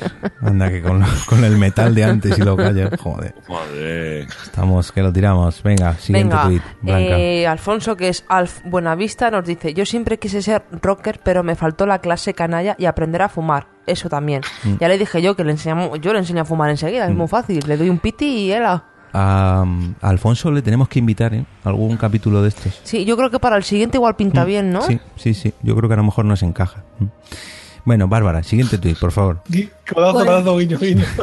anda 0.41 0.71
que 0.71 0.81
con, 0.81 1.05
con 1.27 1.43
el 1.45 1.57
metal 1.59 1.93
de 1.95 2.05
antes 2.05 2.39
y 2.39 2.43
los 2.43 2.57
gallos, 2.57 2.91
joder. 3.01 3.35
Joder. 3.47 4.29
Estamos, 4.45 4.93
que 4.93 5.03
lo 5.03 5.13
tiramos. 5.13 5.61
Venga, 5.65 5.95
siguiente 5.95 6.35
Venga, 6.37 6.47
tweet, 6.47 6.63
Blanca. 6.81 7.19
eh, 7.19 7.47
Alfonso, 7.47 7.97
que 7.97 8.09
es 8.09 8.25
Alf 8.29 8.61
Buenavista, 8.65 9.31
nos 9.33 9.45
dice: 9.45 9.75
Yo 9.75 9.85
siempre 9.85 10.19
quise 10.19 10.43
ser 10.43 10.63
rocker, 10.81 11.21
pero 11.25 11.43
me 11.43 11.57
faltó 11.57 11.87
la 11.87 11.99
clase 11.99 12.35
canalla 12.35 12.77
y 12.79 12.85
aprender 12.87 13.21
a 13.23 13.29
fumar. 13.29 13.67
Eso 13.85 14.09
también. 14.09 14.43
Mm. 14.63 14.75
Ya 14.81 14.87
le 14.89 14.97
dije 14.97 15.21
yo 15.23 15.35
que 15.35 15.43
le 15.43 15.51
enseñamos, 15.53 15.99
yo 16.01 16.13
le 16.13 16.21
enseño 16.21 16.43
a 16.43 16.45
fumar 16.45 16.71
enseguida, 16.71 17.07
es 17.09 17.15
muy 17.15 17.27
fácil. 17.27 17.61
Le 17.67 17.77
doy 17.77 17.89
un 17.91 17.99
piti 17.99 18.27
y 18.27 18.53
era. 18.53 18.85
A, 19.13 19.65
a 20.03 20.09
Alfonso 20.09 20.51
le 20.53 20.63
tenemos 20.63 20.89
que 20.89 20.99
invitar, 21.01 21.35
¿eh? 21.35 21.45
Algún 21.65 21.97
capítulo 21.97 22.43
de 22.43 22.51
estos. 22.51 22.79
Sí, 22.85 23.05
yo 23.07 23.17
creo 23.17 23.31
que 23.31 23.39
para 23.41 23.57
el 23.57 23.65
siguiente 23.65 23.97
igual 23.97 24.15
pinta 24.15 24.45
bien, 24.45 24.71
¿no? 24.71 24.81
Mm. 24.83 24.87
Sí, 24.87 25.01
sí, 25.17 25.35
sí. 25.35 25.55
Yo 25.63 25.75
creo 25.75 25.89
que 25.89 25.95
a 25.95 25.97
lo 25.97 26.05
mejor 26.05 26.27
nos 26.27 26.43
encaja. 26.45 26.85
Bueno, 27.85 28.09
Bárbara, 28.09 28.43
siguiente 28.43 28.79
tweet, 28.79 28.97
por 29.01 29.13
favor. 29.13 29.43
Codazo, 29.93 30.13
Bueno. 30.13 30.31
codazo, 30.31 30.57
guiño, 30.59 30.79
guiño. 30.79 31.05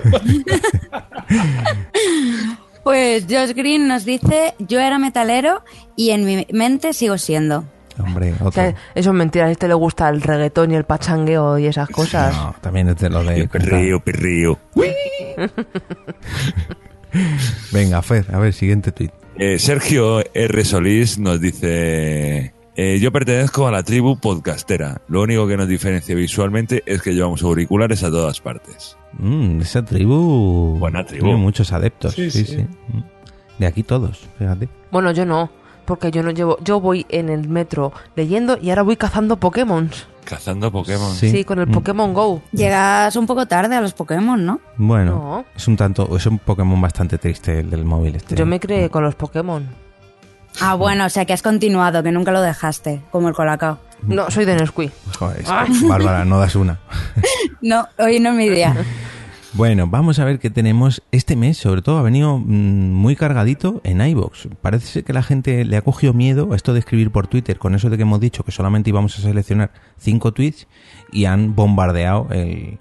Pues 2.84 3.26
Josh 3.28 3.54
Green 3.56 3.88
nos 3.88 4.06
dice, 4.06 4.54
yo 4.60 4.80
era 4.80 5.00
metalero 5.00 5.64
y 5.96 6.12
en 6.12 6.24
mi 6.24 6.46
mente 6.52 6.94
sigo 6.94 7.18
siendo. 7.18 7.66
Hombre, 7.98 8.36
O 8.42 8.52
sea, 8.52 8.68
otro. 8.70 8.80
eso 8.94 9.10
es 9.10 9.16
mentira, 9.16 9.46
a 9.46 9.52
este 9.52 9.68
le 9.68 9.74
gusta 9.74 10.08
el 10.10 10.22
reggaetón 10.22 10.72
y 10.72 10.76
el 10.76 10.84
pachangueo 10.84 11.58
y 11.58 11.66
esas 11.66 11.90
cosas. 11.90 12.36
No, 12.36 12.54
también 12.62 12.90
es 12.90 12.98
de 12.98 13.10
lo 13.10 13.24
de... 13.24 13.48
Perrío, 13.48 14.00
perrío. 14.02 14.60
Venga, 17.72 18.02
Fer, 18.04 18.26
a 18.34 18.38
ver, 18.38 18.54
siguiente 18.54 18.92
tweet. 18.92 19.10
Eh, 19.38 19.58
Sergio 19.58 20.22
R. 20.34 20.64
Solís 20.66 21.18
nos 21.18 21.42
dice... 21.42 22.54
eh, 22.76 23.00
yo 23.00 23.12
pertenezco 23.12 23.68
a 23.68 23.72
la 23.72 23.84
tribu 23.84 24.18
podcastera. 24.20 25.02
Lo 25.08 25.22
único 25.22 25.48
que 25.48 25.58
nos 25.58 25.68
diferencia 25.68 26.14
visualmente 26.16 26.84
es 26.86 27.02
que 27.02 27.14
llevamos 27.14 27.42
auriculares 27.44 28.04
a 28.04 28.10
todas 28.12 28.40
partes. 28.42 28.98
Mm, 29.18 29.62
esa 29.62 29.84
tribu... 29.84 30.78
Buena 30.80 31.06
tribu. 31.06 31.26
Tiene 31.26 31.40
muchos 31.40 31.72
adeptos. 31.72 32.14
Sí, 32.14 32.30
Sí, 32.30 32.46
sí. 32.46 32.56
sí. 32.58 32.62
Mm. 32.90 33.04
De 33.60 33.66
aquí 33.68 33.84
todos, 33.84 34.28
fíjate. 34.38 34.68
Bueno, 34.92 35.12
yo 35.12 35.26
no, 35.26 35.50
porque 35.86 36.12
yo 36.12 36.22
no 36.24 36.32
llevo, 36.32 36.58
yo 36.64 36.82
voy 36.82 37.06
en 37.10 37.30
el 37.30 37.48
metro 37.48 37.94
leyendo 38.18 38.58
y 38.62 38.70
ahora 38.70 38.82
voy 38.82 38.98
cazando 38.98 39.38
Pokémon. 39.38 39.90
Cazando 40.26 40.72
Pokémon. 40.72 41.14
Sí. 41.14 41.30
Sí, 41.30 41.44
con 41.46 41.60
el 41.60 41.68
Mm. 41.68 41.72
Pokémon 41.72 42.14
Go. 42.14 42.42
Llegas 42.52 43.16
un 43.16 43.28
poco 43.28 43.46
tarde 43.46 43.76
a 43.76 43.82
los 43.82 43.94
Pokémon, 43.94 44.44
¿no? 44.44 44.60
Bueno, 44.76 45.12
No. 45.12 45.46
es 45.56 45.68
un 45.70 45.78
tanto... 45.78 46.18
Es 46.18 46.26
un 46.26 46.40
Pokémon 46.40 46.82
bastante 46.82 47.18
triste 47.20 47.60
el 47.60 47.70
del 47.70 47.86
móvil 47.86 48.16
este. 48.16 48.36
Yo 48.36 48.46
me 48.46 48.60
creé 48.60 48.90
con 48.90 49.04
los 49.04 49.16
Pokémon. 49.16 49.66
Ah, 50.62 50.76
bueno, 50.76 51.06
o 51.06 51.10
sea 51.10 51.26
que 51.26 51.34
has 51.34 51.42
continuado, 51.42 52.04
que 52.04 52.12
nunca 52.12 52.32
lo 52.32 52.42
dejaste, 52.42 53.02
como 53.12 53.30
el 53.30 53.36
Colacao. 53.36 53.80
No, 54.04 54.30
soy 54.30 54.46
de 54.46 54.56
Nesquik. 54.56 54.92
Joder, 55.18 55.42
es 55.42 55.80
que, 55.80 55.88
Bárbara, 55.88 56.26
no 56.26 56.40
das 56.40 56.56
una. 56.56 56.80
No, 57.62 57.88
hoy 57.98 58.20
no 58.20 58.30
es 58.30 58.36
mi 58.36 58.50
día. 58.50 58.76
Bueno, 59.54 59.88
vamos 59.88 60.20
a 60.20 60.26
ver 60.26 60.38
qué 60.38 60.52
tenemos 60.52 61.02
este 61.12 61.36
mes. 61.36 61.58
Sobre 61.58 61.82
todo 61.82 61.98
ha 61.98 62.04
venido 62.04 62.38
mm, 62.38 62.44
muy 62.92 63.16
cargadito 63.16 63.82
en 63.84 64.02
iBox. 64.02 64.50
Parece 64.62 64.86
ser 64.86 65.04
que 65.04 65.14
la 65.14 65.24
gente 65.24 65.66
le 65.66 65.78
ha 65.78 65.82
cogido 65.82 66.14
miedo 66.14 66.54
a 66.54 66.56
esto 66.56 66.74
de 66.74 66.80
escribir 66.80 67.10
por 67.10 67.26
Twitter, 67.26 67.58
con 67.58 67.74
eso 67.74 67.90
de 67.90 67.98
que 67.98 68.04
hemos 68.04 68.20
dicho 68.20 68.44
que 68.44 68.52
solamente 68.52 68.92
íbamos 68.92 69.18
a 69.18 69.22
seleccionar 69.22 69.72
cinco 69.98 70.32
tweets 70.32 70.68
y 71.12 71.26
han 71.26 71.56
bombardeado 71.56 72.28
el, 72.32 72.78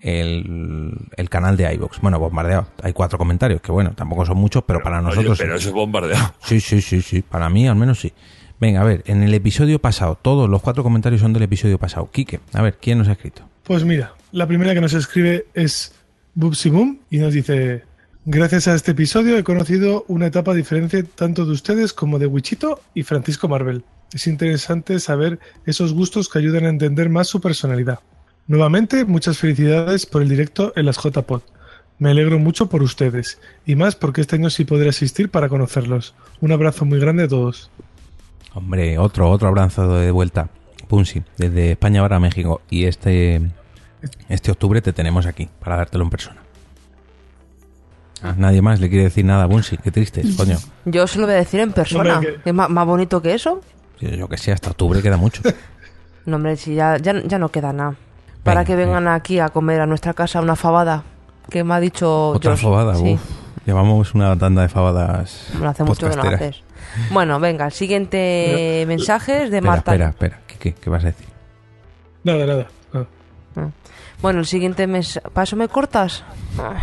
el, 0.00 0.92
el 1.16 1.28
canal 1.30 1.56
de 1.56 1.72
iBox. 1.74 2.00
Bueno, 2.00 2.18
bombardeado. 2.18 2.68
Hay 2.82 2.92
cuatro 2.92 3.18
comentarios, 3.18 3.60
que 3.60 3.72
bueno, 3.72 3.92
tampoco 3.94 4.24
son 4.26 4.36
muchos, 4.38 4.64
pero 4.64 4.82
para 4.82 4.98
Oye, 4.98 5.08
nosotros. 5.08 5.38
pero 5.38 5.56
eso 5.56 5.68
es 5.68 5.74
bombardeado. 5.74 6.34
Sí, 6.42 6.60
sí, 6.60 6.80
sí, 6.80 7.02
sí. 7.02 7.22
Para 7.22 7.48
mí, 7.48 7.66
al 7.68 7.76
menos 7.76 8.00
sí. 8.00 8.12
Venga, 8.60 8.80
a 8.80 8.84
ver, 8.84 9.02
en 9.06 9.22
el 9.22 9.34
episodio 9.34 9.78
pasado, 9.78 10.18
todos 10.20 10.48
los 10.48 10.62
cuatro 10.62 10.82
comentarios 10.82 11.20
son 11.20 11.32
del 11.32 11.42
episodio 11.42 11.78
pasado. 11.78 12.10
Quique, 12.10 12.40
a 12.54 12.62
ver, 12.62 12.78
¿quién 12.80 12.98
nos 12.98 13.08
ha 13.08 13.12
escrito? 13.12 13.42
Pues 13.64 13.84
mira, 13.84 14.14
la 14.32 14.46
primera 14.46 14.72
que 14.72 14.80
nos 14.80 14.94
escribe 14.94 15.46
es 15.52 15.94
Bubsy 16.34 16.70
Boom 16.70 17.00
y 17.10 17.18
nos 17.18 17.34
dice: 17.34 17.84
Gracias 18.24 18.66
a 18.68 18.74
este 18.74 18.92
episodio 18.92 19.36
he 19.36 19.44
conocido 19.44 20.04
una 20.08 20.26
etapa 20.26 20.54
diferente 20.54 21.02
tanto 21.02 21.44
de 21.44 21.52
ustedes 21.52 21.92
como 21.92 22.18
de 22.18 22.26
Wichito 22.26 22.80
y 22.94 23.02
Francisco 23.02 23.46
Marvel. 23.48 23.84
Es 24.12 24.26
interesante 24.26 25.00
saber 25.00 25.38
esos 25.66 25.92
gustos 25.92 26.28
que 26.28 26.38
ayudan 26.38 26.64
a 26.64 26.68
entender 26.70 27.10
más 27.10 27.28
su 27.28 27.40
personalidad. 27.40 27.98
Nuevamente, 28.48 29.04
muchas 29.04 29.38
felicidades 29.38 30.06
por 30.06 30.22
el 30.22 30.28
directo 30.28 30.72
en 30.76 30.86
las 30.86 30.96
JPod. 31.02 31.42
Me 31.98 32.10
alegro 32.10 32.38
mucho 32.38 32.68
por 32.68 32.82
ustedes 32.82 33.40
y 33.64 33.74
más 33.74 33.96
porque 33.96 34.20
este 34.20 34.36
año 34.36 34.50
sí 34.50 34.64
podré 34.64 34.88
asistir 34.90 35.30
para 35.30 35.48
conocerlos. 35.48 36.14
Un 36.40 36.52
abrazo 36.52 36.84
muy 36.84 37.00
grande 37.00 37.24
a 37.24 37.28
todos. 37.28 37.70
Hombre, 38.54 38.98
otro, 38.98 39.30
otro 39.30 39.48
abrazo 39.48 39.94
de 39.96 40.10
vuelta. 40.10 40.48
Punsi, 40.88 41.22
desde 41.38 41.72
España 41.72 42.02
para 42.02 42.20
México. 42.20 42.60
Y 42.70 42.84
este, 42.84 43.40
este 44.28 44.50
octubre 44.52 44.80
te 44.82 44.92
tenemos 44.92 45.26
aquí 45.26 45.48
para 45.60 45.76
dártelo 45.76 46.04
en 46.04 46.10
persona. 46.10 46.42
Ah, 48.22 48.34
nadie 48.36 48.62
más 48.62 48.80
le 48.80 48.88
quiere 48.88 49.04
decir 49.04 49.24
nada 49.24 49.44
a 49.44 49.48
Punsi. 49.48 49.76
Qué 49.78 49.90
triste, 49.90 50.22
coño. 50.36 50.58
Yo 50.84 51.06
se 51.06 51.18
lo 51.18 51.26
voy 51.26 51.34
a 51.34 51.38
decir 51.38 51.60
en 51.60 51.72
persona. 51.72 52.14
Hombre, 52.18 52.34
que- 52.44 52.50
¿Es 52.50 52.54
más, 52.54 52.68
más 52.70 52.86
bonito 52.86 53.20
que 53.20 53.34
eso? 53.34 53.60
Yo, 54.00 54.10
yo 54.10 54.28
que 54.28 54.36
sé, 54.36 54.52
hasta 54.52 54.70
octubre 54.70 55.02
queda 55.02 55.16
mucho. 55.16 55.42
No, 56.26 56.36
hombre, 56.38 56.56
si 56.56 56.74
ya, 56.74 56.96
ya, 56.96 57.22
ya 57.22 57.38
no 57.38 57.50
queda 57.50 57.72
nada. 57.72 57.94
Para 58.46 58.64
que 58.64 58.76
vengan 58.76 59.08
aquí 59.08 59.38
a 59.40 59.48
comer 59.50 59.80
a 59.80 59.86
nuestra 59.86 60.14
casa 60.14 60.40
una 60.40 60.56
fabada 60.56 61.02
que 61.50 61.62
me 61.64 61.74
ha 61.74 61.80
dicho 61.80 62.28
Otra 62.30 62.52
Josh. 62.52 62.62
fabada, 62.62 62.94
Sí, 62.94 63.14
uf. 63.14 63.20
Llevamos 63.66 64.14
una 64.14 64.36
tanda 64.38 64.62
de 64.62 64.68
fabadas. 64.68 65.48
hace 65.64 65.82
mucho 65.84 66.08
que 66.08 66.16
no 66.16 66.22
haces. 66.22 66.62
Bueno, 67.10 67.38
venga, 67.40 67.66
el 67.66 67.72
siguiente 67.72 68.84
mensaje 68.86 69.42
es 69.44 69.50
de 69.50 69.56
Espera, 69.58 69.70
Marta. 69.72 69.92
espera, 69.92 70.08
espera. 70.10 70.40
¿Qué, 70.46 70.56
qué, 70.56 70.74
qué 70.74 70.88
vas 70.90 71.02
a 71.02 71.06
decir? 71.08 71.26
Nada, 72.24 72.46
nada. 72.46 72.66
Ah. 72.94 73.04
Bueno, 74.22 74.38
el 74.40 74.46
siguiente 74.46 74.86
mensaje... 74.86 75.28
¿Para 75.30 75.42
eso 75.44 75.56
me 75.56 75.68
cortas? 75.68 76.24
Ay. 76.58 76.80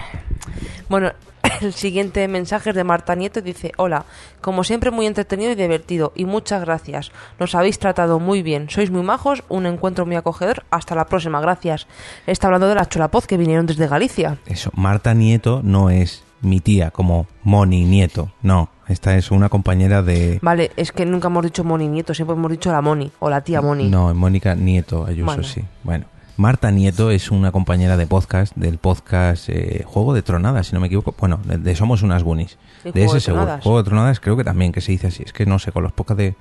Bueno, 0.90 1.12
el 1.62 1.74
siguiente 1.74 2.28
mensaje 2.28 2.70
es 2.72 2.76
de 2.76 2.84
Marta 2.84 3.16
Nieto 3.16 3.40
y 3.40 3.44
dice, 3.44 3.72
hola, 3.78 4.06
como 4.42 4.64
siempre 4.64 4.92
muy 4.92 5.06
entretenido 5.06 5.52
y 5.52 5.56
divertido 5.56 6.12
y 6.16 6.26
muchas 6.26 6.62
gracias. 6.62 7.12
Nos 7.40 7.56
habéis 7.56 7.80
tratado 7.80 8.20
muy 8.20 8.42
bien, 8.44 8.70
sois 8.70 8.92
muy 8.92 9.04
majos, 9.04 9.44
un 9.50 9.66
encuentro 9.66 10.06
muy 10.06 10.16
acogedor. 10.16 10.64
Hasta 10.72 10.96
la 10.96 11.06
próxima, 11.06 11.42
gracias. 11.42 11.88
Está 12.28 12.48
hablando 12.48 12.68
de 12.68 12.76
la 12.76 12.88
Cholapoz 12.88 13.28
que 13.28 13.38
vinieron 13.38 13.66
desde 13.66 13.88
Galicia. 13.88 14.38
Eso, 14.46 14.72
Marta 14.76 15.14
Nieto 15.14 15.62
no 15.64 15.90
es 15.90 16.24
mi 16.42 16.60
tía 16.60 16.92
como 16.92 17.28
Moni 17.44 17.86
Nieto. 17.86 18.34
No, 18.42 18.70
esta 18.90 19.16
es 19.16 19.32
una 19.32 19.48
compañera 19.48 20.02
de... 20.02 20.40
Vale, 20.42 20.72
es 20.76 20.92
que 20.92 21.06
nunca 21.06 21.30
hemos 21.30 21.44
dicho 21.44 21.64
Moni 21.64 21.88
Nieto, 21.88 22.14
siempre 22.14 22.36
hemos 22.36 22.52
dicho 22.52 22.70
la 22.72 22.82
Moni 22.82 23.10
o 23.20 23.30
la 23.30 23.42
tía 23.42 23.62
Moni. 23.62 23.90
No, 23.90 24.14
Mónica 24.14 24.54
Nieto 24.54 25.06
Ayuso, 25.06 25.26
Bueno. 25.26 25.44
sí. 25.44 25.64
Bueno, 25.84 26.06
Marta 26.36 26.72
Nieto 26.72 27.12
es 27.12 27.30
una 27.30 27.52
compañera 27.52 27.96
de 27.96 28.08
podcast, 28.08 28.56
del 28.56 28.80
podcast 28.80 29.50
eh, 29.50 29.84
Juego 29.86 30.16
de 30.16 30.24
Tronadas, 30.24 30.68
si 30.68 30.74
no 30.74 30.80
me 30.80 30.88
equivoco. 30.88 31.14
Bueno, 31.20 31.40
de, 31.46 31.60
de 31.60 31.76
Somos 31.76 32.02
unas 32.02 32.24
Goonies. 32.24 32.58
Sí, 32.82 32.92
de 32.92 33.06
ese 33.06 33.16
de 33.16 33.22
seguro. 33.22 33.60
Juego 33.62 33.78
de 33.78 33.84
Tronadas 33.84 34.20
creo 34.20 34.36
que 34.36 34.44
también, 34.44 34.72
que 34.72 34.82
se 34.82 34.92
dice 34.92 35.08
así. 35.08 35.24
Es 35.24 35.32
que 35.32 35.46
no 35.46 35.60
sé, 35.60 35.72
con 35.72 35.84
los 35.84 35.92
podcasts 35.92 36.18
de, 36.18 36.36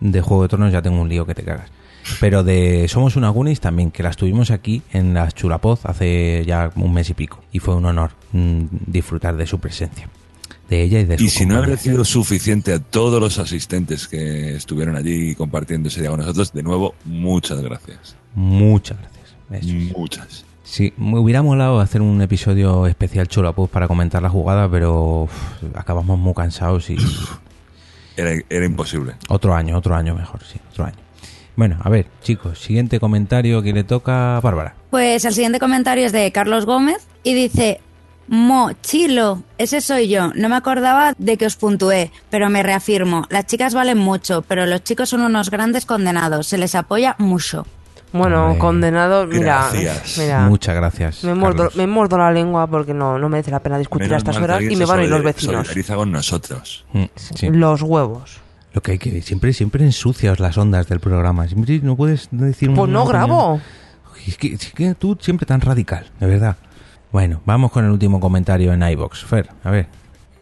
de 0.00 0.20
Juego 0.20 0.42
de 0.42 0.48
Tronos 0.48 0.72
ya 0.72 0.82
tengo 0.82 1.00
un 1.00 1.08
lío 1.08 1.24
que 1.24 1.34
te 1.34 1.42
cagas. 1.42 1.70
Pero 2.20 2.44
de 2.44 2.86
Somos 2.88 3.16
unas 3.16 3.32
Goonies 3.32 3.60
también, 3.60 3.90
que 3.90 4.02
las 4.02 4.16
tuvimos 4.16 4.50
aquí 4.50 4.82
en 4.92 5.14
las 5.14 5.34
Chulapoz 5.34 5.86
hace 5.86 6.44
ya 6.46 6.70
un 6.76 6.92
mes 6.92 7.08
y 7.08 7.14
pico. 7.14 7.40
Y 7.50 7.60
fue 7.60 7.74
un 7.74 7.86
honor 7.86 8.10
mm, 8.32 8.64
disfrutar 8.86 9.36
de 9.36 9.46
su 9.46 9.58
presencia. 9.58 10.08
De 10.68 10.82
ella 10.82 11.00
y 11.00 11.04
de 11.04 11.16
su 11.16 11.24
Y 11.24 11.30
si 11.30 11.46
no 11.46 11.62
ha 11.62 11.76
sido 11.78 12.04
suficiente 12.04 12.74
a 12.74 12.78
todos 12.78 13.20
los 13.20 13.38
asistentes 13.38 14.06
que 14.06 14.54
estuvieron 14.54 14.96
allí 14.96 15.34
compartiendo 15.34 15.88
ese 15.88 16.02
día 16.02 16.10
con 16.10 16.20
nosotros, 16.20 16.52
de 16.52 16.62
nuevo, 16.62 16.94
muchas 17.06 17.60
gracias. 17.60 18.16
Muchas 18.34 18.98
gracias. 18.98 19.09
Eso. 19.50 19.68
Muchas. 19.98 20.44
Sí, 20.62 20.92
me 20.96 21.18
hubiera 21.18 21.42
molado 21.42 21.80
hacer 21.80 22.00
un 22.00 22.20
episodio 22.22 22.86
especial 22.86 23.26
Chulapuz 23.28 23.68
para 23.70 23.88
comentar 23.88 24.22
la 24.22 24.28
jugada, 24.30 24.70
pero 24.70 25.22
uf, 25.22 25.32
acabamos 25.74 26.18
muy 26.18 26.34
cansados 26.34 26.88
y 26.90 26.96
Era, 28.16 28.32
era 28.50 28.66
imposible. 28.66 29.14
otro 29.28 29.54
año, 29.54 29.76
otro 29.78 29.94
año 29.94 30.14
mejor, 30.14 30.42
sí, 30.44 30.58
otro 30.70 30.84
año. 30.84 30.96
Bueno, 31.56 31.78
a 31.82 31.88
ver, 31.88 32.06
chicos, 32.22 32.58
siguiente 32.58 33.00
comentario 33.00 33.62
que 33.62 33.72
le 33.72 33.82
toca 33.84 34.36
a 34.36 34.40
Bárbara. 34.40 34.74
Pues 34.90 35.24
el 35.24 35.32
siguiente 35.34 35.58
comentario 35.58 36.06
es 36.06 36.12
de 36.12 36.30
Carlos 36.32 36.66
Gómez 36.66 37.06
y 37.22 37.34
dice, 37.34 37.80
Mochilo, 38.28 39.42
ese 39.58 39.80
soy 39.80 40.08
yo. 40.08 40.32
No 40.34 40.48
me 40.48 40.56
acordaba 40.56 41.14
de 41.18 41.36
que 41.36 41.46
os 41.46 41.56
puntué, 41.56 42.12
pero 42.30 42.48
me 42.48 42.62
reafirmo. 42.62 43.26
Las 43.28 43.46
chicas 43.46 43.74
valen 43.74 43.98
mucho, 43.98 44.42
pero 44.42 44.66
los 44.66 44.84
chicos 44.84 45.08
son 45.08 45.22
unos 45.22 45.50
grandes 45.50 45.84
condenados. 45.84 46.46
Se 46.46 46.56
les 46.56 46.74
apoya 46.74 47.16
mucho. 47.18 47.66
Bueno, 48.12 48.46
Hombre, 48.46 48.58
condenado, 48.58 49.26
mira, 49.26 49.68
gracias. 49.70 50.18
mira. 50.18 50.48
Muchas 50.48 50.74
gracias. 50.74 51.24
Me 51.24 51.34
muerdo, 51.34 51.68
me 51.76 51.86
muerdo 51.86 52.18
la 52.18 52.32
lengua 52.32 52.66
porque 52.66 52.92
no, 52.92 53.18
no 53.18 53.28
merece 53.28 53.50
la 53.50 53.60
pena 53.60 53.78
discutir 53.78 54.08
Menos 54.08 54.24
a 54.26 54.30
estas 54.30 54.42
horas 54.42 54.62
y 54.62 54.74
me 54.74 54.84
van 54.84 55.00
a 55.00 55.04
ir 55.04 55.10
los 55.10 55.22
vecinos. 55.22 55.66
solidariza 55.66 55.94
con 55.94 56.10
nosotros. 56.10 56.84
Mm, 56.92 57.04
sí. 57.14 57.48
Los 57.50 57.82
huevos. 57.82 58.40
Lo 58.72 58.80
que 58.82 58.92
hay 58.92 58.98
que 58.98 59.22
siempre 59.22 59.52
siempre 59.52 59.84
ensucias 59.84 60.40
las 60.40 60.56
ondas 60.58 60.88
del 60.88 61.00
programa. 61.00 61.46
Siempre 61.46 61.80
no 61.82 61.96
puedes 61.96 62.28
decir 62.30 62.72
Pues 62.74 62.90
no 62.90 63.04
grabo. 63.06 63.60
Es 64.26 64.36
que, 64.36 64.54
es 64.54 64.72
que 64.72 64.94
tú 64.94 65.16
siempre 65.20 65.46
tan 65.46 65.60
radical, 65.60 66.06
de 66.20 66.26
verdad. 66.26 66.56
Bueno, 67.12 67.40
vamos 67.46 67.72
con 67.72 67.84
el 67.84 67.90
último 67.90 68.20
comentario 68.20 68.72
en 68.72 68.82
iBox. 68.82 69.24
Fer, 69.24 69.50
a 69.64 69.70
ver. 69.70 69.86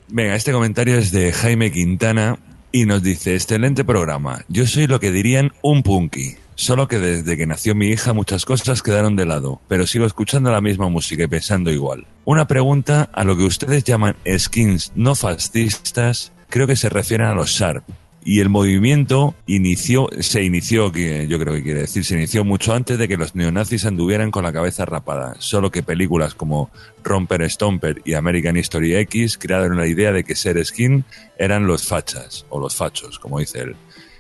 Venga, 0.09 0.35
este 0.35 0.53
comentario 0.53 0.97
es 0.99 1.13
de 1.13 1.33
Jaime 1.33 1.71
Quintana 1.71 2.39
y 2.73 2.87
nos 2.87 3.03
dice, 3.03 3.35
excelente 3.35 3.85
programa. 3.85 4.41
Yo 4.49 4.67
soy 4.67 4.87
lo 4.87 5.01
que 5.01 5.11
dirían 5.13 5.53
un 5.63 5.83
punky. 5.83 6.37
Solo 6.59 6.89
que 6.89 6.99
desde 6.99 7.37
que 7.37 7.47
nació 7.47 7.77
mi 7.77 7.87
hija 7.87 8.13
muchas 8.13 8.45
cosas 8.45 8.83
quedaron 8.83 9.15
de 9.15 9.25
lado, 9.25 9.61
pero 9.69 9.87
sigo 9.87 10.07
escuchando 10.07 10.51
la 10.51 10.61
misma 10.61 10.89
música 10.89 11.23
y 11.23 11.29
pensando 11.29 11.71
igual. 11.71 12.09
Una 12.25 12.49
pregunta 12.49 13.09
a 13.13 13.23
lo 13.23 13.37
que 13.37 13.45
ustedes 13.45 13.85
llaman 13.85 14.17
skins 14.37 14.91
no 14.97 15.15
fascistas, 15.15 16.33
creo 16.49 16.67
que 16.67 16.75
se 16.75 16.89
refieren 16.89 17.29
a 17.29 17.35
los 17.35 17.51
Sharp. 17.51 17.85
Y 18.25 18.41
el 18.41 18.49
movimiento 18.49 19.37
inició, 19.47 20.09
se 20.19 20.43
inició, 20.43 20.93
yo 20.93 21.39
creo 21.39 21.55
que 21.55 21.63
quiere 21.63 21.83
decir, 21.83 22.05
se 22.05 22.17
inició 22.17 22.45
mucho 22.45 22.75
antes 22.75 22.99
de 22.99 23.07
que 23.07 23.17
los 23.17 23.37
neonazis 23.37 23.87
anduvieran 23.87 24.33
con 24.33 24.43
la 24.43 24.53
cabeza 24.53 24.85
rapada. 24.85 25.37
Solo 25.39 25.71
que 25.71 25.85
películas 25.85 26.35
como 26.35 26.73
Romper 27.05 27.49
Stomper 27.49 28.03
y 28.05 28.15
American 28.15 28.57
History 28.57 28.97
X 28.97 29.39
crearon 29.39 29.77
la 29.77 29.87
idea 29.87 30.11
de 30.11 30.25
que 30.25 30.35
ser 30.35 30.63
skin 30.67 31.05
eran 31.39 31.69
los 31.69 31.87
fachas, 31.87 32.47
o 32.49 32.59
los 32.59 32.75
fachos, 32.75 33.21
como 33.21 33.39
dice 33.39 33.61
él. 33.61 33.77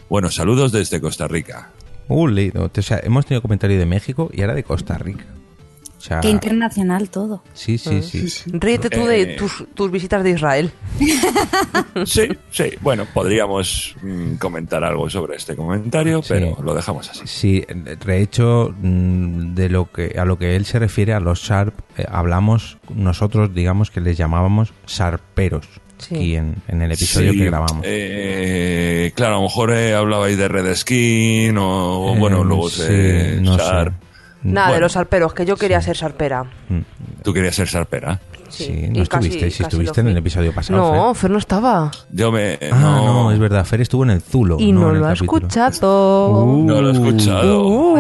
Bueno, 0.08 0.30
saludos 0.30 0.70
desde 0.70 1.00
Costa 1.00 1.26
Rica. 1.26 1.72
Uh, 2.08 2.26
leído. 2.26 2.70
O 2.76 2.82
sea, 2.82 3.00
hemos 3.02 3.26
tenido 3.26 3.42
comentario 3.42 3.78
de 3.78 3.86
México 3.86 4.30
y 4.32 4.40
ahora 4.42 4.54
de 4.54 4.64
Costa 4.64 4.96
Rica. 4.98 5.24
O 5.96 6.00
sea, 6.00 6.20
Qué 6.20 6.30
internacional 6.30 7.10
todo. 7.10 7.42
sí, 7.54 7.76
sí, 7.76 8.02
sí. 8.02 8.28
Ríete 8.52 8.88
tú 8.88 9.04
de 9.04 9.22
Eh. 9.34 9.36
tus, 9.36 9.64
tus 9.74 9.90
visitas 9.90 10.22
de 10.22 10.30
Israel. 10.30 10.70
Sí, 12.06 12.28
sí, 12.52 12.64
bueno, 12.80 13.06
podríamos 13.12 13.96
mm, 14.02 14.34
comentar 14.36 14.84
algo 14.84 15.10
sobre 15.10 15.36
este 15.36 15.56
comentario, 15.56 16.22
Sí. 16.22 16.28
pero 16.34 16.56
lo 16.62 16.72
dejamos 16.74 17.10
así. 17.10 17.22
Sí, 17.26 17.64
de 17.68 18.22
hecho, 18.22 18.72
mm, 18.80 19.54
de 19.54 19.68
lo 19.68 19.90
que 19.90 20.14
a 20.16 20.24
lo 20.24 20.38
que 20.38 20.54
él 20.54 20.64
se 20.64 20.78
refiere 20.78 21.12
a 21.12 21.18
los 21.20 21.40
Sharp, 21.42 21.74
eh, 21.96 22.04
hablamos 22.08 22.78
nosotros, 22.94 23.52
digamos 23.52 23.90
que 23.90 24.00
les 24.00 24.16
llamábamos 24.16 24.72
Sharperos 24.86 25.66
Sí. 25.98 26.14
aquí 26.14 26.36
en, 26.36 26.54
en 26.68 26.82
el 26.82 26.92
episodio 26.92 27.32
Sí, 27.32 27.38
que 27.38 27.44
grabamos. 27.46 27.82
eh, 27.84 29.12
claro, 29.14 29.34
a 29.34 29.36
lo 29.38 29.42
mejor 29.44 29.72
eh, 29.72 29.94
hablabais 29.94 30.36
de 30.38 30.48
Red 30.48 30.74
Skin 30.76 31.56
o, 31.58 32.12
o, 32.12 32.14
bueno, 32.16 32.42
Eh, 32.42 32.44
luego 32.44 32.68
sí, 32.70 32.82
de 32.82 33.38
no 33.40 33.56
Sharp. 33.56 33.92
sé. 33.92 34.08
Nada, 34.44 34.72
de 34.74 34.80
los 34.80 34.96
alperos, 34.96 35.34
que 35.34 35.44
yo 35.44 35.56
quería 35.56 35.80
ser 35.82 35.96
sarpera. 35.96 36.44
Mm, 36.68 36.78
Tú 37.24 37.32
querías 37.34 37.54
ser 37.56 37.66
Sharpera. 37.66 38.20
Sí, 38.48 38.86
no 38.88 39.04
casi- 39.04 39.26
estuviste, 39.26 39.50
si 39.50 39.58
casi 39.58 39.62
estuviste 39.64 40.02
lo 40.02 40.08
en 40.08 40.12
el 40.12 40.18
episodio 40.18 40.54
pasado. 40.54 40.94
No, 40.94 41.12
Fer. 41.14 41.20
Fer 41.22 41.30
no 41.32 41.38
estaba. 41.38 41.90
Yo 42.12 42.32
me. 42.32 42.58
Ah, 42.72 42.78
no, 42.80 43.04
no, 43.24 43.32
es 43.32 43.38
verdad, 43.38 43.64
Fer 43.66 43.80
estuvo 43.82 44.04
en 44.04 44.10
el 44.10 44.22
Zulo. 44.22 44.56
Y 44.58 44.72
no, 44.72 44.90
lo 44.92 45.04
ha 45.04 45.08
capítulo. 45.14 45.38
escuchado. 45.38 46.44
Uh. 46.44 46.64
No 46.64 46.80
lo 46.80 46.88
he 46.88 46.92
escuchado. 46.92 47.66
Uh, 47.66 47.98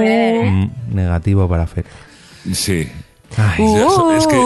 Mm, 0.00 0.70
negativo 0.94 1.48
para 1.48 1.66
Fer. 1.66 1.84
Sí. 2.52 2.88
Ay, 3.36 3.62
uh, 3.64 4.10
es 4.12 4.26
que 4.26 4.36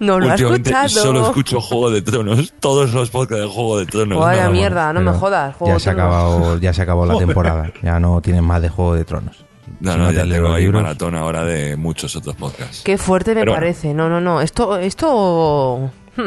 no 0.00 0.18
lo 0.20 0.26
ha 0.26 0.32
Últimamente 0.32 0.70
escuchado. 0.70 0.88
solo 1.02 1.26
escucho 1.26 1.60
Juego 1.60 1.90
de 1.90 2.02
Tronos. 2.02 2.52
Todos 2.60 2.92
los 2.94 3.10
podcasts 3.10 3.44
de 3.44 3.50
Juego 3.50 3.78
de 3.78 3.86
Tronos. 3.86 4.18
Vaya 4.18 4.48
mierda, 4.50 4.92
no 4.92 5.00
me 5.00 5.12
jodas. 5.12 5.56
Juego 5.56 5.68
Ya 5.68 5.74
de 5.74 5.80
se, 5.80 5.90
ha 5.90 5.94
Tronos. 5.94 6.14
acabado, 6.14 6.58
ya 6.58 6.72
se 6.72 6.82
acabó 6.82 7.06
la 7.06 7.18
temporada. 7.18 7.72
Ya 7.82 7.98
no 8.00 8.20
tienen 8.20 8.44
más 8.44 8.60
de 8.62 8.68
Juego 8.68 8.94
de 8.94 9.04
Tronos. 9.04 9.44
No, 9.80 9.92
Si 9.92 9.98
no, 9.98 10.12
ya 10.12 10.22
tengo 10.26 10.52
ahí 10.52 10.64
libros- 10.64 10.82
maratón 10.82 11.14
ahora 11.14 11.44
de 11.44 11.76
muchos 11.76 12.14
otros 12.16 12.36
podcasts. 12.36 12.82
Qué 12.84 12.96
fuerte 12.98 13.34
me 13.34 13.40
Pero 13.40 13.52
bueno. 13.52 13.60
parece. 13.62 13.92
No, 13.94 14.08
no, 14.08 14.20
no. 14.20 14.40
Esto, 14.40 14.76
esto. 14.78 15.90
hmm. 16.16 16.22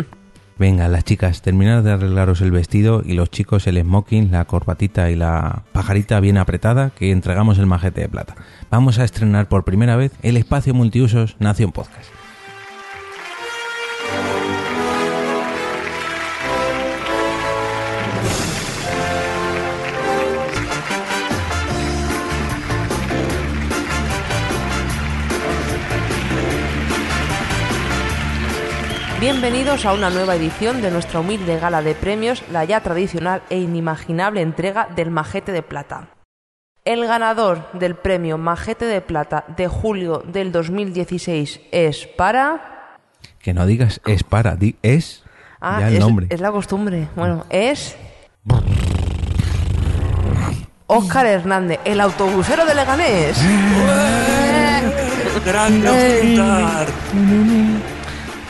Venga, 0.60 0.88
las 0.88 1.04
chicas, 1.04 1.44
terminad 1.44 1.84
de 1.84 1.92
arreglaros 1.92 2.42
el 2.42 2.50
vestido 2.50 3.04
y 3.06 3.14
los 3.14 3.30
chicos 3.30 3.68
el 3.68 3.80
smoking, 3.80 4.32
la 4.32 4.44
corbatita 4.46 5.12
y 5.12 5.16
la 5.16 5.62
pajarita 5.72 6.20
bien 6.20 6.40
apretada 6.40 6.90
que 6.98 7.12
entregamos 7.12 7.60
el 7.60 7.68
majete 7.68 8.02
de 8.02 8.10
plata. 8.10 8.36
Vamos 8.72 8.98
a 8.98 9.04
estrenar 9.04 9.48
por 9.50 9.64
primera 9.66 9.96
vez 9.96 10.14
el 10.24 10.36
espacio 10.36 10.74
multiusos 10.74 11.36
Nación 11.38 11.72
Podcast. 11.72 12.06
Bienvenidos 29.20 29.86
a 29.86 29.94
una 29.94 30.10
nueva 30.10 30.36
edición 30.36 30.82
de 30.82 30.92
nuestra 30.92 31.20
humilde 31.22 31.58
gala 31.60 31.82
de 31.82 31.96
premios, 31.96 32.44
la 32.52 32.64
ya 32.66 32.82
tradicional 32.82 33.42
e 33.50 33.58
inimaginable 33.58 34.42
entrega 34.42 34.88
del 34.96 35.10
Majete 35.10 35.52
de 35.52 35.64
Plata. 35.64 36.10
El 36.86 37.06
ganador 37.08 37.70
del 37.74 37.96
premio 37.96 38.38
Majete 38.38 38.86
de 38.86 39.02
Plata 39.02 39.44
de 39.58 39.68
julio 39.68 40.24
del 40.26 40.52
2016 40.52 41.62
es 41.72 42.08
para... 42.08 42.98
Que 43.40 43.54
no 43.54 43.66
digas 43.66 44.02
es 44.06 44.24
para, 44.24 44.56
di 44.56 44.76
es 44.84 45.24
Ah, 45.60 45.78
ya 45.82 45.88
el 45.88 45.94
es, 45.96 46.00
nombre. 46.00 46.28
es 46.30 46.40
la 46.40 46.52
costumbre. 46.52 47.08
Bueno, 47.16 47.46
es... 47.50 47.98
Óscar 50.86 51.26
Hernández, 51.26 51.80
el 51.84 52.00
autobusero 52.00 52.66
de 52.66 52.76
Leganés. 52.76 53.38
¡Grande 55.46 55.90
Oscar! 55.90 56.88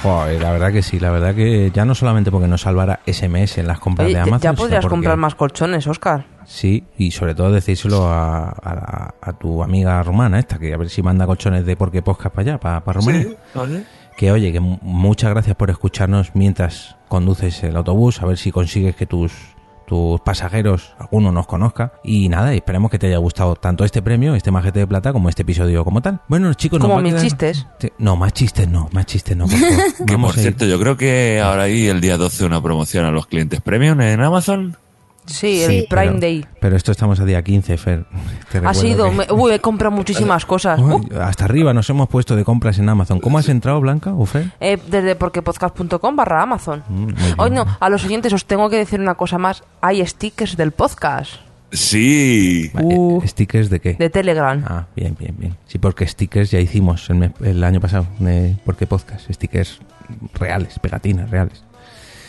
Joder, 0.08 0.42
la 0.42 0.52
verdad 0.52 0.72
que 0.72 0.82
sí, 0.82 1.00
la 1.00 1.12
verdad 1.12 1.36
que 1.36 1.70
ya 1.74 1.84
no 1.86 1.94
solamente 1.96 2.32
porque 2.32 2.48
nos 2.48 2.62
salvara 2.62 3.00
SMS 3.06 3.58
en 3.60 3.68
las 3.68 3.80
compras 3.80 4.06
Oye, 4.06 4.16
de 4.16 4.22
Amazon. 4.22 4.40
ya 4.40 4.50
sino 4.52 4.56
podrías 4.56 4.82
porque- 4.82 4.92
comprar 4.94 5.18
más 5.18 5.36
colchones, 5.36 5.86
Óscar. 5.88 6.26
Sí, 6.46 6.86
y 6.98 7.12
sobre 7.12 7.36
todo 7.36 7.52
decírselo 7.52 8.08
a, 8.08 8.50
a 8.50 8.74
la- 8.76 9.16
a 9.22 9.34
tu 9.34 9.62
amiga 9.64 10.02
rumana 10.04 10.40
esta, 10.40 10.58
que 10.58 10.74
a 10.74 10.78
ver 10.78 10.90
si 10.90 11.02
manda 11.04 11.26
colchones 11.26 11.66
de 11.66 11.76
porque 11.76 12.02
poscas 12.02 12.32
para 12.32 12.42
allá, 12.52 12.60
para, 12.60 12.84
para 12.84 13.00
Rumanía. 13.02 13.24
Sí, 13.24 13.36
¿vale? 13.54 13.84
Que 14.16 14.32
oye, 14.32 14.52
que 14.54 14.60
mu- 14.62 14.80
muchas 14.82 15.30
gracias 15.32 15.56
por 15.58 15.70
escucharnos 15.70 16.32
mientras 16.36 16.96
conduces 17.10 17.64
el 17.64 17.76
autobús, 17.76 18.22
a 18.22 18.26
ver 18.26 18.38
si 18.38 18.52
consigues 18.52 18.96
que 18.96 19.06
tus, 19.06 19.34
tus 19.88 20.20
pasajeros, 20.22 20.94
alguno 21.00 21.32
nos 21.32 21.48
conozca. 21.48 21.94
Y 22.04 22.28
nada, 22.30 22.54
esperemos 22.54 22.92
que 22.92 23.00
te 23.00 23.08
haya 23.08 23.18
gustado 23.18 23.56
tanto 23.56 23.86
este 23.86 24.02
premio, 24.02 24.36
este 24.36 24.52
majete 24.52 24.80
de 24.80 24.88
plata, 24.88 25.14
como 25.14 25.30
este 25.30 25.44
episodio 25.44 25.84
como 25.86 26.02
tal. 26.02 26.20
Bueno, 26.28 26.54
chicos, 26.54 26.80
Como 26.80 26.98
a 26.98 27.02
mis 27.02 27.14
quedar- 27.14 27.24
chistes. 27.24 27.66
No, 27.98 28.16
más 28.18 28.34
chistes 28.34 28.68
no, 28.68 28.90
más 28.92 29.06
chistes 29.06 29.36
no. 29.38 29.48
por 29.48 29.58
favor. 29.58 29.78
Que 29.98 30.04
por 30.04 30.12
Vamos 30.12 30.36
cierto, 30.36 30.66
yo 30.66 30.80
creo 30.80 30.98
que 30.98 31.40
ahora 31.44 31.64
hay 31.64 31.88
el 31.88 32.02
día 32.02 32.18
12 32.18 32.46
una 32.46 32.62
promoción 32.62 33.06
a 33.06 33.12
los 33.12 33.28
clientes 33.28 33.62
premium 33.62 34.00
en 34.02 34.22
Amazon. 34.22 34.78
Sí, 35.28 35.62
Sí. 35.66 35.78
el 35.80 35.88
Prime 35.88 36.08
pero, 36.08 36.20
Day. 36.20 36.46
Pero 36.62 36.76
esto 36.76 36.92
estamos 36.92 37.20
a 37.20 37.26
día 37.26 37.42
15, 37.44 37.78
Fer. 37.78 38.06
Te 38.52 38.60
Ha 38.60 38.74
sido... 38.74 39.10
que- 39.10 39.16
me- 39.16 39.32
Uy, 39.32 39.52
he 39.52 39.60
comprado 39.60 39.94
muchísimas 39.96 40.46
cosas. 40.48 40.80
Uy, 40.80 40.88
Uh, 41.12 41.20
hasta 41.22 41.46
arriba 41.46 41.74
nos 41.74 41.90
hemos 41.90 42.08
puesto 42.10 42.36
de 42.36 42.44
compras 42.46 42.80
en 42.80 42.88
Amazon. 42.90 43.20
¿Cómo 43.20 43.38
has 43.38 43.50
entrado, 43.50 43.80
Blanca 43.82 44.14
o 44.14 44.26
Fer? 44.26 44.52
eh, 44.60 44.78
desde 44.90 45.16
porquepodcast.com 45.16 46.16
barra 46.16 46.42
Amazon. 46.44 46.84
Mm. 46.88 47.08
Hoy 47.38 47.52
no, 47.52 47.66
a 47.80 47.90
los 47.90 48.04
oyentes 48.06 48.32
os 48.34 48.46
tengo 48.46 48.70
que 48.70 48.78
decir 48.78 49.00
una 49.00 49.16
cosa 49.16 49.38
más. 49.38 49.64
Hay 49.82 50.06
stickers 50.06 50.56
del 50.58 50.72
podcast. 50.72 51.34
Sí. 51.72 52.72
Va, 52.76 52.82
Uh. 52.82 53.22
eh, 53.22 53.28
¿Stickers 53.28 53.70
de 53.70 53.80
qué? 53.82 53.94
De 53.96 54.10
Telegram. 54.10 54.64
Ah, 54.66 54.86
bien, 54.96 55.16
bien, 55.20 55.36
bien. 55.38 55.58
Sí, 55.68 55.78
porque 55.78 56.08
stickers 56.08 56.50
ya 56.52 56.60
hicimos 56.60 57.10
el, 57.10 57.64
año 57.64 57.82
pasado. 57.82 58.08
De, 58.20 58.56
porque 58.66 58.88
podcast, 58.88 59.30
stickers 59.32 59.80
reales, 60.36 60.80
pegatinas 60.80 61.30
reales. 61.30 61.64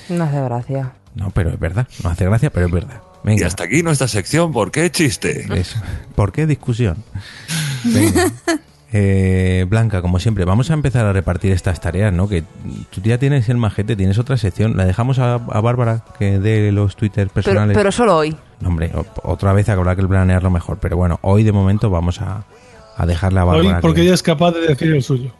No 0.08 0.24
hace 0.24 0.40
gracia. 0.42 0.92
No, 1.18 1.30
pero 1.30 1.50
es 1.50 1.58
verdad. 1.58 1.86
No 2.02 2.10
hace 2.10 2.24
gracia, 2.24 2.50
pero 2.50 2.66
es 2.66 2.72
verdad. 2.72 3.02
Venga. 3.24 3.42
Y 3.42 3.44
hasta 3.44 3.64
aquí 3.64 3.82
nuestra 3.82 4.06
sección, 4.08 4.52
¿por 4.52 4.70
qué 4.70 4.90
chiste? 4.90 5.46
Eso. 5.58 5.78
¿Por 6.14 6.32
qué 6.32 6.46
discusión? 6.46 6.96
Venga. 7.84 8.30
Eh, 8.90 9.66
Blanca, 9.68 10.00
como 10.00 10.18
siempre, 10.18 10.46
vamos 10.46 10.70
a 10.70 10.74
empezar 10.74 11.04
a 11.04 11.12
repartir 11.12 11.52
estas 11.52 11.78
tareas, 11.80 12.10
¿no? 12.12 12.26
Que 12.28 12.42
tú 12.90 13.02
ya 13.02 13.18
tienes 13.18 13.48
el 13.50 13.58
majete, 13.58 13.96
tienes 13.96 14.16
otra 14.18 14.38
sección. 14.38 14.76
La 14.78 14.86
dejamos 14.86 15.18
a, 15.18 15.34
a 15.34 15.60
Bárbara 15.60 16.04
que 16.18 16.38
dé 16.38 16.72
los 16.72 16.96
Twitter 16.96 17.28
personales. 17.28 17.76
pero 17.76 17.92
solo 17.92 18.16
hoy. 18.16 18.34
No, 18.60 18.68
hombre, 18.68 18.90
otra 19.24 19.52
vez 19.52 19.68
habrá 19.68 19.94
que 19.94 20.06
planearlo 20.06 20.48
mejor. 20.50 20.78
Pero 20.80 20.96
bueno, 20.96 21.18
hoy 21.22 21.42
de 21.42 21.52
momento 21.52 21.90
vamos 21.90 22.20
a, 22.22 22.44
a 22.96 23.04
dejarle 23.06 23.40
a 23.40 23.44
Hoy, 23.44 23.56
Bárbara. 23.66 23.80
porque 23.82 23.96
que- 24.00 24.06
ella 24.06 24.14
es 24.14 24.22
capaz 24.22 24.52
de 24.52 24.60
decir 24.68 24.94
el 24.94 25.02
suyo. 25.02 25.32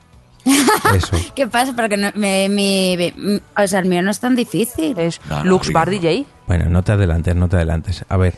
Eso. 0.95 1.17
¿Qué 1.35 1.47
pasa? 1.47 1.75
Porque 1.77 1.97
no- 1.97 2.11
me- 2.15 2.49
mi, 2.49 2.97
mi- 2.97 3.41
o 3.57 3.67
sea, 3.67 3.81
el 3.81 3.87
mío 3.89 4.03
no 4.03 4.11
es 4.11 4.21
tan 4.21 4.37
difícil. 4.37 4.99
Es 4.99 5.21
No, 5.29 5.39
no, 5.39 5.45
Lux 5.51 5.73
Bar 5.73 5.89
no. 5.89 5.93
DJ. 5.93 6.27
Bueno, 6.47 6.67
no 6.69 6.83
te 6.83 6.93
adelantes, 6.93 7.35
no 7.37 7.49
te 7.49 7.57
adelantes. 7.57 8.05
A 8.09 8.17
ver, 8.17 8.35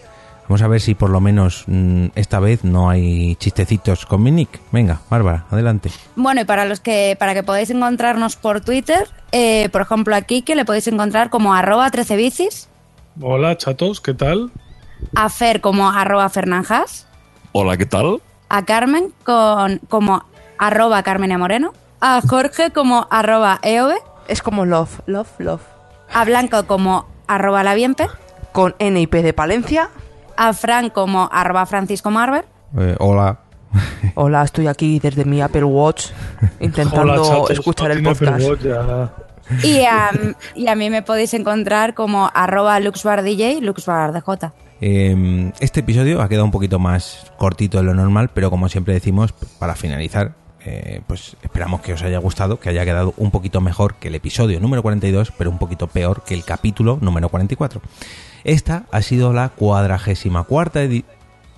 vamos 0.49 0.63
a 0.63 0.69
ver 0.69 0.81
si 0.81 0.95
por 0.95 1.11
lo 1.11 1.21
menos 1.21 1.65
mm, 1.67 2.07
esta 2.15 2.41
vez 2.41 2.65
no 2.65 2.91
hay 2.91 3.37
chistecitos 3.37 4.07
con 4.07 4.23
mi 4.23 4.31
nick. 4.31 4.61
Venga, 4.73 5.01
Bárbara, 5.09 5.45
adelante. 5.51 5.91
Bueno, 6.17 6.41
y 6.41 6.45
para 6.45 6.65
los 6.65 6.81
que, 6.81 7.17
para 7.19 7.35
que 7.35 7.43
podáis 7.43 7.71
encontrarnos 7.71 8.37
por 8.37 8.61
Twitter, 8.61 9.09
eh, 9.33 9.69
por 9.71 9.83
ejemplo 9.83 10.17
aquí 10.17 10.43
que 10.43 10.55
le 10.57 10.65
podéis 10.65 10.89
encontrar 10.89 11.31
como 11.31 11.55
arroba 11.55 11.91
13 11.91 12.17
bicis, 12.17 12.69
Hola, 13.21 13.57
chatos, 13.59 14.01
¿qué 14.01 14.15
tal? 14.15 14.51
a 15.15 15.29
Fer 15.31 15.61
como 15.61 15.91
arroba 15.91 16.29
Fernanjas, 16.29 17.07
Hola, 17.53 17.77
¿qué 17.77 17.87
tal? 17.87 18.21
a 18.49 18.65
Carmen 18.65 19.13
con, 19.25 19.79
como 19.89 20.25
arroba 20.59 21.03
Carmenia 21.03 21.39
Moreno, 21.39 21.73
a 22.01 22.21
Jorge 22.27 22.71
como 22.71 23.07
arroba 23.11 23.59
Eove, 23.63 23.97
Es 24.29 24.43
como 24.43 24.65
Love, 24.65 25.01
Love, 25.07 25.29
Love. 25.39 25.63
a 26.13 26.25
Blanco 26.25 26.65
como 26.67 27.07
arroba 27.27 27.63
La 27.63 27.75
Bienpe, 27.75 28.07
Con 28.53 28.75
N 28.79 29.01
y 29.01 29.07
P 29.07 29.23
de 29.23 29.33
Palencia. 29.33 29.91
a 30.37 30.53
Fran 30.55 30.91
como 30.91 31.29
arroba 31.33 31.67
Francisco 31.67 32.11
Marber, 32.11 32.47
Eh, 32.79 32.97
hola. 32.99 33.39
Hola, 34.17 34.43
estoy 34.43 34.67
aquí 34.67 34.99
desde 34.99 35.25
mi 35.25 35.41
Apple 35.41 35.63
Watch 35.65 36.07
intentando 36.61 37.23
Hola, 37.23 37.53
escuchar 37.53 37.91
el 37.93 38.03
podcast. 38.03 38.49
Watch, 38.49 38.63
ya. 38.63 39.13
y 39.63 39.85
a, 39.85 40.11
y 40.57 40.67
a 40.67 40.75
mí 40.75 40.91
me 40.91 41.03
podéis 41.03 41.35
encontrar 41.35 41.95
como 41.95 42.29
arroba 42.35 42.81
LuxBarDJ, 42.81 43.61
LuxBarDJ. 43.63 44.47
Eh, 44.81 45.53
este 45.61 45.81
episodio 45.81 46.21
ha 46.23 46.29
quedado 46.29 46.47
un 46.47 46.51
poquito 46.51 46.79
más 46.81 47.31
cortito 47.39 47.79
de 47.79 47.85
lo 47.85 47.95
normal, 47.95 48.31
pero 48.35 48.51
como 48.51 48.69
siempre 48.69 48.95
decimos, 48.95 49.33
para 49.61 49.77
finalizar, 49.77 50.33
eh, 50.65 51.01
pues 51.07 51.37
esperamos 51.43 51.81
que 51.81 51.93
os 51.93 52.03
haya 52.03 52.19
gustado, 52.19 52.61
que 52.61 52.69
haya 52.69 52.85
quedado 52.85 53.15
un 53.17 53.31
poquito 53.31 53.61
mejor 53.61 53.95
que 53.95 54.09
el 54.09 54.15
episodio 54.15 54.61
número 54.61 54.83
42, 54.83 55.33
pero 55.37 55.51
un 55.51 55.59
poquito 55.59 55.87
peor 55.87 56.23
que 56.25 56.35
el 56.35 56.45
capítulo 56.45 56.99
número 57.01 57.29
44. 57.29 57.81
Esta 58.45 58.85
ha 58.91 59.03
sido 59.03 59.33
la 59.33 59.51
cuadragésima 59.51 60.45
cuarta. 60.45 60.81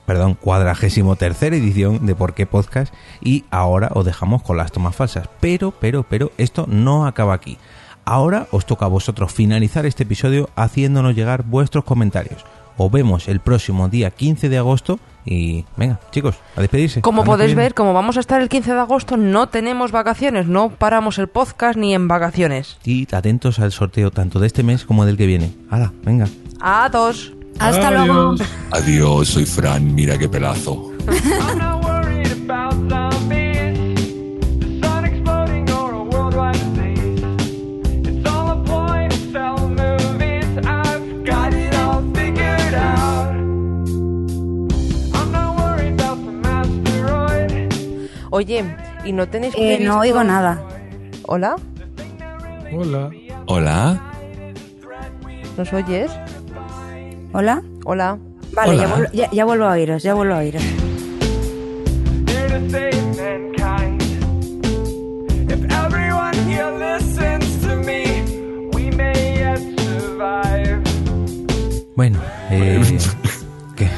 Perdón, 0.06 0.34
cuadragésimo 0.34 1.16
tercera 1.16 1.56
edición 1.56 2.06
de 2.06 2.14
Por 2.14 2.34
qué 2.34 2.44
Podcast 2.44 2.92
y 3.20 3.44
ahora 3.50 3.90
os 3.94 4.04
dejamos 4.04 4.42
con 4.42 4.56
las 4.56 4.72
tomas 4.72 4.96
falsas. 4.96 5.28
Pero, 5.40 5.70
pero, 5.70 6.02
pero, 6.02 6.32
esto 6.38 6.66
no 6.68 7.06
acaba 7.06 7.34
aquí. 7.34 7.58
Ahora 8.04 8.48
os 8.50 8.66
toca 8.66 8.86
a 8.86 8.88
vosotros 8.88 9.32
finalizar 9.32 9.86
este 9.86 10.02
episodio 10.02 10.50
haciéndonos 10.56 11.14
llegar 11.14 11.44
vuestros 11.44 11.84
comentarios. 11.84 12.44
Os 12.76 12.90
vemos 12.90 13.28
el 13.28 13.38
próximo 13.40 13.88
día 13.88 14.10
15 14.10 14.48
de 14.48 14.58
agosto 14.58 14.98
y 15.24 15.64
venga, 15.76 16.00
chicos, 16.10 16.36
a 16.56 16.60
despedirse. 16.60 17.00
Como 17.00 17.24
podéis 17.24 17.54
ver, 17.54 17.74
como 17.74 17.94
vamos 17.94 18.16
a 18.16 18.20
estar 18.20 18.40
el 18.40 18.48
15 18.48 18.74
de 18.74 18.80
agosto, 18.80 19.16
no 19.16 19.48
tenemos 19.48 19.92
vacaciones, 19.92 20.46
no 20.46 20.70
paramos 20.70 21.18
el 21.18 21.28
podcast 21.28 21.78
ni 21.78 21.94
en 21.94 22.08
vacaciones. 22.08 22.78
Y 22.84 23.12
atentos 23.14 23.58
al 23.58 23.72
sorteo 23.72 24.10
tanto 24.10 24.40
de 24.40 24.46
este 24.46 24.62
mes 24.62 24.84
como 24.84 25.04
del 25.04 25.16
que 25.16 25.26
viene. 25.26 25.52
Hala, 25.70 25.92
venga. 26.02 26.28
A 26.60 26.88
dos. 26.88 27.32
Hasta 27.58 27.90
luego. 27.90 28.30
Adiós. 28.30 28.48
Adiós, 28.70 29.28
soy 29.28 29.46
Fran, 29.46 29.94
mira 29.94 30.18
qué 30.18 30.28
pelazo. 30.28 30.90
Oye, 48.34 48.64
¿y 49.04 49.12
no 49.12 49.28
tenéis 49.28 49.52
Eh, 49.54 49.76
previsto- 49.76 49.92
no 49.92 50.00
oigo 50.00 50.24
nada. 50.24 50.58
¿Hola? 51.26 51.56
Hola. 52.72 53.10
Hola. 53.46 54.02
¿Nos 55.58 55.70
oyes? 55.74 56.10
¿Hola? 57.34 57.62
Hola. 57.84 58.18
Vale, 58.54 58.70
Hola. 58.70 58.82
ya, 58.82 58.94
vuelvo- 58.94 59.12
ya- 59.12 59.30
ya 59.30 59.44
vuelvo 59.44 59.64
a 59.66 59.72
oíros, 59.72 60.02
ya 60.02 60.14
vuelvo 60.14 60.32
a 60.34 60.38
oíros. 60.38 60.62
Bueno, 71.94 72.18
eh, 72.50 72.98
¿qué? 73.76 73.88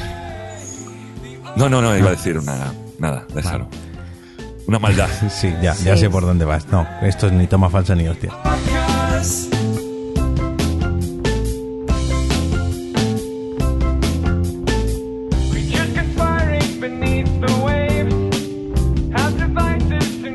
No, 1.55 1.69
no, 1.69 1.81
no, 1.81 1.97
iba 1.97 2.07
a 2.09 2.11
decir 2.11 2.37
una. 2.37 2.73
Nada, 2.99 3.25
déjalo. 3.33 3.67
Una 4.67 4.79
maldad. 4.79 5.09
Sí, 5.29 5.53
ya, 5.61 5.73
ya 5.75 5.93
Sí. 5.95 6.01
sé 6.01 6.09
por 6.09 6.23
dónde 6.25 6.45
vas. 6.45 6.67
No, 6.69 6.87
esto 7.01 7.27
es 7.27 7.33
ni 7.33 7.47
toma 7.47 7.69
falsa 7.69 7.95
ni 7.95 8.07
hostia. 8.07 8.31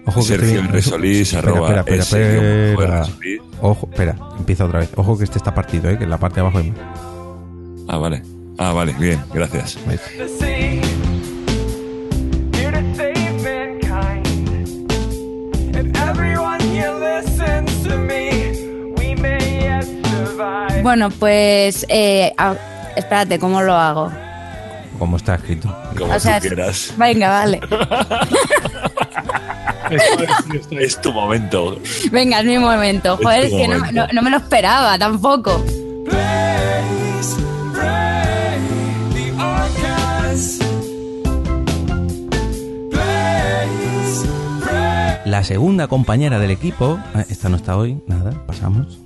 Ojo 0.07 0.20
que 0.20 0.26
Sergio 0.26 0.61
este- 0.61 0.68
R. 0.72 0.83
Solís, 0.83 1.33
espera, 1.33 1.53
arroba 1.53 1.68
espera, 1.81 2.01
espera, 2.03 2.70
espera. 2.70 3.05
Solís. 3.05 3.41
Ojo, 3.61 3.89
espera, 3.91 4.16
empieza 4.39 4.64
otra 4.64 4.81
vez. 4.81 4.91
Ojo 4.97 5.16
que 5.18 5.24
este 5.24 5.39
está 5.39 5.55
partido, 5.55 5.89
¿eh? 5.91 5.99
que 5.99 6.05
en 6.05 6.11
la 6.11 6.18
parte 6.18 6.37
de 6.37 6.41
abajo 6.41 6.59
hay 6.59 6.70
más. 6.70 6.81
Ah, 7.89 7.97
vale. 7.99 8.22
Ah, 8.59 8.72
vale, 8.72 8.95
bien, 8.99 9.20
gracias. 9.33 9.78
¿Ves? 9.87 10.01
Bueno, 20.83 21.11
pues 21.11 21.85
eh, 21.89 22.33
a- 22.39 22.55
espérate, 22.97 23.39
¿cómo 23.39 23.61
lo 23.62 23.74
hago? 23.74 24.11
Como 24.99 25.16
está 25.16 25.35
escrito. 25.37 25.74
Como 25.97 26.14
O 26.14 26.20
sea, 26.20 26.41
tú 26.41 26.49
quieras. 26.49 26.93
Venga, 26.97 27.28
vale. 27.31 27.61
Es, 30.70 31.01
tu 31.01 31.12
momento. 31.12 31.81
Venga, 32.12 32.39
es 32.39 32.45
mi 32.47 32.59
momento. 32.59 33.16
Joder, 33.16 33.47
es 33.47 33.51
que 33.53 33.66
no, 33.66 33.78
momento. 33.81 34.07
no- 34.07 34.12
no 34.12 34.22
me 34.22 34.31
lo 34.31 34.37
esperaba 34.37 34.97
tampoco. 34.97 35.61
La 45.24 45.45
segunda 45.45 45.87
compañera 45.87 46.39
del 46.41 46.51
equipo, 46.51 46.99
ah, 47.14 47.24
esta 47.28 47.49
no 47.49 47.57
está 47.57 47.76
hoy, 47.76 48.01
nada, 48.07 48.33
pasamos. 48.47 48.99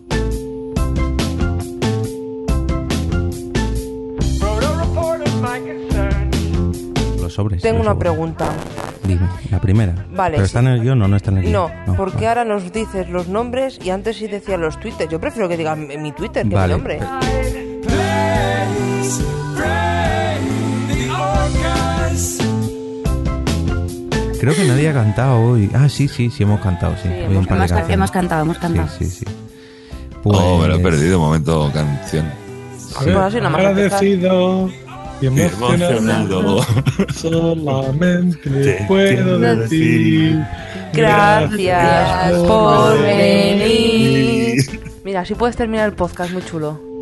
Sobres. 7.35 7.63
Tengo 7.63 7.81
una 7.81 7.91
sobres. 7.93 8.11
pregunta. 8.11 8.47
Dime, 9.07 9.29
la 9.51 9.61
primera. 9.61 9.95
Vale, 10.15 10.37
¿Pero 10.37 10.47
sí. 10.47 10.51
está 10.51 10.61
en 10.61 10.67
el 10.69 10.81
guion 10.83 11.03
o 11.03 11.09
no 11.09 11.17
está 11.17 11.31
en 11.31 11.39
el 11.39 11.43
guion? 11.45 11.53
No, 11.87 11.95
porque 11.97 12.15
vale. 12.17 12.29
ahora 12.29 12.45
nos 12.45 12.73
dices 12.73 13.09
los 13.11 13.29
nombres 13.29 13.79
y 13.85 13.91
antes 13.91 14.17
sí 14.17 14.27
decía 14.29 14.57
los 14.57 14.79
twitters. 14.81 15.11
Yo 15.11 15.21
prefiero 15.21 15.49
que 15.49 15.57
diga 15.57 15.77
mi 15.77 16.13
Twitter 16.13 16.49
que 16.49 16.55
Vale. 16.55 16.75
mi 16.75 16.79
nombre. 16.79 17.01
Creo 24.41 24.55
que 24.55 24.65
nadie 24.65 24.91
ha 24.91 24.93
cantado 24.93 25.41
hoy. 25.41 25.71
Ah, 25.75 25.89
sí, 25.89 26.07
sí, 26.07 26.29
sí, 26.31 26.43
hemos 26.43 26.61
cantado, 26.61 26.95
sí. 26.97 27.09
Sí, 27.09 27.15
hemos 27.15 27.39
un 27.39 27.47
par 27.47 27.59
de 27.87 27.93
Hemos, 27.95 28.11
cantado, 28.11 28.43
hemos 28.43 28.59
cantado. 28.59 28.89
Sí, 28.99 29.07
sí, 29.07 29.25
sí. 29.25 29.25
Oh, 30.25 30.59
me 30.59 30.69
lo 30.69 30.75
he 30.77 30.79
Pues- 30.81 30.95
perdido, 30.95 31.19
momento 31.19 31.71
canción. 31.73 32.27
A 32.97 33.05
ver, 33.05 33.15
Pues 33.15 33.25
así 33.27 33.37
nada 33.39 33.51
más 33.51 33.61
agradecido 33.65 34.71
emocionado. 35.27 35.75
Emocionado. 35.75 36.67
Solamente 37.15 38.51
Te 38.51 38.85
puedo 38.87 39.39
decir 39.39 40.39
Gracias 40.93 42.33
por 42.33 43.01
venir. 43.03 43.59
venir. 43.59 44.81
Mira, 45.05 45.21
así 45.21 45.35
puedes 45.35 45.57
terminar 45.57 45.89
el 45.89 45.95
podcast, 45.95 46.33
muy 46.33 46.43
chulo. 46.45 46.94